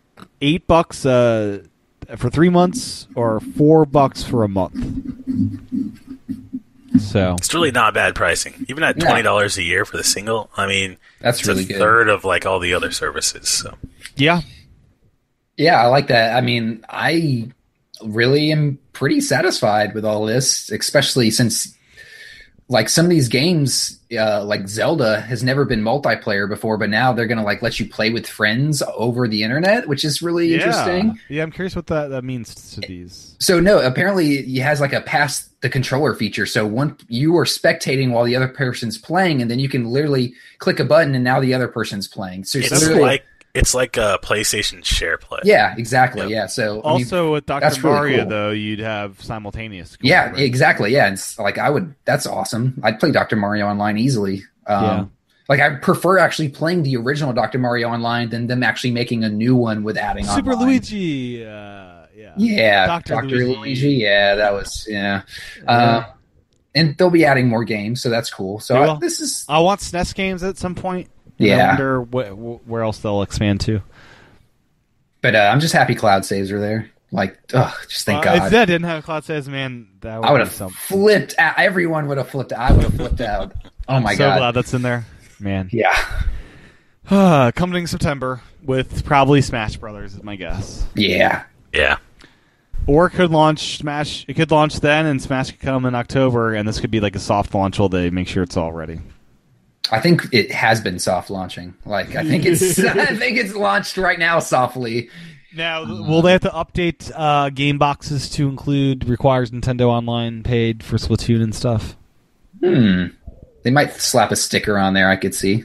eight 0.41 0.67
bucks 0.67 1.05
uh, 1.05 1.65
for 2.17 2.31
three 2.31 2.49
months, 2.49 3.09
or 3.15 3.41
four 3.41 3.85
bucks 3.85 4.23
for 4.23 4.43
a 4.43 4.49
month. 4.49 4.75
So 6.99 7.35
It's 7.39 7.53
really 7.55 7.71
not 7.73 7.95
bad 7.95 8.15
pricing. 8.15 8.67
Even 8.69 8.83
at 8.85 8.99
twenty 9.01 9.23
dollars 9.23 9.57
a 9.59 9.63
year 9.63 9.85
for 9.85 9.97
the 9.97 10.05
single, 10.05 10.51
I 10.57 10.67
mean, 10.67 10.97
That's 11.21 11.41
it's 11.41 11.49
really 11.49 11.65
a 11.65 11.67
good. 11.67 11.79
third 11.79 12.09
of 12.09 12.25
like 12.25 12.47
all 12.47 12.61
the 12.61 12.75
other 12.75 12.91
services. 12.93 13.49
So 13.49 13.77
yeah, 14.17 14.43
Yeah, 15.57 15.83
I 15.83 15.87
like 15.87 16.07
that. 16.09 16.37
I 16.37 16.41
mean, 16.41 16.85
I 16.89 17.51
really 18.03 18.53
am 18.53 18.79
pretty 18.93 19.21
satisfied 19.21 19.95
with 19.95 20.05
all 20.05 20.25
this, 20.27 20.71
especially 20.71 21.31
since 21.31 21.74
like 22.69 22.89
some 22.89 23.05
of 23.05 23.11
these 23.11 23.29
games, 23.29 24.01
uh, 24.19 24.43
like 24.43 24.67
Zelda 24.69 25.21
has 25.21 25.43
never 25.43 25.65
been 25.65 25.83
multiplayer 25.83 26.49
before, 26.49 26.79
but 26.79 26.89
now 26.89 27.13
they're 27.13 27.27
gonna 27.27 27.45
like 27.45 27.61
let 27.61 27.79
you 27.79 27.87
play 27.87 28.11
with 28.11 28.27
friends 28.27 28.83
over 28.97 29.29
the 29.29 29.43
internet, 29.43 29.87
which 29.87 30.05
is 30.05 30.23
really 30.23 30.49
yeah. 30.49 30.57
interesting. 30.57 31.21
Yeah, 31.29 31.43
I'm 31.43 31.53
curious 31.53 31.77
what 31.77 31.87
that, 31.89 32.09
that 32.09 32.25
means 32.25 32.55
to 32.75 32.81
these. 32.81 33.37
So 33.39 33.61
no, 33.61 33.81
apparently 33.81 34.39
it 34.39 34.63
has 34.63 34.81
like 34.81 34.95
a 34.95 35.03
pass 35.03 35.51
the 35.61 35.69
controller 35.69 36.15
feature. 36.15 36.47
So 36.47 36.67
one 36.67 36.97
you 37.09 37.37
are 37.37 37.45
spectating 37.45 38.13
while 38.13 38.25
the 38.25 38.37
other 38.37 38.49
person's 38.49 38.97
playing, 38.97 39.43
and 39.43 39.51
then 39.51 39.59
you 39.59 39.69
can 39.69 39.85
literally 39.87 40.35
click 40.59 40.81
a 40.81 40.85
button, 40.85 41.15
and 41.15 41.23
now 41.23 41.41
the 41.41 41.53
other 41.53 41.69
person's 41.69 42.09
playing. 42.09 42.45
So 42.45 42.59
it's, 42.59 42.73
it's 42.73 42.81
literally 42.81 43.03
like 43.03 43.25
it's 43.55 43.75
like 43.75 43.97
a 43.97 44.19
PlayStation 44.23 44.85
share 44.85 45.17
play. 45.17 45.41
yeah, 45.45 45.75
exactly, 45.79 46.23
Yep. 46.23 46.31
yeah. 46.31 46.47
So 46.47 46.83
I 46.85 46.95
mean, 46.95 47.03
Also, 47.05 47.33
with 47.33 47.47
Dr. 47.47 47.61
that's 47.61 47.83
really 47.83 47.95
Mario, 47.97 48.19
cool. 48.23 48.31
though, 48.31 48.51
you'd 48.51 48.81
have 48.81 49.21
simultaneous. 49.23 49.97
going 49.97 50.11
Yeah, 50.11 50.31
over. 50.33 50.41
exactly. 50.41 50.93
Yeah, 50.93 51.11
it's 51.13 51.39
like 51.39 51.59
I 51.59 51.71
would. 51.71 51.95
That's 52.05 52.27
awesome. 52.27 52.81
I'd 52.83 52.99
play 53.01 53.13
Doctor 53.13 53.37
Mario 53.37 53.67
Online 53.67 53.97
easily. 53.99 54.43
Um, 54.67 54.85
Yeah. 54.85 55.05
Like 55.47 55.61
I 55.61 55.75
prefer 55.77 56.19
actually 56.19 56.49
playing 56.49 56.85
the 56.85 56.97
original 56.97 57.35
Doctor 57.35 57.59
Mario 57.59 57.89
Online 57.91 58.31
than 58.31 58.47
them 58.47 58.63
actually 58.63 58.93
making 58.93 59.25
a 59.25 59.29
new 59.29 59.55
one 59.55 59.83
with 59.83 59.99
adding 59.99 60.25
Super 60.25 60.53
online. 60.55 60.69
Luigi. 60.69 61.45
Uh, 61.45 62.07
yeah. 62.17 62.33
Yeah, 62.37 62.87
Dr. 62.87 63.13
Doctor 63.15 63.29
Luigi. 63.37 63.55
Luigi. 63.59 63.89
Yeah, 63.97 64.37
that 64.37 64.53
was 64.55 64.87
yeah. 64.89 65.21
Yeah. 65.59 65.71
Uh, 65.71 66.05
and 66.75 66.97
they'll 66.97 67.11
be 67.11 67.25
adding 67.27 67.47
more 67.47 67.63
games, 67.63 68.01
so 68.03 68.09
that's 68.11 68.31
cool. 68.33 68.59
So 68.59 68.75
I, 68.77 68.87
will. 68.87 68.97
this 68.97 69.21
is 69.21 69.45
I 69.49 69.59
want 69.61 69.81
SNES 69.81 70.15
games 70.15 70.43
at 70.43 70.57
some 70.57 70.75
point. 70.75 71.09
And 71.39 71.47
I 71.53 71.57
Yeah. 71.57 71.69
wonder 71.69 72.01
wh- 72.05 72.31
wh- 72.63 72.69
where 72.69 72.83
else 72.83 72.99
they'll 72.99 73.23
expand 73.23 73.61
to. 73.63 73.83
But 75.23 75.35
uh, 75.35 75.51
I'm 75.53 75.61
just 75.61 75.73
happy 75.75 75.95
cloud 75.95 76.25
saves 76.25 76.53
are 76.53 76.61
there. 76.61 76.91
Like, 77.11 77.39
ugh, 77.55 77.73
just 77.89 78.05
thank 78.07 78.27
Uh, 78.27 78.31
If 78.33 78.39
God. 78.41 78.51
that 78.53 78.65
didn't 78.65 78.87
have 78.89 79.05
Cloud 79.05 79.25
saves, 79.25 79.49
man, 79.49 79.87
that 80.01 80.19
would 80.21 80.27
I 80.27 80.33
would 80.33 80.41
have 80.41 80.53
flipped. 80.53 81.35
Out. 81.39 81.55
Everyone 81.59 82.09
would 82.09 82.19
have 82.19 82.29
flipped. 82.29 82.53
I 82.53 82.73
would 82.73 82.83
have 82.83 82.95
flipped 82.95 83.21
out. 83.21 83.53
Oh 83.89 84.01
my 84.01 84.15
so 84.17 84.19
God. 84.19 84.35
So 84.35 84.39
glad 84.41 84.51
that's 84.53 84.75
in 84.75 84.83
there, 84.83 85.07
man. 85.39 85.69
Yeah. 85.71 85.95
Coming 87.55 87.83
in 87.83 87.87
September 87.87 88.41
with 88.65 89.05
probably 89.05 89.43
Smash 89.43 89.77
Brothers 89.77 90.15
is 90.15 90.23
my 90.25 90.35
guess. 90.37 90.85
Yeah. 90.97 91.45
yeah. 91.73 91.99
Or 92.87 93.07
it 93.07 93.11
could 93.11 93.31
launch 93.31 93.79
Smash. 93.79 94.25
It 94.27 94.35
could 94.35 94.51
launch 94.51 94.81
then, 94.81 95.07
and 95.07 95.23
Smash 95.23 95.53
could 95.53 95.61
come 95.61 95.85
in 95.87 95.95
October, 95.95 96.53
and 96.55 96.67
this 96.67 96.81
could 96.81 96.91
be 96.91 97.01
like 97.01 97.15
a 97.15 97.21
soft 97.21 97.55
launch 97.55 97.79
while 97.79 97.89
they 97.89 98.11
make 98.11 98.27
sure 98.27 98.43
it's 98.43 98.57
all 98.57 98.73
ready. 98.73 99.01
I 99.91 100.01
think 100.01 100.27
it 100.33 100.51
has 100.51 100.81
been 100.81 100.99
soft 100.99 101.31
launching. 101.31 101.75
Like 101.85 102.17
I 102.17 102.25
think 102.25 102.45
it's 102.47 102.79
I 102.85 103.17
think 103.17 103.39
it's 103.39 103.55
launched 103.55 103.97
right 103.97 104.19
now 104.19 104.39
softly. 104.39 105.11
Now, 105.57 105.85
will 105.85 106.21
they 106.21 106.33
have 106.33 106.41
to 106.41 106.51
update 106.51 107.13
uh, 107.15 107.49
game 107.51 107.79
boxes 107.79 108.29
to 108.31 108.49
include 108.49 109.09
requires 109.09 109.53
Nintendo 109.53 109.87
Online 109.87 110.43
paid 110.43 110.83
for 110.83 110.97
Splatoon 110.97 111.43
and 111.43 111.55
stuff? 111.55 111.97
Hmm. 112.61 113.07
They 113.63 113.71
might 113.71 113.93
slap 113.93 114.33
a 114.33 114.37
sticker 114.37 114.77
on 114.77 114.95
there. 114.95 115.09
I 115.09 115.17
could 115.17 115.35
see. 115.35 115.65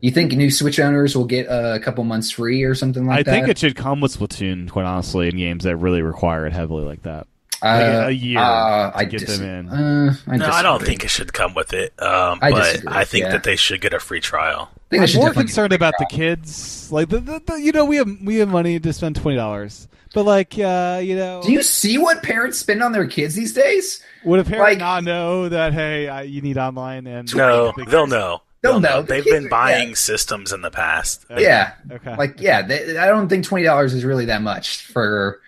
You 0.00 0.10
think 0.10 0.32
new 0.32 0.50
Switch 0.50 0.78
owners 0.78 1.16
will 1.16 1.24
get 1.24 1.46
a 1.48 1.80
couple 1.80 2.04
months 2.04 2.30
free 2.30 2.62
or 2.62 2.74
something 2.74 3.06
like 3.06 3.20
I 3.20 3.22
that? 3.24 3.30
I 3.30 3.34
think 3.34 3.48
it 3.48 3.58
should 3.58 3.76
come 3.76 4.00
with 4.00 4.16
Splatoon, 4.16 4.70
quite 4.70 4.84
honestly, 4.84 5.28
in 5.28 5.36
games 5.36 5.64
that 5.64 5.76
really 5.76 6.02
require 6.02 6.46
it 6.46 6.52
heavily 6.52 6.84
like 6.84 7.02
that. 7.02 7.26
Uh, 7.62 7.66
like 7.68 8.08
a 8.08 8.14
year 8.14 8.38
uh, 8.38 8.90
to 8.90 8.96
I 8.98 9.04
get 9.04 9.20
dis- 9.20 9.38
them 9.38 9.48
in. 9.48 9.68
Uh, 9.68 10.14
I 10.26 10.36
No, 10.36 10.46
I 10.48 10.62
don't 10.62 10.82
think 10.82 11.04
it 11.04 11.08
should 11.08 11.32
come 11.32 11.54
with 11.54 11.72
it. 11.72 11.92
Um, 12.00 12.38
I 12.42 12.50
but 12.50 12.62
disagree, 12.72 12.96
I 12.96 13.04
think 13.04 13.24
yeah. 13.24 13.32
that 13.32 13.44
they 13.44 13.56
should 13.56 13.80
get 13.80 13.92
a 13.94 13.98
free 14.00 14.20
trial. 14.20 14.70
I 14.72 14.78
think 14.88 14.90
they 14.90 14.98
I'm 14.98 15.06
should 15.06 15.18
more 15.18 15.28
definitely 15.30 15.44
concerned 15.48 15.70
get 15.70 15.76
a 15.80 15.82
about 15.88 15.94
the 15.98 16.06
kids. 16.06 16.92
Like 16.92 17.08
the, 17.08 17.20
the, 17.20 17.42
the 17.46 17.54
you 17.60 17.72
know 17.72 17.84
we 17.84 17.96
have 17.96 18.08
we 18.22 18.36
have 18.36 18.48
money 18.48 18.78
to 18.78 18.92
spend 18.92 19.16
twenty 19.16 19.36
dollars, 19.36 19.88
but 20.14 20.24
like 20.24 20.58
uh, 20.58 21.00
you 21.02 21.16
know, 21.16 21.42
Do 21.44 21.52
you 21.52 21.62
see 21.62 21.98
what 21.98 22.22
parents 22.22 22.58
spend 22.58 22.82
on 22.82 22.92
their 22.92 23.06
kids 23.06 23.34
these 23.34 23.52
days? 23.52 24.02
would 24.24 24.40
a 24.40 24.44
parent 24.44 24.62
like- 24.62 24.78
not 24.78 25.04
know 25.04 25.48
that 25.48 25.72
hey 25.72 26.08
I, 26.08 26.22
you 26.22 26.40
need 26.42 26.58
online 26.58 27.06
and 27.06 27.34
No, 27.34 27.72
they'll 27.88 28.06
know. 28.06 28.42
They'll 28.62 28.80
know. 28.80 29.02
The 29.02 29.14
They've 29.14 29.24
kids 29.24 29.36
been 29.36 29.46
are- 29.46 29.50
buying 29.50 29.88
yeah. 29.90 29.94
systems 29.94 30.52
in 30.52 30.62
the 30.62 30.70
past. 30.70 31.24
Okay. 31.30 31.42
Yeah, 31.42 31.72
Okay. 31.92 32.16
like 32.16 32.40
yeah, 32.40 32.62
they, 32.62 32.96
I 32.98 33.06
don't 33.06 33.28
think 33.28 33.44
twenty 33.44 33.64
dollars 33.64 33.94
is 33.94 34.04
really 34.04 34.24
that 34.26 34.42
much 34.42 34.86
for 34.86 35.40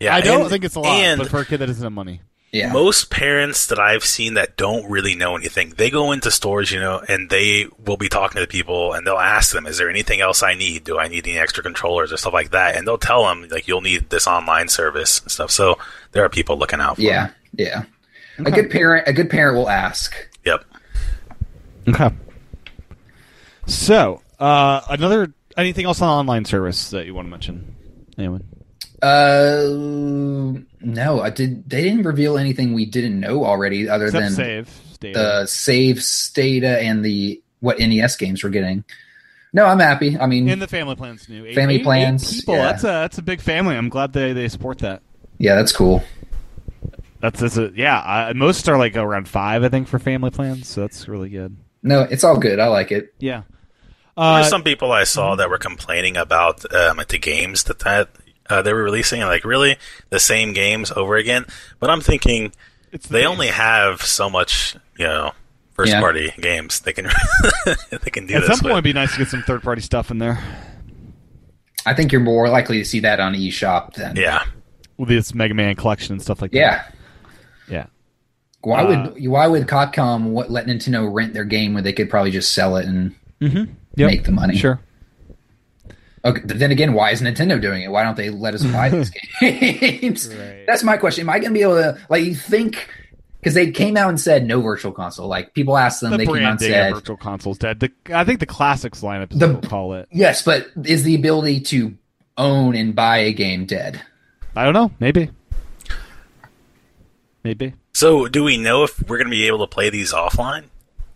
Yeah, 0.00 0.14
I 0.14 0.20
don't 0.20 0.42
and- 0.42 0.50
think 0.50 0.64
it's 0.64 0.74
a 0.76 0.80
lot, 0.80 0.96
And 0.96 1.18
but 1.18 1.28
for 1.28 1.40
a 1.40 1.44
kid 1.44 1.58
that 1.58 1.66
doesn't 1.66 1.82
have 1.82 1.92
money, 1.92 2.20
yeah. 2.52 2.72
most 2.72 3.10
parents 3.10 3.66
that 3.66 3.78
I've 3.80 4.04
seen 4.04 4.34
that 4.34 4.56
don't 4.56 4.88
really 4.88 5.14
know 5.16 5.36
anything, 5.36 5.70
they 5.76 5.90
go 5.90 6.12
into 6.12 6.30
stores, 6.30 6.70
you 6.70 6.78
know, 6.80 7.00
and 7.08 7.28
they 7.28 7.66
will 7.84 7.96
be 7.96 8.08
talking 8.08 8.36
to 8.36 8.40
the 8.42 8.46
people 8.46 8.92
and 8.92 9.06
they'll 9.06 9.16
ask 9.18 9.52
them, 9.52 9.66
is 9.66 9.76
there 9.78 9.90
anything 9.90 10.20
else 10.20 10.42
I 10.42 10.54
need? 10.54 10.84
Do 10.84 10.98
I 10.98 11.08
need 11.08 11.26
any 11.26 11.36
extra 11.36 11.62
controllers 11.62 12.12
or 12.12 12.16
stuff 12.16 12.32
like 12.32 12.50
that? 12.52 12.76
And 12.76 12.86
they'll 12.86 12.96
tell 12.96 13.24
them, 13.26 13.48
like, 13.50 13.66
you'll 13.66 13.80
need 13.80 14.08
this 14.10 14.26
online 14.26 14.68
service 14.68 15.20
and 15.20 15.30
stuff. 15.30 15.50
So 15.50 15.78
there 16.12 16.24
are 16.24 16.28
people 16.28 16.56
looking 16.56 16.80
out 16.80 16.96
for 16.96 17.02
yeah, 17.02 17.26
them. 17.26 17.34
yeah. 17.56 17.82
A 18.46 18.50
good 18.52 18.70
parent, 18.70 19.08
a 19.08 19.12
good 19.12 19.28
parent 19.30 19.56
will 19.56 19.68
ask. 19.68 20.14
Yep. 20.44 20.64
okay. 21.88 22.10
So 23.66 24.22
uh, 24.38 24.80
another 24.88 25.32
anything 25.56 25.84
else 25.86 26.00
on 26.00 26.08
online 26.08 26.44
service 26.44 26.90
that 26.90 27.04
you 27.06 27.14
want 27.14 27.26
to 27.26 27.30
mention? 27.30 27.74
Anyone? 28.16 28.44
Uh, 29.02 30.60
no, 30.80 31.20
I 31.20 31.30
did. 31.30 31.68
They 31.68 31.82
didn't 31.82 32.02
reveal 32.04 32.38
anything 32.38 32.72
we 32.74 32.86
didn't 32.86 33.18
know 33.20 33.44
already, 33.44 33.88
other 33.88 34.06
Except 34.06 34.22
than 34.24 34.32
save. 34.34 34.68
State. 34.92 35.14
the 35.14 35.46
save 35.46 36.02
data 36.34 36.80
and 36.80 37.04
the 37.04 37.40
what 37.60 37.78
NES 37.78 38.16
games 38.16 38.42
we're 38.42 38.50
getting. 38.50 38.84
No, 39.52 39.64
I'm 39.64 39.78
happy. 39.78 40.18
I 40.18 40.26
mean, 40.26 40.48
in 40.48 40.58
the 40.58 40.66
family 40.66 40.96
plans 40.96 41.28
new. 41.28 41.46
Eight- 41.46 41.54
Family 41.54 41.76
eight- 41.76 41.80
eight 41.80 41.84
plans, 41.84 42.40
people. 42.40 42.56
yeah. 42.56 42.62
That's 42.64 42.84
a 42.84 42.86
that's 42.86 43.18
a 43.18 43.22
big 43.22 43.40
family. 43.40 43.76
I'm 43.76 43.88
glad 43.88 44.12
they 44.12 44.32
they 44.32 44.48
support 44.48 44.78
that. 44.78 45.02
yeah, 45.38 45.54
that's 45.54 45.72
cool. 45.72 46.02
That's, 47.20 47.40
that's 47.40 47.56
a, 47.56 47.72
yeah. 47.74 47.98
I, 48.00 48.32
most 48.32 48.68
are 48.68 48.78
like 48.78 48.96
around 48.96 49.26
five, 49.28 49.64
I 49.64 49.68
think, 49.68 49.88
for 49.88 49.98
family 49.98 50.30
plans. 50.30 50.68
So 50.68 50.82
that's 50.82 51.08
really 51.08 51.28
good. 51.28 51.56
No, 51.82 52.02
it's 52.02 52.22
all 52.22 52.38
good. 52.38 52.60
I 52.60 52.66
like 52.68 52.92
it. 52.92 53.12
Yeah. 53.18 53.42
There 54.16 54.24
Uh, 54.24 54.38
were 54.42 54.44
some 54.48 54.62
people 54.62 54.92
I 54.92 55.02
saw 55.04 55.34
that 55.34 55.50
were 55.50 55.58
complaining 55.58 56.16
about 56.16 56.72
um, 56.72 56.96
like 56.96 57.08
the 57.08 57.18
games 57.18 57.64
that, 57.64 57.80
that 57.80 58.08
uh, 58.50 58.62
they 58.62 58.72
were 58.72 58.82
releasing, 58.82 59.20
and 59.22 59.28
like 59.30 59.44
really 59.44 59.76
the 60.10 60.20
same 60.20 60.52
games 60.52 60.90
over 60.92 61.16
again. 61.16 61.44
But 61.80 61.90
I'm 61.90 62.00
thinking 62.00 62.52
it's 62.92 63.06
they 63.08 63.24
only 63.26 63.48
have 63.48 64.02
so 64.02 64.28
much, 64.30 64.76
you 64.98 65.06
know, 65.06 65.32
first 65.74 65.92
Yeah. 65.92 66.00
party 66.00 66.32
games 66.40 66.80
they 66.80 66.92
can 66.92 67.08
they 67.90 68.10
can 68.10 68.26
do 68.26 68.34
At 68.34 68.40
this 68.40 68.48
some 68.48 68.58
point, 68.60 68.64
with. 68.64 68.72
it'd 68.72 68.84
be 68.84 68.92
nice 68.92 69.12
to 69.12 69.18
get 69.18 69.28
some 69.28 69.42
third 69.42 69.62
party 69.62 69.80
stuff 69.82 70.10
in 70.10 70.18
there. 70.18 70.38
I 71.86 71.94
think 71.94 72.12
you're 72.12 72.20
more 72.20 72.48
likely 72.48 72.78
to 72.78 72.84
see 72.84 73.00
that 73.00 73.20
on 73.20 73.34
eShop 73.34 73.94
than 73.94 74.16
Yeah, 74.16 74.42
With 74.96 75.08
this 75.08 75.34
Mega 75.34 75.54
Man 75.54 75.74
collection 75.76 76.12
and 76.14 76.22
stuff 76.22 76.42
like 76.42 76.50
that. 76.52 76.58
yeah. 76.58 76.82
Yeah. 77.68 77.86
Why 78.62 78.82
Uh, 78.82 79.10
would 79.12 79.28
why 79.28 79.46
would 79.46 79.66
Capcom 79.66 80.24
what, 80.30 80.50
let 80.50 80.66
Nintendo 80.66 81.08
rent 81.12 81.32
their 81.34 81.44
game 81.44 81.74
when 81.74 81.84
they 81.84 81.92
could 81.92 82.10
probably 82.10 82.30
just 82.32 82.52
sell 82.52 82.76
it 82.76 82.86
and 82.86 83.14
Mm-hmm. 83.40 83.72
Yep. 83.94 84.10
make 84.10 84.24
the 84.24 84.32
money? 84.32 84.56
Sure. 84.56 84.80
Okay, 86.24 86.40
but 86.44 86.58
then 86.58 86.70
again, 86.70 86.94
why 86.94 87.10
is 87.12 87.20
Nintendo 87.22 87.60
doing 87.60 87.82
it? 87.82 87.90
Why 87.90 88.02
don't 88.02 88.16
they 88.16 88.30
let 88.30 88.54
us 88.54 88.64
buy 88.64 88.88
these 88.90 89.10
games? 89.40 90.28
Right. 90.34 90.64
That's 90.66 90.82
my 90.82 90.96
question. 90.96 91.22
Am 91.22 91.30
I 91.30 91.38
going 91.38 91.50
to 91.52 91.54
be 91.54 91.62
able 91.62 91.76
to 91.76 91.98
like 92.08 92.24
you 92.24 92.34
think 92.34 92.88
because 93.40 93.54
they 93.54 93.70
came 93.70 93.96
out 93.96 94.08
and 94.08 94.20
said 94.20 94.44
no 94.46 94.60
virtual 94.60 94.92
console? 94.92 95.28
Like 95.28 95.54
people 95.54 95.76
asked 95.78 96.00
them, 96.00 96.10
The 96.10 96.18
they 96.18 96.26
came 96.26 96.34
out 96.36 96.36
and 96.50 96.58
branding 96.58 96.70
said 96.70 96.90
of 96.92 96.98
Virtual 96.98 97.16
Console's 97.16 97.58
dead. 97.58 97.80
The, 97.80 97.92
I 98.12 98.24
think 98.24 98.40
the 98.40 98.46
classics 98.46 99.00
lineup 99.02 99.32
is 99.32 99.38
The- 99.38 99.46
what 99.46 99.62
we'll 99.62 99.70
call 99.70 99.94
it. 99.94 100.08
yes, 100.10 100.42
but 100.42 100.66
is 100.84 101.04
the 101.04 101.14
ability 101.14 101.60
to 101.60 101.96
own 102.36 102.74
and 102.74 102.94
buy 102.94 103.18
a 103.18 103.32
game 103.32 103.64
dead? 103.66 104.00
I 104.56 104.64
don't 104.64 104.74
know. 104.74 104.90
Maybe. 105.00 105.30
Maybe. 107.44 107.74
So, 107.94 108.26
do 108.28 108.44
we 108.44 108.56
know 108.56 108.84
if 108.84 109.00
we're 109.08 109.16
going 109.18 109.26
to 109.28 109.30
be 109.30 109.46
able 109.46 109.60
to 109.60 109.66
play 109.66 109.90
these 109.90 110.12
offline? 110.12 110.64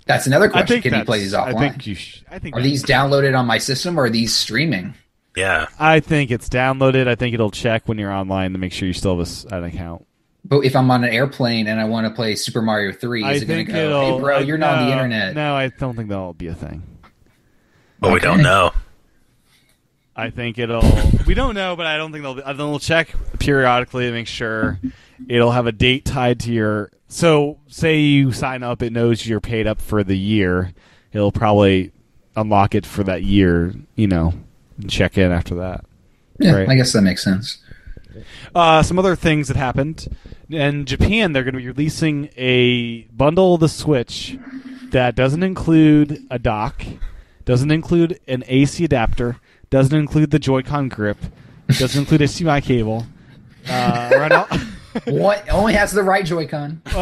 That's 0.07 0.27
another 0.27 0.49
question. 0.49 0.83
Can 0.83 0.95
you 0.95 1.05
play 1.05 1.21
these 1.21 1.33
offline? 1.33 1.55
I 1.57 1.69
think 1.71 1.87
you. 1.87 1.95
Sh- 1.95 2.23
I 2.31 2.39
think 2.39 2.57
are 2.57 2.63
these 2.63 2.83
downloaded 2.85 3.39
on 3.39 3.47
my 3.47 3.59
system 3.59 3.99
or 3.99 4.05
are 4.05 4.11
these 4.11 4.35
streaming? 4.35 4.95
Yeah, 5.37 5.67
I 5.79 6.01
think 6.01 6.31
it's 6.31 6.49
downloaded. 6.49 7.09
I 7.09 7.15
think 7.15 7.35
it'll 7.35 7.51
check 7.51 7.89
when 7.89 7.99
you're 7.99 8.13
online 8.13 8.53
to 8.53 8.59
make 8.59 8.73
sure 8.73 8.87
you 8.87 8.93
still 8.95 9.13
have 9.13 9.21
a 9.21 9.23
s- 9.31 9.45
an 9.51 9.65
account. 9.65 10.05
But 10.45 10.61
if 10.65 10.75
I'm 10.75 10.91
on 10.91 11.05
an 11.05 11.11
airplane 11.11 11.69
and 11.69 11.81
I 11.81 11.85
want 11.85 12.07
to 12.07 12.13
play 12.13 12.35
Super 12.35 12.61
Mario 12.61 12.93
Three, 12.93 13.23
I 13.25 13.33
is 13.35 13.43
it 13.43 13.47
going 13.47 13.59
think 13.61 13.69
to 13.69 13.75
go? 13.75 13.87
it'll. 13.87 14.17
Hey, 14.17 14.21
bro, 14.21 14.37
I- 14.39 14.41
you're 14.41 14.59
not 14.59 14.79
on 14.79 14.87
the 14.87 14.93
internet. 14.93 15.35
No, 15.35 15.55
I 15.55 15.69
don't 15.69 15.97
think 15.97 16.09
that'll 16.09 16.33
be 16.35 16.49
a 16.49 16.55
thing. 16.55 16.83
but 18.01 18.13
we 18.13 18.19
don't 18.21 18.43
know. 18.43 18.73
I 20.15 20.29
think 20.31 20.59
it'll. 20.59 20.83
we 21.27 21.33
don't 21.35 21.55
know, 21.55 21.77
but 21.77 21.87
I 21.87 21.97
don't 21.97 22.13
think 22.13 22.23
they'll. 22.25 22.35
Be, 22.35 22.43
they'll 22.55 22.79
check 22.79 23.15
periodically 23.39 24.07
to 24.07 24.13
make 24.13 24.27
sure 24.27 24.79
it'll 25.29 25.53
have 25.53 25.67
a 25.67 25.73
date 25.73 26.05
tied 26.05 26.41
to 26.41 26.53
your. 26.53 26.91
So, 27.13 27.59
say 27.69 27.99
you 28.01 28.33
sign 28.33 28.63
up, 28.63 28.83
it 28.83 28.91
knows 28.91 29.27
you're 29.27 29.39
paid 29.39 29.67
up 29.67 29.83
for 29.83 30.03
the 30.03 30.17
year. 30.17 30.73
It'll 31.13 31.31
probably 31.31 31.93
unlock 32.35 32.75
it 32.75 32.87
for 32.87 33.05
that 33.05 33.23
year, 33.23 33.75
you 33.97 34.07
know, 34.07 34.33
and 34.81 34.89
check 34.89 35.19
in 35.19 35.31
after 35.31 35.57
that. 35.57 35.85
Yeah, 36.39 36.53
Right. 36.55 36.69
I 36.71 36.75
guess 36.75 36.95
that 36.95 37.03
makes 37.03 37.23
sense. 37.23 37.59
Uh, 38.55 38.83
some 38.83 38.99
other 38.99 39.15
things 39.15 39.49
that 39.49 39.59
happened 39.59 40.09
in 40.49 40.87
Japan. 40.87 41.35
They're 41.35 41.45
going 41.45 41.53
to 41.53 41.61
be 41.61 41.67
releasing 41.67 42.31
a 42.35 43.03
bundle 43.13 43.55
of 43.57 43.61
the 43.61 43.69
Switch 43.69 44.39
that 44.91 45.15
doesn't 45.15 45.43
include 45.43 46.27
a 46.31 46.39
dock, 46.39 46.83
doesn't 47.45 47.71
include 47.71 48.21
an 48.27 48.43
AC 48.49 48.85
adapter, 48.85 49.37
doesn't 49.69 49.95
include 49.99 50.31
the 50.31 50.39
Joy-Con 50.39 50.89
grip, 50.89 51.19
doesn't 51.79 52.01
include 52.01 52.23
a 52.23 52.25
HDMI 52.25 52.63
cable. 52.63 53.05
Uh, 53.69 54.11
right 54.15 54.31
now- 54.31 54.47
what 55.07 55.49
only 55.51 55.75
has 55.75 55.93
the 55.93 56.03
right 56.03 56.25
Joy-Con. 56.25 56.83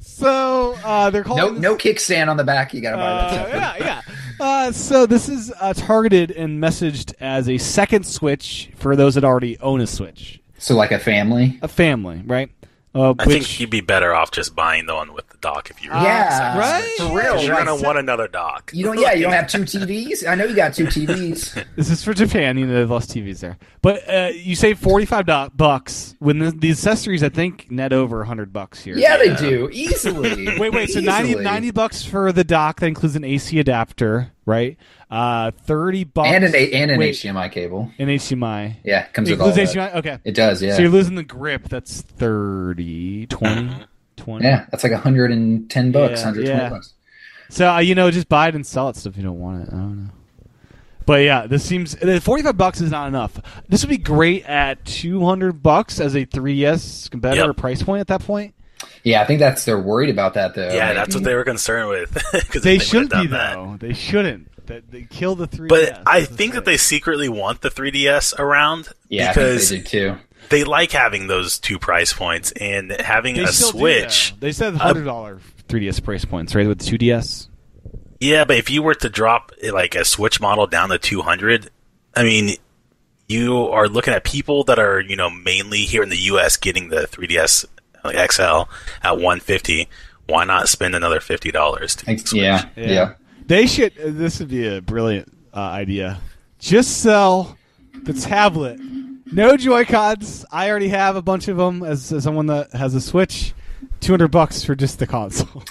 so 0.00 0.74
uh, 0.84 1.10
they're 1.10 1.24
called 1.24 1.38
No, 1.38 1.50
this- 1.50 1.60
no 1.60 1.76
kickstand 1.76 2.28
on 2.28 2.36
the 2.36 2.44
back. 2.44 2.74
You 2.74 2.80
got 2.80 2.92
to 2.92 2.96
buy 2.96 3.02
that. 3.02 3.22
Uh, 3.22 3.32
separate. 3.32 3.58
yeah, 3.58 3.76
yeah. 3.78 4.00
Uh, 4.40 4.72
so 4.72 5.06
this 5.06 5.28
is 5.28 5.52
uh, 5.60 5.72
targeted 5.74 6.30
and 6.30 6.62
messaged 6.62 7.12
as 7.20 7.48
a 7.48 7.58
second 7.58 8.06
Switch 8.06 8.70
for 8.76 8.94
those 8.96 9.14
that 9.16 9.24
already 9.24 9.58
own 9.58 9.80
a 9.80 9.86
Switch, 9.86 10.40
So 10.58 10.76
like 10.76 10.92
a 10.92 10.98
family. 10.98 11.58
a 11.62 11.68
family, 11.68 12.22
right? 12.24 12.50
Uh, 12.94 13.14
I 13.18 13.26
which, 13.26 13.46
think 13.46 13.60
you'd 13.60 13.70
be 13.70 13.80
better 13.80 14.14
off 14.14 14.30
just 14.30 14.54
buying 14.54 14.86
the 14.86 14.94
one 14.94 15.12
with 15.12 15.27
the 15.27 15.27
dock 15.40 15.70
if 15.70 15.82
you. 15.82 15.90
yeah, 15.90 16.58
right? 16.58 16.94
For 16.98 17.04
real. 17.06 17.42
You're 17.42 17.54
like, 17.54 17.66
gonna 17.66 17.82
want 17.82 17.98
another 17.98 18.28
dock. 18.28 18.70
you 18.74 18.84
don't. 18.84 18.98
Yeah, 18.98 19.12
you 19.12 19.22
don't 19.24 19.32
have 19.32 19.48
two 19.48 19.62
TVs. 19.62 20.26
I 20.26 20.34
know 20.34 20.44
you 20.44 20.54
got 20.56 20.74
two 20.74 20.84
TVs. 20.86 21.64
This 21.76 21.90
is 21.90 22.02
for 22.02 22.12
Japan. 22.14 22.58
You 22.58 22.66
know, 22.66 22.74
they've 22.74 22.90
lost 22.90 23.10
TVs 23.10 23.40
there. 23.40 23.56
But 23.82 24.08
uh, 24.08 24.30
you 24.34 24.56
save 24.56 24.78
forty-five 24.78 25.26
do- 25.26 25.50
bucks 25.54 26.14
when 26.18 26.38
the, 26.38 26.50
the 26.50 26.70
accessories. 26.70 27.22
I 27.22 27.28
think 27.28 27.70
net 27.70 27.92
over 27.92 28.24
hundred 28.24 28.52
bucks 28.52 28.82
here. 28.82 28.96
Yeah, 28.98 29.16
they 29.16 29.34
do 29.36 29.68
easily. 29.72 30.46
Wait, 30.58 30.72
wait. 30.72 30.90
So 30.90 31.00
90, 31.00 31.28
Easily. 31.30 31.44
90 31.44 31.70
bucks 31.70 32.04
for 32.04 32.32
the 32.32 32.44
dock 32.44 32.80
that 32.80 32.86
includes 32.86 33.14
an 33.16 33.24
AC 33.24 33.58
adapter, 33.58 34.32
right? 34.46 34.76
Uh, 35.10 35.50
thirty 35.52 36.04
bucks 36.04 36.28
and 36.28 36.44
an 36.44 36.54
A- 36.54 36.72
and 36.72 36.90
an 36.90 36.98
wait, 36.98 37.14
HDMI 37.14 37.50
cable. 37.52 37.90
an 37.98 38.08
HDMI. 38.08 38.76
Yeah, 38.84 39.04
it 39.04 39.12
comes 39.14 39.28
It 39.28 39.32
with 39.32 39.40
all 39.40 39.48
includes 39.48 39.72
that. 39.74 39.92
HDMI. 39.92 39.96
Okay. 39.98 40.18
It 40.24 40.32
does. 40.32 40.60
Yeah. 40.62 40.74
So 40.74 40.82
you're 40.82 40.90
losing 40.90 41.14
the 41.14 41.22
grip. 41.22 41.68
That's 41.68 42.02
30, 42.02 43.26
20, 43.26 43.70
20. 44.28 44.44
yeah, 44.44 44.66
that's 44.70 44.82
like 44.84 44.92
110 44.92 45.92
bucks, 45.92 46.20
Yeah, 46.20 46.26
120 46.26 46.48
yeah. 46.48 46.68
bucks. 46.70 46.92
So 47.50 47.70
uh, 47.70 47.78
you 47.78 47.94
know, 47.94 48.10
just 48.10 48.28
buy 48.28 48.48
it 48.48 48.54
and 48.54 48.66
sell 48.66 48.88
it 48.90 48.96
stuff 48.96 49.12
if 49.12 49.16
you 49.16 49.22
don't 49.22 49.38
want 49.40 49.62
it. 49.62 49.68
I 49.72 49.76
don't 49.76 50.04
know. 50.04 50.10
But 51.06 51.22
yeah, 51.22 51.46
this 51.46 51.64
seems 51.64 51.94
forty-five 52.22 52.58
bucks 52.58 52.82
is 52.82 52.90
not 52.90 53.08
enough. 53.08 53.40
This 53.68 53.82
would 53.82 53.88
be 53.88 53.96
great 53.96 54.44
at 54.44 54.84
two 54.84 55.24
hundred 55.24 55.62
bucks 55.62 55.98
as 56.00 56.14
a 56.14 56.26
3ds 56.26 57.10
competitor 57.10 57.46
Yep. 57.46 57.56
price 57.56 57.82
point 57.82 58.00
at 58.02 58.08
that 58.08 58.20
point. 58.20 58.52
Yeah, 59.04 59.22
I 59.22 59.24
think 59.24 59.40
that's 59.40 59.64
they're 59.64 59.78
worried 59.80 60.10
about 60.10 60.34
that 60.34 60.54
though. 60.54 60.70
Yeah, 60.70 60.88
maybe. 60.88 60.96
that's 60.96 61.14
what 61.14 61.24
they 61.24 61.34
were 61.34 61.44
concerned 61.44 61.88
with. 61.88 62.12
'cause 62.50 62.62
They, 62.62 62.76
if 62.76 62.82
shouldn't 62.82 63.12
be 63.12 63.26
that. 63.28 63.54
though. 63.54 63.76
They 63.80 63.94
shouldn't. 63.94 64.66
That 64.66 64.90
they 64.90 65.04
kill 65.08 65.34
the 65.34 65.48
3ds. 65.48 65.68
But 65.68 66.02
I 66.06 66.24
think 66.24 66.52
that 66.52 66.66
they 66.66 66.76
secretly 66.76 67.30
want 67.30 67.62
the 67.62 67.70
3DS 67.70 68.38
around 68.38 68.90
Yeah, 69.08 69.30
because 69.32 69.72
I 69.72 69.76
think 69.76 69.88
they 69.88 69.98
do 70.00 70.10
too. 70.14 70.18
They 70.48 70.64
like 70.64 70.92
having 70.92 71.26
those 71.26 71.58
two 71.58 71.78
price 71.78 72.12
points 72.12 72.52
and 72.52 72.90
having 72.92 73.36
They 73.36 73.44
a 73.44 73.48
still 73.48 73.72
do, 73.72 73.78
Switch. 73.78 74.34
They 74.40 74.52
said 74.52 74.74
hundred 74.74 75.04
dollar 75.04 75.40
3ds 75.68 76.02
price 76.02 76.24
points, 76.24 76.54
right? 76.54 76.66
With 76.66 76.80
2ds. 76.80 77.48
Yeah, 78.20 78.44
but 78.44 78.56
if 78.56 78.70
you 78.70 78.82
were 78.82 78.94
to 78.96 79.08
drop 79.08 79.52
like 79.72 79.94
a 79.94 80.04
Switch 80.04 80.40
model 80.40 80.66
down 80.66 80.88
to 80.88 80.98
200, 80.98 81.70
I 82.16 82.22
mean, 82.24 82.56
you 83.28 83.68
are 83.68 83.86
looking 83.88 84.14
at 84.14 84.24
people 84.24 84.64
that 84.64 84.78
are, 84.78 85.00
you 85.00 85.14
know, 85.16 85.30
mainly 85.30 85.80
here 85.82 86.02
in 86.02 86.08
the 86.08 86.16
US 86.32 86.56
getting 86.56 86.88
the 86.88 87.02
3DS 87.06 87.66
like, 88.04 88.32
XL 88.32 88.62
at 89.02 89.12
150. 89.16 89.88
Why 90.26 90.44
not 90.44 90.68
spend 90.68 90.94
another 90.94 91.20
$50 91.20 91.96
to 91.96 92.04
get 92.06 92.26
Switch? 92.28 92.40
Yeah, 92.42 92.64
yeah. 92.76 93.14
They 93.46 93.66
should. 93.66 93.92
uh, 93.98 94.04
This 94.06 94.40
would 94.40 94.48
be 94.48 94.66
a 94.66 94.80
brilliant 94.82 95.32
uh, 95.54 95.58
idea. 95.60 96.20
Just 96.58 96.98
sell 97.02 97.56
the 98.02 98.12
tablet. 98.12 98.78
No 99.32 99.56
Joy 99.56 99.84
Cons. 99.84 100.44
I 100.50 100.70
already 100.70 100.88
have 100.88 101.16
a 101.16 101.22
bunch 101.22 101.48
of 101.48 101.56
them 101.56 101.82
as, 101.82 102.12
as 102.12 102.24
someone 102.24 102.46
that 102.46 102.72
has 102.72 102.94
a 102.94 103.00
Switch. 103.00 103.54
Two 104.00 104.12
hundred 104.12 104.28
bucks 104.28 104.64
for 104.64 104.74
just 104.74 104.98
the 104.98 105.06
console. 105.06 105.62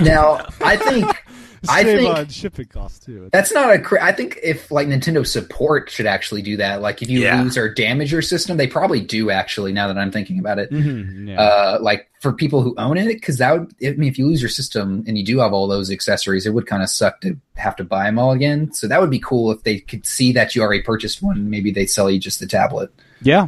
Now, 0.00 0.46
I 0.60 0.76
think 0.76 1.24
I 1.68 1.84
think 1.84 2.08
on 2.16 2.28
shipping 2.28 2.66
costs 2.66 3.04
too. 3.06 3.28
that's 3.32 3.52
not 3.52 3.72
a. 3.72 3.78
Cr- 3.78 4.00
I 4.00 4.10
think 4.12 4.38
if 4.42 4.70
like 4.70 4.88
Nintendo 4.88 5.26
support 5.26 5.90
should 5.90 6.06
actually 6.06 6.42
do 6.42 6.56
that. 6.56 6.80
Like 6.82 7.02
if 7.02 7.08
you 7.08 7.20
Yeah. 7.20 7.40
lose 7.42 7.56
or 7.56 7.72
damage 7.72 8.10
your 8.10 8.22
system, 8.22 8.56
they 8.56 8.66
probably 8.66 9.00
do. 9.00 9.30
Actually, 9.30 9.72
now 9.72 9.86
that 9.88 9.96
I'm 9.96 10.10
thinking 10.10 10.38
about 10.40 10.58
it, 10.58 10.70
Mhm, 10.72 11.28
yeah. 11.28 11.40
uh, 11.40 11.78
like 11.80 12.08
for 12.20 12.32
people 12.32 12.62
who 12.62 12.74
own 12.78 12.98
it, 12.98 13.06
because 13.08 13.38
that 13.38 13.52
would. 13.52 13.72
I 13.84 13.90
mean, 13.92 14.08
if 14.10 14.18
you 14.18 14.26
lose 14.26 14.42
your 14.42 14.48
system 14.48 15.04
and 15.06 15.16
you 15.16 15.24
do 15.24 15.38
have 15.38 15.52
all 15.52 15.68
those 15.68 15.90
accessories, 15.90 16.46
it 16.46 16.50
would 16.54 16.66
kind 16.66 16.82
of 16.82 16.88
suck 16.88 17.20
to 17.20 17.36
have 17.56 17.76
to 17.76 17.84
buy 17.84 18.04
them 18.04 18.18
all 18.18 18.32
again. 18.32 18.72
So 18.72 18.88
that 18.88 19.00
would 19.00 19.10
be 19.10 19.20
cool 19.20 19.52
if 19.52 19.62
they 19.62 19.78
could 19.78 20.04
see 20.06 20.32
that 20.32 20.56
you 20.56 20.62
already 20.62 20.82
purchased 20.82 21.22
one. 21.22 21.48
Maybe 21.48 21.70
they'd 21.70 21.86
sell 21.86 22.10
you 22.10 22.18
just 22.18 22.40
the 22.40 22.46
tablet. 22.46 22.90
Yeah. 23.20 23.46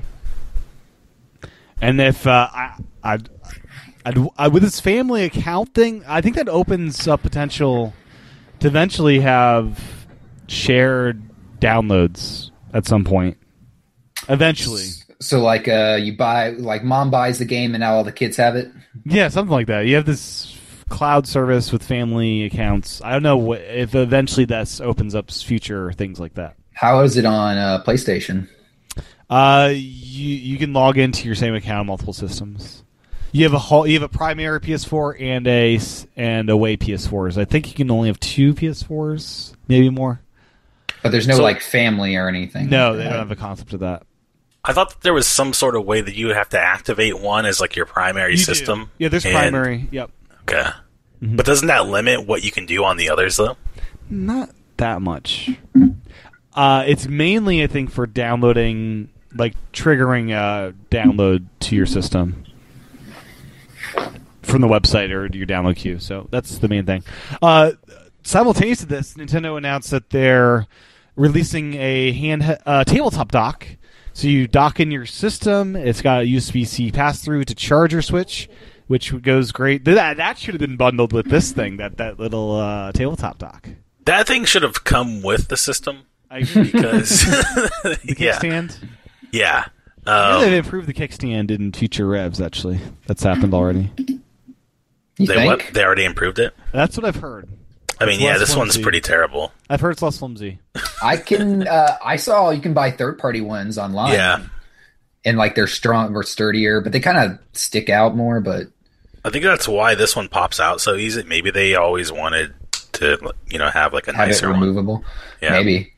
And 1.80 2.00
if 2.00 2.26
uh, 2.26 2.48
I, 2.52 2.76
I'd, 3.02 3.28
I'd, 4.06 4.18
I, 4.38 4.48
with 4.48 4.62
this 4.62 4.80
family 4.80 5.24
account 5.24 5.74
thing, 5.74 6.02
I 6.06 6.20
think 6.20 6.36
that 6.36 6.48
opens 6.48 7.06
up 7.08 7.22
potential 7.22 7.92
to 8.64 8.68
eventually 8.68 9.20
have 9.20 9.78
shared 10.48 11.22
downloads 11.60 12.50
at 12.72 12.86
some 12.86 13.04
point. 13.04 13.36
Eventually, 14.30 14.86
So 15.20 15.42
like, 15.42 15.68
uh, 15.68 15.98
you 16.00 16.16
buy 16.16 16.50
like 16.50 16.82
mom 16.82 17.10
buys 17.10 17.38
the 17.38 17.44
game 17.44 17.74
and 17.74 17.80
now 17.80 17.92
all 17.94 18.04
the 18.04 18.12
kids 18.12 18.38
have 18.38 18.56
it. 18.56 18.70
yeah, 19.04 19.28
something 19.28 19.52
like 19.52 19.66
that. 19.66 19.84
You 19.86 19.96
have 19.96 20.06
this 20.06 20.58
cloud 20.88 21.26
service 21.28 21.72
with 21.72 21.82
family 21.82 22.44
accounts. 22.44 23.02
I 23.02 23.12
don't 23.12 23.22
know 23.22 23.36
what, 23.36 23.60
if 23.60 23.94
eventually 23.94 24.46
this 24.46 24.80
opens 24.80 25.14
up 25.14 25.30
future 25.30 25.92
things 25.92 26.18
like 26.18 26.34
that. 26.34 26.56
How 26.72 27.00
is 27.02 27.18
it 27.18 27.26
on 27.26 27.58
uh, 27.58 27.82
PlayStation? 27.86 28.48
Uh, 29.28 29.72
you 29.74 30.36
you 30.36 30.58
can 30.58 30.72
log 30.72 30.96
into 30.96 31.26
your 31.26 31.34
same 31.34 31.54
account 31.54 31.80
on 31.80 31.86
multiple 31.86 32.12
systems. 32.12 32.83
You 33.36 33.42
have 33.42 33.52
a 33.52 33.58
whole, 33.58 33.84
you 33.84 33.94
have 33.94 34.04
a 34.04 34.08
primary 34.08 34.60
PS4 34.60 35.20
and 35.20 35.46
a 35.48 35.80
and 36.16 36.48
away 36.48 36.76
PS4s. 36.76 37.36
I 37.36 37.44
think 37.44 37.66
you 37.66 37.74
can 37.74 37.90
only 37.90 38.08
have 38.08 38.20
two 38.20 38.54
PS4s, 38.54 39.54
maybe 39.66 39.90
more. 39.90 40.20
But 41.02 41.10
there's 41.10 41.26
no 41.26 41.38
So- 41.38 41.42
like 41.42 41.60
family 41.60 42.14
or 42.14 42.28
anything. 42.28 42.68
No, 42.70 42.90
like 42.90 42.98
they 42.98 43.04
don't 43.04 43.12
have 43.14 43.32
a 43.32 43.36
concept 43.36 43.72
of 43.72 43.80
that. 43.80 44.04
I 44.64 44.72
thought 44.72 44.90
that 44.90 45.00
there 45.00 45.12
was 45.12 45.26
some 45.26 45.52
sort 45.52 45.74
of 45.74 45.84
way 45.84 46.00
that 46.00 46.14
you 46.14 46.28
would 46.28 46.36
have 46.36 46.48
to 46.50 46.60
activate 46.60 47.20
one 47.20 47.44
as 47.44 47.60
like 47.60 47.74
your 47.74 47.86
primary 47.86 48.30
You 48.34 48.36
do. 48.38 48.44
system. 48.44 48.90
Yeah, 48.98 49.08
there's 49.08 49.24
And- 49.26 49.34
primary. 49.34 49.88
Yep. 49.90 50.10
Okay. 50.42 50.70
Mm-hmm. 51.20 51.34
But 51.34 51.44
doesn't 51.44 51.66
that 51.66 51.88
limit 51.88 52.28
what 52.28 52.44
you 52.44 52.52
can 52.52 52.66
do 52.66 52.84
on 52.84 52.98
the 52.98 53.10
others 53.10 53.36
though? 53.36 53.56
Not 54.08 54.50
that 54.76 55.02
much. 55.02 55.50
Uh, 56.54 56.84
it's 56.86 57.08
mainly, 57.08 57.64
I 57.64 57.66
think, 57.66 57.90
for 57.90 58.06
downloading, 58.06 59.08
like 59.34 59.54
triggering 59.72 60.30
a 60.30 60.72
download 60.88 61.46
to 61.60 61.74
your 61.74 61.86
system 61.86 62.43
from 64.42 64.60
the 64.60 64.68
website 64.68 65.10
or 65.10 65.26
your 65.34 65.46
download 65.46 65.76
queue. 65.76 65.98
So 65.98 66.28
that's 66.30 66.58
the 66.58 66.68
main 66.68 66.84
thing. 66.86 67.02
Uh, 67.40 67.72
simultaneous 68.22 68.80
to 68.80 68.86
this, 68.86 69.14
Nintendo 69.14 69.56
announced 69.56 69.90
that 69.90 70.10
they're 70.10 70.66
releasing 71.16 71.74
a 71.74 72.12
hand 72.12 72.58
uh, 72.66 72.84
tabletop 72.84 73.30
dock. 73.32 73.66
So 74.12 74.28
you 74.28 74.46
dock 74.46 74.78
in 74.80 74.90
your 74.90 75.06
system. 75.06 75.74
It's 75.74 76.00
got 76.00 76.22
a 76.22 76.26
USB 76.26 76.66
C 76.66 76.92
pass 76.92 77.24
through 77.24 77.44
to 77.44 77.54
charge 77.54 77.92
your 77.92 78.02
Switch, 78.02 78.48
which 78.86 79.20
goes 79.22 79.50
great. 79.50 79.84
That 79.84 80.18
that 80.18 80.38
should 80.38 80.54
have 80.54 80.60
been 80.60 80.76
bundled 80.76 81.12
with 81.12 81.26
this 81.26 81.50
thing. 81.50 81.78
That 81.78 81.96
that 81.96 82.20
little 82.20 82.52
uh, 82.54 82.92
tabletop 82.92 83.38
dock. 83.38 83.68
That 84.04 84.26
thing 84.28 84.44
should 84.44 84.62
have 84.62 84.84
come 84.84 85.22
with 85.22 85.48
the 85.48 85.56
system 85.56 86.02
I 86.30 86.38
agree. 86.38 86.70
because 86.70 87.22
the 87.24 88.14
yeah, 88.18 88.38
Stand. 88.38 88.76
yeah. 89.32 89.66
Yeah, 90.06 90.34
Um, 90.36 90.40
they've 90.42 90.64
improved 90.64 90.86
the 90.88 90.94
kickstand 90.94 91.50
in 91.50 91.72
future 91.72 92.06
revs. 92.06 92.40
Actually, 92.40 92.80
that's 93.06 93.22
happened 93.22 93.54
already. 93.54 93.90
You 95.16 95.26
they 95.26 95.34
think? 95.34 95.46
what? 95.64 95.74
They 95.74 95.84
already 95.84 96.04
improved 96.04 96.38
it. 96.38 96.54
That's 96.72 96.96
what 96.96 97.06
I've 97.06 97.16
heard. 97.16 97.48
I 98.00 98.06
mean, 98.06 98.14
It's 98.14 98.22
yeah, 98.22 98.30
less 98.32 98.40
this 98.40 98.56
one's 98.56 98.76
pretty 98.78 99.00
terrible. 99.00 99.52
I've 99.70 99.80
heard 99.80 99.92
it's 99.92 100.02
less 100.02 100.18
flimsy. 100.18 100.58
I 101.02 101.16
can. 101.16 101.66
Uh, 101.68 101.96
I 102.04 102.16
saw 102.16 102.50
you 102.50 102.60
can 102.60 102.74
buy 102.74 102.90
third 102.90 103.18
party 103.18 103.40
ones 103.40 103.78
online. 103.78 104.12
Yeah. 104.14 104.40
and 105.24 105.38
like 105.38 105.54
they're 105.54 105.66
strong 105.68 106.14
or 106.16 106.22
sturdier, 106.24 106.80
but 106.80 106.90
they 106.92 107.00
kind 107.00 107.18
of 107.18 107.38
stick 107.52 107.88
out 107.88 108.16
more. 108.16 108.40
But 108.40 108.66
I 109.24 109.30
think 109.30 109.44
that's 109.44 109.68
why 109.68 109.94
this 109.94 110.16
one 110.16 110.28
pops 110.28 110.58
out 110.60 110.80
so 110.80 110.96
easy. 110.96 111.22
Maybe 111.22 111.50
they 111.52 111.76
always 111.76 112.10
wanted 112.10 112.52
to, 112.94 113.32
you 113.48 113.58
know, 113.58 113.70
have 113.70 113.92
like 113.94 114.08
a 114.08 114.12
have 114.14 114.26
it 114.28 114.32
nicer 114.32 114.50
one. 114.50 114.60
removable. 114.60 115.04
Yeah. 115.40 115.50
Maybe. 115.52 115.92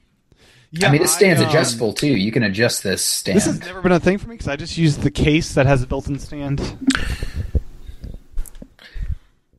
Yeah, 0.78 0.88
I 0.88 0.92
mean, 0.92 1.02
it 1.02 1.08
stands 1.08 1.40
um, 1.40 1.48
adjustable 1.48 1.92
too. 1.92 2.16
You 2.16 2.32
can 2.32 2.42
adjust 2.42 2.82
this 2.82 3.04
stand. 3.04 3.36
This 3.36 3.46
has 3.46 3.60
never 3.60 3.80
been 3.80 3.92
a 3.92 4.00
thing 4.00 4.18
for 4.18 4.28
me 4.28 4.34
because 4.34 4.48
I 4.48 4.56
just 4.56 4.76
use 4.76 4.96
the 4.96 5.10
case 5.10 5.54
that 5.54 5.66
has 5.66 5.82
a 5.82 5.86
built-in 5.86 6.18
stand. 6.18 6.60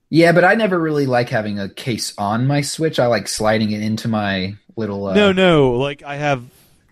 yeah, 0.09 0.31
but 0.31 0.43
I 0.43 0.55
never 0.55 0.79
really 0.79 1.05
like 1.05 1.29
having 1.29 1.59
a 1.59 1.69
case 1.69 2.13
on 2.17 2.47
my 2.47 2.61
Switch. 2.61 2.99
I 2.99 3.07
like 3.07 3.27
sliding 3.27 3.71
it 3.71 3.81
into 3.81 4.07
my 4.07 4.55
little. 4.75 5.07
Uh, 5.07 5.13
no, 5.13 5.31
no, 5.31 5.71
like 5.71 6.03
I 6.03 6.15
have 6.15 6.43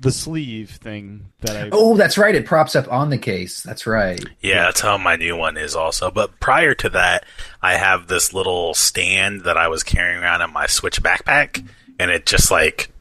the 0.01 0.11
sleeve 0.11 0.71
thing 0.71 1.31
that 1.41 1.55
I. 1.55 1.69
Oh, 1.71 1.95
that's 1.95 2.17
right. 2.17 2.35
It 2.35 2.45
props 2.45 2.75
up 2.75 2.91
on 2.91 3.09
the 3.09 3.17
case. 3.17 3.61
That's 3.61 3.87
right. 3.87 4.23
Yeah, 4.41 4.65
that's 4.65 4.81
how 4.81 4.97
my 4.97 5.15
new 5.15 5.35
one 5.37 5.57
is 5.57 5.75
also. 5.75 6.11
But 6.11 6.39
prior 6.39 6.73
to 6.75 6.89
that, 6.89 7.25
I 7.61 7.75
have 7.75 8.07
this 8.07 8.33
little 8.33 8.73
stand 8.73 9.41
that 9.41 9.57
I 9.57 9.67
was 9.67 9.83
carrying 9.83 10.21
around 10.21 10.41
in 10.41 10.51
my 10.51 10.67
Switch 10.67 11.01
backpack, 11.01 11.65
and 11.99 12.11
it 12.11 12.25
just 12.25 12.51
like 12.51 12.91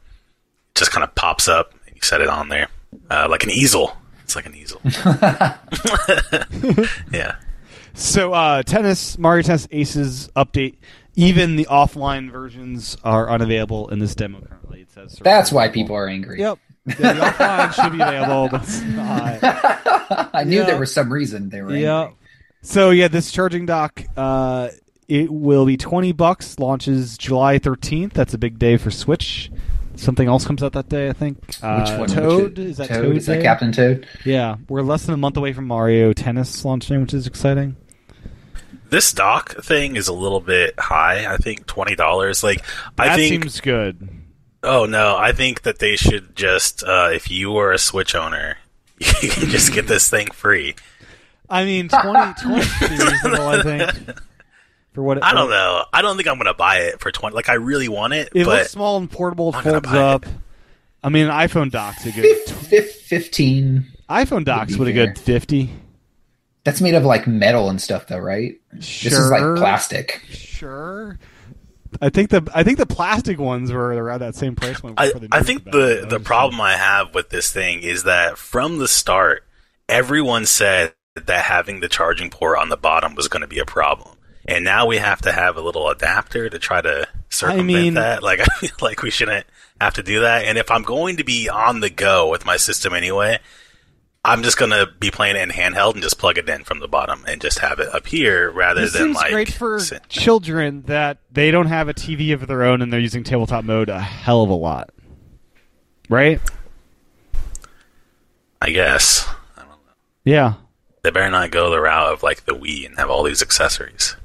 just 0.75 0.91
kind 0.91 1.03
of 1.03 1.13
pops 1.15 1.47
up. 1.47 1.73
And 1.87 1.95
you 1.95 2.01
set 2.01 2.21
it 2.21 2.29
on 2.29 2.49
there 2.49 2.67
uh, 3.09 3.27
like 3.29 3.43
an 3.43 3.51
easel. 3.51 3.95
It's 4.23 4.35
like 4.35 4.45
an 4.45 4.55
easel. 4.55 4.81
yeah. 7.11 7.35
So, 7.93 8.33
uh, 8.33 8.63
tennis 8.63 9.17
Mario 9.17 9.43
Tennis 9.43 9.67
Aces 9.71 10.29
update. 10.35 10.75
Even 11.17 11.55
the 11.55 11.65
offline 11.69 12.29
versions 12.29 12.97
are 13.03 13.29
unavailable 13.29 13.87
in 13.87 13.99
this 13.99 14.15
demo 14.15 14.41
currently. 14.41 14.81
It 14.81 14.91
says 14.91 15.17
That's 15.23 15.49
why 15.51 15.69
people 15.69 15.95
are 15.95 16.09
angry. 16.09 16.39
Yep. 16.39 16.59
Yeah, 16.87 17.13
the 17.13 17.21
offline 17.21 17.73
should 17.73 17.91
be 17.93 18.01
available, 18.01 18.49
but 18.49 18.63
it's 18.63 18.81
not. 18.81 19.39
I 20.35 20.43
knew 20.43 20.59
Yeah. 20.59 20.65
there 20.65 20.79
was 20.79 20.93
some 20.93 21.11
reason 21.11 21.49
they 21.49 21.61
were. 21.61 21.73
Yeah. 21.73 22.01
angry. 22.01 22.15
So 22.63 22.89
yeah, 22.89 23.07
this 23.07 23.31
charging 23.31 23.65
dock, 23.65 24.03
uh, 24.17 24.69
it 25.07 25.31
will 25.31 25.65
be 25.65 25.77
twenty 25.77 26.11
bucks. 26.11 26.59
Launches 26.59 27.17
July 27.17 27.59
thirteenth. 27.59 28.13
That's 28.13 28.33
a 28.33 28.37
big 28.37 28.59
day 28.59 28.75
for 28.75 28.91
Switch. 28.91 29.49
Something 29.97 30.27
else 30.27 30.45
comes 30.45 30.61
out 30.63 30.73
that 30.73 30.89
day, 30.89 31.09
I 31.09 31.13
think. 31.13 31.37
Uh, 31.61 31.79
Which 31.85 31.99
one? 31.99 32.09
Toad 32.09 32.57
Which- 32.57 32.67
is 32.67 32.77
that 32.77 32.87
Toad? 32.89 33.03
Toad? 33.03 33.17
Is 33.17 33.25
that 33.27 33.41
Captain 33.41 33.71
Toad? 33.71 34.07
Yeah, 34.25 34.57
we're 34.69 34.81
less 34.81 35.05
than 35.05 35.13
a 35.13 35.17
month 35.17 35.37
away 35.37 35.53
from 35.53 35.67
Mario 35.67 36.13
Tennis 36.13 36.63
launching, 36.65 37.01
which 37.01 37.13
is 37.13 37.27
exciting. 37.27 37.75
This 38.89 39.11
dock 39.11 39.55
thing 39.63 39.95
is 39.95 40.07
a 40.07 40.13
little 40.13 40.39
bit 40.39 40.79
high. 40.79 41.31
I 41.31 41.37
think 41.37 41.65
twenty 41.65 41.95
dollars. 41.95 42.43
Like 42.43 42.63
I 42.97 43.15
think. 43.15 43.43
seems 43.43 43.59
good. 43.61 44.09
Oh 44.63 44.85
no, 44.85 45.15
I 45.17 45.31
think 45.31 45.63
that 45.63 45.79
they 45.79 45.95
should 45.95 46.35
just 46.35 46.83
uh, 46.83 47.09
if 47.11 47.29
you 47.31 47.51
were 47.51 47.71
a 47.71 47.77
Switch 47.79 48.15
owner, 48.15 48.57
you 48.99 49.29
can 49.29 49.49
just 49.49 49.73
get 49.73 49.87
this 49.87 50.09
thing 50.09 50.27
free. 50.31 50.75
I 51.49 51.63
mean, 51.65 51.89
20, 51.89 52.33
20 52.41 52.59
is 52.59 52.81
reasonable. 52.81 53.47
I 53.47 53.61
think 53.61 54.19
for 54.95 55.03
what 55.03 55.17
it, 55.17 55.23
I 55.23 55.33
don't 55.33 55.49
know. 55.51 55.85
I 55.93 56.01
don't 56.01 56.15
think 56.15 56.27
I'm 56.27 56.37
gonna 56.37 56.53
buy 56.55 56.77
it 56.79 56.99
for 56.99 57.11
twenty. 57.11 57.35
Like 57.35 57.49
I 57.49 57.53
really 57.53 57.87
want 57.89 58.13
it, 58.13 58.29
It 58.33 58.45
but 58.45 58.59
looks 58.59 58.71
small 58.71 58.97
and 58.97 59.09
portable. 59.11 59.49
It 59.49 59.61
folds 59.61 59.81
buy 59.87 59.95
it. 59.95 59.97
up. 60.01 60.25
I 61.03 61.09
mean, 61.09 61.25
an 61.27 61.31
iPhone 61.31 61.69
dock's 61.69 62.05
a 62.07 62.11
good 62.11 62.23
Fif- 62.23 62.57
fif- 62.67 62.95
Fifteen. 63.01 63.85
iPhone 64.09 64.43
dock's 64.43 64.73
be 64.73 64.79
with 64.79 64.87
a 64.87 64.93
good 64.93 65.19
fifty. 65.19 65.69
That's 66.63 66.81
made 66.81 66.95
of 66.95 67.03
like 67.03 67.27
metal 67.27 67.69
and 67.69 67.79
stuff, 67.79 68.07
though, 68.07 68.17
right? 68.17 68.55
Sure. 68.79 69.09
This 69.11 69.19
is 69.19 69.29
like 69.29 69.41
plastic. 69.57 70.23
Sure. 70.29 71.19
I 72.01 72.09
think 72.09 72.29
the 72.31 72.49
I 72.53 72.63
think 72.63 72.77
the 72.79 72.87
plastic 72.87 73.37
ones 73.39 73.71
were 73.71 73.89
around 73.93 74.19
that 74.21 74.33
same 74.35 74.55
price 74.55 74.79
point. 74.81 74.95
I, 74.99 75.11
I 75.31 75.43
think 75.43 75.63
the 75.65 75.99
That 76.01 76.09
the 76.09 76.19
problem 76.19 76.59
I 76.59 76.73
have 76.75 77.13
with 77.13 77.29
this 77.29 77.51
thing 77.51 77.81
is 77.83 78.03
that 78.03 78.37
from 78.39 78.79
the 78.79 78.87
start, 78.87 79.43
everyone 79.87 80.45
said 80.47 80.93
that 81.15 81.45
having 81.45 81.79
the 81.79 81.87
charging 81.87 82.29
port 82.29 82.57
on 82.57 82.69
the 82.69 82.75
bottom 82.77 83.15
was 83.15 83.27
going 83.29 83.41
to 83.41 83.47
be 83.47 83.59
a 83.59 83.65
problem, 83.65 84.14
and 84.47 84.63
now 84.63 84.85
we 84.85 84.97
have 84.97 85.21
to 85.21 85.31
have 85.31 85.57
a 85.57 85.61
little 85.61 85.89
adapter 85.89 86.49
to 86.49 86.59
try 86.59 86.81
to 86.81 87.07
circumvent 87.29 87.67
mean- 87.67 87.93
that. 87.95 88.23
Like 88.23 88.39
I 88.43 88.45
feel 88.45 88.75
like 88.81 89.01
we 89.01 89.09
shouldn't 89.11 89.45
have 89.81 89.93
to 89.95 90.03
do 90.03 90.21
that. 90.21 90.45
And 90.45 90.57
if 90.57 90.71
I'm 90.71 90.83
going 90.83 91.17
to 91.17 91.23
be 91.23 91.49
on 91.49 91.79
the 91.81 91.89
go 91.89 92.29
with 92.29 92.45
my 92.45 92.57
system 92.57 92.93
anyway, 92.93 93.39
I'm 94.23 94.41
just 94.41 94.57
going 94.57 94.71
to 94.71 94.87
be 94.99 95.11
playing 95.11 95.35
it 95.35 95.43
in 95.43 95.49
handheld 95.49 95.93
and 95.93 96.01
just 96.01 96.17
plug 96.17 96.37
it 96.39 96.49
in 96.49 96.63
from 96.63 96.79
the 96.79 96.87
bottom 96.87 97.23
and 97.27 97.39
just 97.39 97.59
have 97.59 97.79
it 97.79 97.93
up 97.93 98.07
here 98.07 98.49
rather 98.49 98.81
This 98.81 98.93
than 98.93 99.03
seems 99.03 99.15
like 99.17 99.31
great 99.31 99.51
for 99.53 99.79
children 100.09 100.81
that 100.87 101.19
they 101.31 101.51
don't 101.51 101.67
have 101.67 101.89
a 101.89 101.93
TV 101.93 102.33
of 102.33 102.47
their 102.47 102.63
own 102.63 102.81
and 102.81 102.91
they're 102.91 102.99
using 102.99 103.23
tabletop 103.23 103.63
mode 103.65 103.87
a 103.89 103.99
hell 103.99 104.41
of 104.41 104.49
a 104.49 104.55
lot, 104.55 104.89
right? 106.09 106.41
I 108.61 108.71
guess. 108.71 109.27
Yeah, 110.23 110.55
They 111.03 111.11
better 111.11 111.29
not 111.29 111.51
go 111.51 111.69
the 111.69 111.79
route 111.79 112.11
of 112.11 112.23
like 112.23 112.45
the 112.45 112.53
Wii 112.53 112.87
and 112.87 112.97
have 112.97 113.11
all 113.11 113.21
these 113.21 113.43
accessories. 113.43 114.15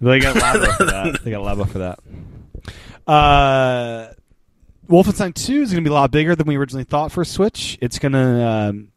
They 0.00 0.18
got 0.20 0.36
Labo 0.36 0.76
for 0.76 0.84
that. 0.86 1.24
They 1.24 1.30
got 1.30 1.44
Labo 1.44 1.68
for 1.68 1.78
that. 1.78 1.98
Uh, 3.06 4.12
Wolfenstein 4.88 5.34
2 5.34 5.62
is 5.62 5.72
going 5.72 5.84
to 5.84 5.88
be 5.88 5.92
a 5.92 5.94
lot 5.94 6.10
bigger 6.10 6.34
than 6.34 6.46
we 6.46 6.56
originally 6.56 6.84
thought 6.84 7.12
for 7.12 7.24
Switch. 7.24 7.78
It's 7.80 7.98
going 7.98 8.12
to 8.12 8.46
um, 8.46 8.88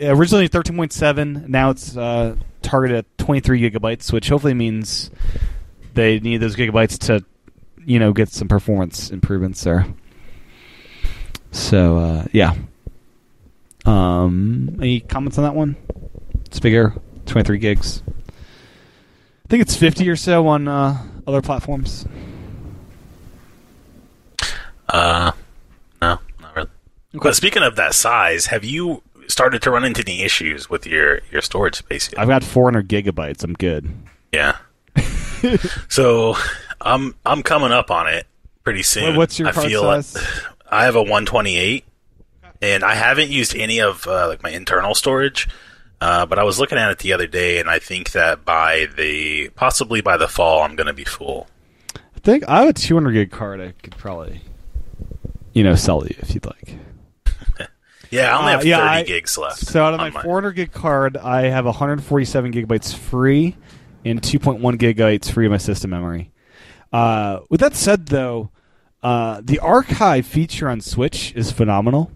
originally 0.00 0.48
13.7. 0.48 1.48
Now 1.48 1.70
it's 1.70 1.96
uh, 1.96 2.36
targeted 2.62 2.98
at 2.98 3.18
23 3.18 3.70
gigabytes, 3.70 4.12
which 4.12 4.28
hopefully 4.28 4.54
means 4.54 5.10
they 5.94 6.20
need 6.20 6.38
those 6.38 6.56
gigabytes 6.56 6.98
to, 7.06 7.24
you 7.84 7.98
know, 7.98 8.12
get 8.12 8.28
some 8.30 8.48
performance 8.48 9.10
improvements 9.10 9.62
there. 9.64 9.86
So 11.50 11.98
uh, 11.98 12.24
yeah. 12.32 12.54
Um, 13.84 14.76
any 14.80 15.00
comments 15.00 15.38
on 15.38 15.44
that 15.44 15.54
one? 15.54 15.76
It's 16.46 16.60
bigger, 16.60 16.94
23 17.26 17.58
gigs. 17.58 18.02
I 19.52 19.54
think 19.54 19.62
it's 19.64 19.76
50 19.76 20.08
or 20.08 20.16
so 20.16 20.46
on 20.48 20.66
uh, 20.66 20.96
other 21.26 21.42
platforms. 21.42 22.06
Uh, 24.88 25.32
no, 26.00 26.18
not 26.40 26.56
really. 26.56 26.68
But 27.12 27.36
speaking 27.36 27.62
of 27.62 27.76
that 27.76 27.92
size, 27.92 28.46
have 28.46 28.64
you 28.64 29.02
started 29.26 29.60
to 29.60 29.70
run 29.70 29.84
into 29.84 30.02
any 30.06 30.22
issues 30.22 30.70
with 30.70 30.86
your 30.86 31.20
your 31.30 31.42
storage 31.42 31.74
space 31.74 32.10
yet? 32.10 32.18
I've 32.18 32.28
got 32.28 32.42
400 32.42 32.88
gigabytes. 32.88 33.44
I'm 33.44 33.52
good. 33.52 33.90
Yeah. 34.32 34.56
so 35.90 36.34
I'm 36.80 37.14
I'm 37.26 37.42
coming 37.42 37.72
up 37.72 37.90
on 37.90 38.08
it 38.08 38.26
pretty 38.64 38.82
soon. 38.82 39.04
What- 39.04 39.16
what's 39.18 39.38
your 39.38 39.48
I 39.48 39.52
card 39.52 39.66
feel 39.66 39.82
size? 39.82 40.14
Like 40.14 40.24
I 40.70 40.84
have 40.86 40.96
a 40.96 41.02
128, 41.02 41.84
and 42.62 42.82
I 42.82 42.94
haven't 42.94 43.28
used 43.28 43.54
any 43.54 43.82
of 43.82 44.06
uh, 44.06 44.28
like 44.28 44.42
my 44.42 44.48
internal 44.48 44.94
storage. 44.94 45.46
Uh, 46.02 46.26
but 46.26 46.38
I 46.38 46.42
was 46.42 46.58
looking 46.58 46.78
at 46.78 46.90
it 46.90 46.98
the 46.98 47.12
other 47.12 47.28
day, 47.28 47.60
and 47.60 47.70
I 47.70 47.78
think 47.78 48.10
that 48.10 48.44
by 48.44 48.86
the 48.96 49.50
possibly 49.50 50.00
by 50.00 50.16
the 50.16 50.26
fall, 50.26 50.62
I'm 50.62 50.74
going 50.74 50.88
to 50.88 50.92
be 50.92 51.04
full. 51.04 51.46
I 51.94 52.18
think 52.24 52.42
I 52.48 52.60
have 52.60 52.68
a 52.70 52.72
200 52.72 53.12
gig 53.12 53.30
card. 53.30 53.60
I 53.60 53.72
could 53.82 53.96
probably, 53.96 54.40
you 55.52 55.62
know, 55.62 55.74
sell 55.76 56.04
you 56.04 56.14
if 56.18 56.34
you'd 56.34 56.44
like. 56.46 56.76
Yeah, 58.10 58.36
I 58.36 58.38
only 58.40 58.52
Uh, 58.52 58.56
have 58.58 58.66
yeah, 58.66 58.76
30 58.78 58.88
I- 58.88 59.02
gigs 59.04 59.38
left. 59.38 59.58
So 59.60 59.82
out 59.82 59.94
of 59.94 60.00
my 60.00 60.10
mine. 60.10 60.22
400 60.22 60.52
gig 60.52 60.72
card, 60.72 61.16
I 61.16 61.42
have 61.44 61.64
147 61.64 62.52
gigabytes 62.52 62.94
free 62.94 63.56
and 64.04 64.20
2.1 64.20 64.60
gigabytes 64.76 65.30
free 65.32 65.46
of 65.46 65.50
my 65.52 65.56
system 65.56 65.90
memory. 65.92 66.30
Uh, 66.92 67.38
with 67.48 67.60
that 67.60 67.74
said, 67.74 68.06
though, 68.08 68.50
uh, 69.02 69.40
the 69.42 69.58
archive 69.60 70.26
feature 70.26 70.68
on 70.68 70.82
Switch 70.82 71.32
is 71.34 71.52
phenomenal. 71.52 72.10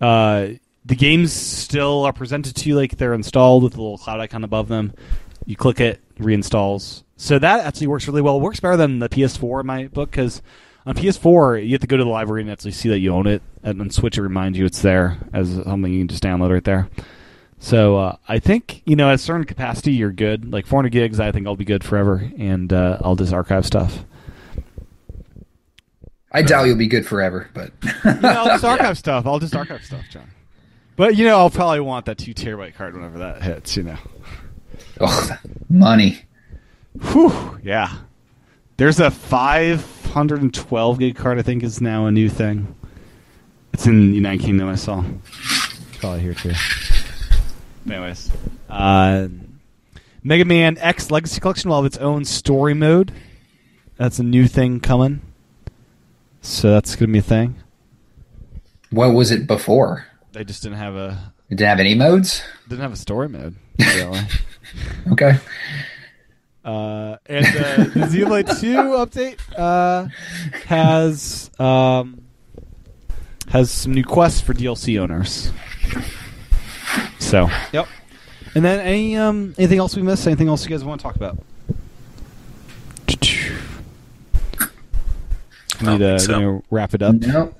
Uh, 0.00 0.48
the 0.84 0.96
games 0.96 1.32
still 1.32 2.04
are 2.04 2.12
presented 2.12 2.56
to 2.56 2.68
you 2.68 2.76
like 2.76 2.96
they're 2.96 3.14
installed 3.14 3.62
with 3.62 3.76
a 3.76 3.82
little 3.82 3.98
cloud 3.98 4.20
icon 4.20 4.44
above 4.44 4.68
them. 4.68 4.92
You 5.46 5.56
click 5.56 5.80
it, 5.80 6.00
reinstalls. 6.18 7.02
So 7.16 7.38
that 7.38 7.64
actually 7.64 7.86
works 7.86 8.06
really 8.08 8.22
well. 8.22 8.36
It 8.36 8.42
works 8.42 8.60
better 8.60 8.76
than 8.76 8.98
the 8.98 9.08
PS4 9.08 9.60
in 9.60 9.66
my 9.66 9.86
book 9.88 10.10
because 10.10 10.42
on 10.86 10.94
PS4 10.94 11.64
you 11.64 11.72
have 11.72 11.80
to 11.80 11.86
go 11.86 11.96
to 11.96 12.04
the 12.04 12.10
library 12.10 12.42
and 12.42 12.50
actually 12.50 12.72
see 12.72 12.88
that 12.88 12.98
you 12.98 13.12
own 13.12 13.26
it, 13.26 13.42
and 13.62 13.80
on 13.80 13.90
Switch 13.90 14.18
it 14.18 14.22
reminds 14.22 14.58
you 14.58 14.64
it's 14.64 14.82
there 14.82 15.18
as 15.32 15.54
something 15.54 15.92
you 15.92 16.00
can 16.00 16.08
just 16.08 16.22
download 16.22 16.52
right 16.52 16.64
there. 16.64 16.88
So 17.58 17.96
uh, 17.96 18.16
I 18.26 18.40
think 18.40 18.82
you 18.84 18.96
know 18.96 19.08
at 19.08 19.14
a 19.14 19.18
certain 19.18 19.44
capacity 19.44 19.92
you're 19.92 20.10
good. 20.10 20.52
Like 20.52 20.66
400 20.66 20.90
gigs, 20.90 21.20
I 21.20 21.30
think 21.30 21.46
I'll 21.46 21.54
be 21.54 21.64
good 21.64 21.84
forever, 21.84 22.28
and 22.36 22.72
uh, 22.72 22.98
I'll 23.02 23.14
just 23.14 23.32
archive 23.32 23.64
stuff. 23.64 24.04
I 26.32 26.42
doubt 26.42 26.64
you'll 26.64 26.76
be 26.76 26.88
good 26.88 27.06
forever, 27.06 27.48
but 27.54 27.72
You 27.82 28.20
know, 28.20 28.28
I'll 28.30 28.46
just 28.46 28.64
archive 28.64 28.98
stuff. 28.98 29.26
I'll 29.26 29.38
just 29.38 29.54
archive 29.54 29.84
stuff, 29.84 30.04
John. 30.10 30.28
But 30.96 31.16
you 31.16 31.24
know, 31.24 31.38
I'll 31.38 31.50
probably 31.50 31.80
want 31.80 32.06
that 32.06 32.18
two 32.18 32.34
terabyte 32.34 32.74
card 32.74 32.94
whenever 32.94 33.18
that 33.18 33.42
hits. 33.42 33.76
You 33.76 33.84
know. 33.84 33.98
oh, 35.00 35.38
money. 35.68 36.22
Whew, 37.12 37.58
yeah. 37.62 37.92
There's 38.76 39.00
a 39.00 39.10
512 39.10 40.98
gig 40.98 41.16
card. 41.16 41.38
I 41.38 41.42
think 41.42 41.62
is 41.62 41.80
now 41.80 42.06
a 42.06 42.12
new 42.12 42.28
thing. 42.28 42.74
It's 43.72 43.86
in 43.86 44.10
the 44.10 44.16
United 44.16 44.42
Kingdom. 44.42 44.68
I 44.68 44.74
saw. 44.74 45.04
Probably 45.98 46.20
here 46.20 46.34
too. 46.34 46.52
Anyways, 47.86 48.30
uh, 48.68 49.28
Mega 50.22 50.44
Man 50.44 50.78
X 50.78 51.10
Legacy 51.10 51.40
Collection 51.40 51.70
will 51.70 51.78
have 51.78 51.86
its 51.86 51.98
own 51.98 52.24
story 52.24 52.74
mode. 52.74 53.12
That's 53.96 54.18
a 54.18 54.22
new 54.22 54.46
thing 54.46 54.80
coming. 54.80 55.20
So 56.40 56.70
that's 56.70 56.96
gonna 56.96 57.12
be 57.12 57.18
a 57.18 57.22
thing. 57.22 57.56
What 58.90 59.14
was 59.14 59.30
it 59.30 59.46
before? 59.46 60.06
They 60.32 60.44
just 60.44 60.62
didn't 60.62 60.78
have 60.78 60.94
a 60.96 61.32
It 61.50 61.56
didn't 61.56 61.68
have 61.68 61.80
any 61.80 61.94
modes. 61.94 62.42
didn't 62.68 62.82
have 62.82 62.92
a 62.92 62.96
story 62.96 63.28
mode. 63.28 63.54
Really. 63.78 64.20
Okay. 65.10 65.38
Uh, 66.64 67.16
and 67.26 67.44
uh, 67.46 67.76
the 67.84 68.06
Xenoblade 68.08 68.60
2 68.60 68.68
update 68.76 69.38
uh, 69.58 70.06
has 70.66 71.50
um, 71.58 72.22
has 73.48 73.70
some 73.70 73.92
new 73.92 74.04
quests 74.04 74.40
for 74.40 74.54
DLC 74.54 74.98
owners. 75.00 75.50
So, 77.18 77.50
yep. 77.72 77.88
And 78.54 78.64
then 78.64 78.80
any 78.80 79.16
um, 79.16 79.54
anything 79.58 79.78
else 79.78 79.96
we 79.96 80.02
missed? 80.02 80.26
Anything 80.26 80.48
else 80.48 80.64
you 80.64 80.70
guys 80.70 80.84
want 80.84 81.00
to 81.00 81.02
talk 81.02 81.16
about? 81.16 81.38
I 85.80 85.92
Need 85.92 85.98
to 85.98 86.18
so. 86.20 86.38
you 86.38 86.44
know, 86.44 86.62
wrap 86.70 86.94
it 86.94 87.02
up. 87.02 87.16
No. 87.16 87.52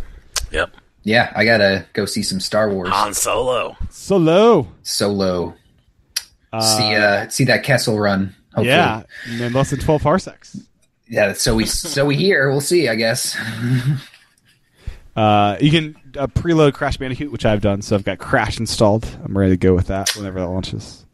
Yep. 0.53 0.77
Yeah, 1.05 1.32
I 1.34 1.44
gotta 1.44 1.86
go 1.92 2.07
see 2.07 2.22
some 2.22 2.40
Star 2.40 2.70
Wars 2.70 2.90
Han 2.90 3.14
Solo. 3.14 3.76
Solo. 3.90 4.68
solo. 4.82 5.55
Uh, 6.53 6.61
see, 6.61 6.94
uh, 6.94 7.28
see 7.28 7.44
that 7.44 7.64
Kessel 7.64 7.98
run. 7.98 8.34
Hopefully. 8.55 8.68
yeah, 8.68 9.03
in 9.28 9.53
less 9.53 9.70
than 9.70 9.80
twelve 9.80 10.03
parsecs. 10.03 10.57
yeah. 11.09 11.32
So 11.32 11.55
we, 11.55 11.64
so 11.66 12.05
we 12.05 12.16
hear. 12.16 12.50
We'll 12.50 12.61
see. 12.61 12.88
I 12.88 12.94
guess. 12.94 13.36
Uh, 15.14 15.59
you 15.61 15.70
can 15.70 15.94
uh, 16.16 16.26
preload 16.26 16.72
Crash 16.72 16.96
Bandicoot, 16.96 17.30
which 17.30 17.44
I've 17.44 17.61
done, 17.61 17.82
so 17.82 17.94
I've 17.94 18.05
got 18.05 18.18
Crash 18.18 18.59
installed. 18.59 19.07
I'm 19.22 19.36
ready 19.36 19.53
to 19.53 19.57
go 19.59 19.74
with 19.74 19.88
that 19.88 20.16
whenever 20.16 20.40
that 20.40 20.48
launches. 20.48 21.05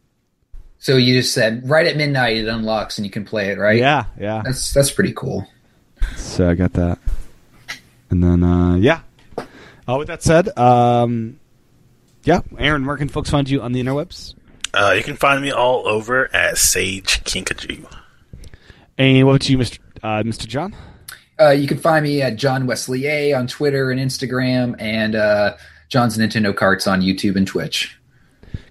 So 0.77 0.95
you 0.95 1.15
just 1.19 1.33
said 1.33 1.69
right 1.69 1.85
at 1.85 1.97
midnight 1.97 2.37
it 2.37 2.47
unlocks 2.47 2.97
and 2.97 3.05
you 3.05 3.11
can 3.11 3.25
play 3.25 3.49
it, 3.49 3.57
right? 3.57 3.77
Yeah, 3.77 4.05
yeah. 4.17 4.41
That's 4.45 4.73
that's 4.73 4.91
pretty 4.91 5.11
cool. 5.11 5.45
So 6.15 6.49
I 6.49 6.55
got 6.55 6.71
that. 6.73 6.97
And 8.09 8.23
then, 8.23 8.43
uh, 8.43 8.75
yeah. 8.75 9.01
Uh, 9.89 9.97
with 9.97 10.07
that 10.07 10.21
said, 10.21 10.55
um, 10.55 11.39
yeah, 12.23 12.41
Aaron, 12.59 12.85
where 12.85 12.95
can 12.95 13.09
folks 13.09 13.31
find 13.31 13.49
you 13.49 13.59
on 13.61 13.71
the 13.71 13.81
interwebs? 13.81 14.35
Uh, 14.71 14.93
you 14.95 15.01
can 15.01 15.15
find 15.15 15.41
me 15.41 15.51
all 15.51 15.87
over 15.87 16.33
at 16.35 16.59
Sage 16.59 17.23
Kinkajou. 17.23 17.91
And 18.99 19.25
what 19.25 19.31
about 19.31 19.49
you, 19.49 19.57
Mr. 19.57 19.79
Uh, 20.03 20.21
Mr. 20.21 20.45
John? 20.45 20.75
Uh, 21.39 21.49
you 21.51 21.67
can 21.67 21.79
find 21.79 22.03
me 22.03 22.21
at 22.21 22.35
John 22.35 22.67
Wesley 22.67 23.07
A 23.07 23.33
on 23.33 23.47
Twitter 23.47 23.89
and 23.89 23.99
Instagram, 23.99 24.75
and 24.77 25.15
uh, 25.15 25.55
John's 25.87 26.17
Nintendo 26.19 26.55
Carts 26.55 26.85
on 26.85 27.01
YouTube 27.01 27.35
and 27.35 27.47
Twitch. 27.47 27.97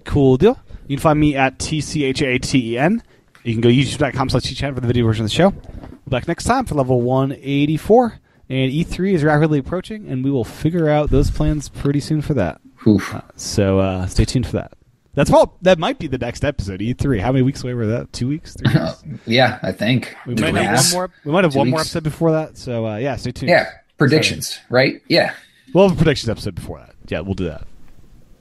Cool 0.05 0.37
deal. 0.37 0.57
You 0.87 0.95
can 0.95 1.01
find 1.01 1.19
me 1.19 1.35
at 1.35 1.59
T-C-H-A-T-E-N. 1.59 3.03
You 3.43 3.53
can 3.53 3.61
go 3.61 3.69
youtube.com 3.69 4.29
slash 4.29 4.55
chat 4.55 4.73
for 4.73 4.79
the 4.79 4.87
video 4.87 5.05
version 5.05 5.25
of 5.25 5.31
the 5.31 5.35
show. 5.35 5.49
We'll 5.49 5.99
be 6.05 6.11
back 6.11 6.29
next 6.29 6.45
time 6.45 6.65
for 6.65 6.75
level 6.75 7.01
184. 7.01 8.19
And 8.49 8.71
E3 8.71 9.13
is 9.13 9.23
rapidly 9.23 9.59
approaching, 9.59 10.07
and 10.07 10.23
we 10.23 10.31
will 10.31 10.43
figure 10.43 10.89
out 10.89 11.11
those 11.11 11.29
plans 11.29 11.69
pretty 11.69 11.99
soon 11.99 12.21
for 12.21 12.33
that. 12.33 12.59
Oof. 12.87 13.15
So 13.35 13.79
uh, 13.79 14.07
stay 14.07 14.25
tuned 14.25 14.47
for 14.47 14.53
that. 14.53 14.73
That's 15.13 15.31
all. 15.31 15.57
That 15.61 15.77
might 15.79 15.99
be 15.99 16.07
the 16.07 16.17
next 16.17 16.43
episode, 16.45 16.79
E3. 16.79 17.19
How 17.19 17.31
many 17.31 17.43
weeks 17.43 17.63
away 17.63 17.73
were 17.73 17.85
that? 17.87 18.11
Two 18.13 18.27
weeks? 18.27 18.55
Three 18.55 18.73
weeks? 18.73 19.03
Yeah, 19.27 19.59
I 19.61 19.71
think. 19.71 20.15
We 20.25 20.33
Two 20.35 20.51
might 20.51 20.55
have 20.63 20.77
weeks. 20.77 20.93
one 20.93 20.99
more. 20.99 21.09
We 21.25 21.31
might 21.31 21.43
have 21.43 21.53
Two 21.53 21.59
one 21.59 21.69
more 21.69 21.79
episode 21.81 22.03
before 22.03 22.31
that. 22.31 22.57
So 22.57 22.87
uh, 22.87 22.97
yeah, 22.97 23.15
stay 23.17 23.31
tuned. 23.31 23.49
Yeah, 23.49 23.69
predictions, 23.97 24.59
right? 24.69 25.01
Yeah. 25.07 25.33
we'll 25.73 25.87
have 25.89 25.97
a 25.97 26.01
predictions 26.01 26.29
episode 26.29 26.55
before 26.55 26.79
that. 26.79 26.95
Yeah, 27.07 27.19
we'll 27.19 27.33
do 27.35 27.45
that. 27.45 27.67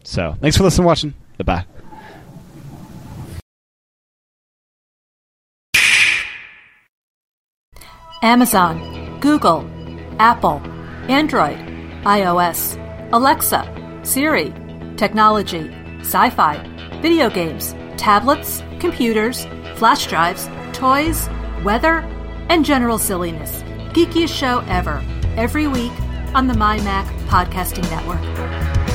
So 0.05 0.37
thanks 0.41 0.57
for 0.57 0.63
listening, 0.63 0.83
and 0.85 0.87
watching. 0.87 1.15
Bye 1.39 1.45
bye. 1.45 1.65
Amazon, 8.23 9.21
Google, 9.21 9.63
Apple, 10.19 10.61
Android, 11.09 11.59
iOS, 12.05 12.77
Alexa, 13.13 14.01
Siri, 14.03 14.53
technology, 14.97 15.71
sci 16.01 16.31
fi, 16.31 16.57
video 17.01 17.31
games, 17.31 17.75
tablets, 17.97 18.63
computers, 18.81 19.47
flash 19.77 20.07
drives, 20.07 20.49
toys, 20.73 21.29
weather, 21.65 21.99
and 22.49 22.65
general 22.65 22.99
silliness. 22.99 23.63
Geekiest 23.93 24.35
show 24.35 24.65
ever, 24.69 25.03
every 25.37 25.67
week 25.67 25.93
on 26.35 26.47
the 26.47 26.55
MyMac 26.55 27.07
Podcasting 27.29 27.89
Network. 27.91 28.88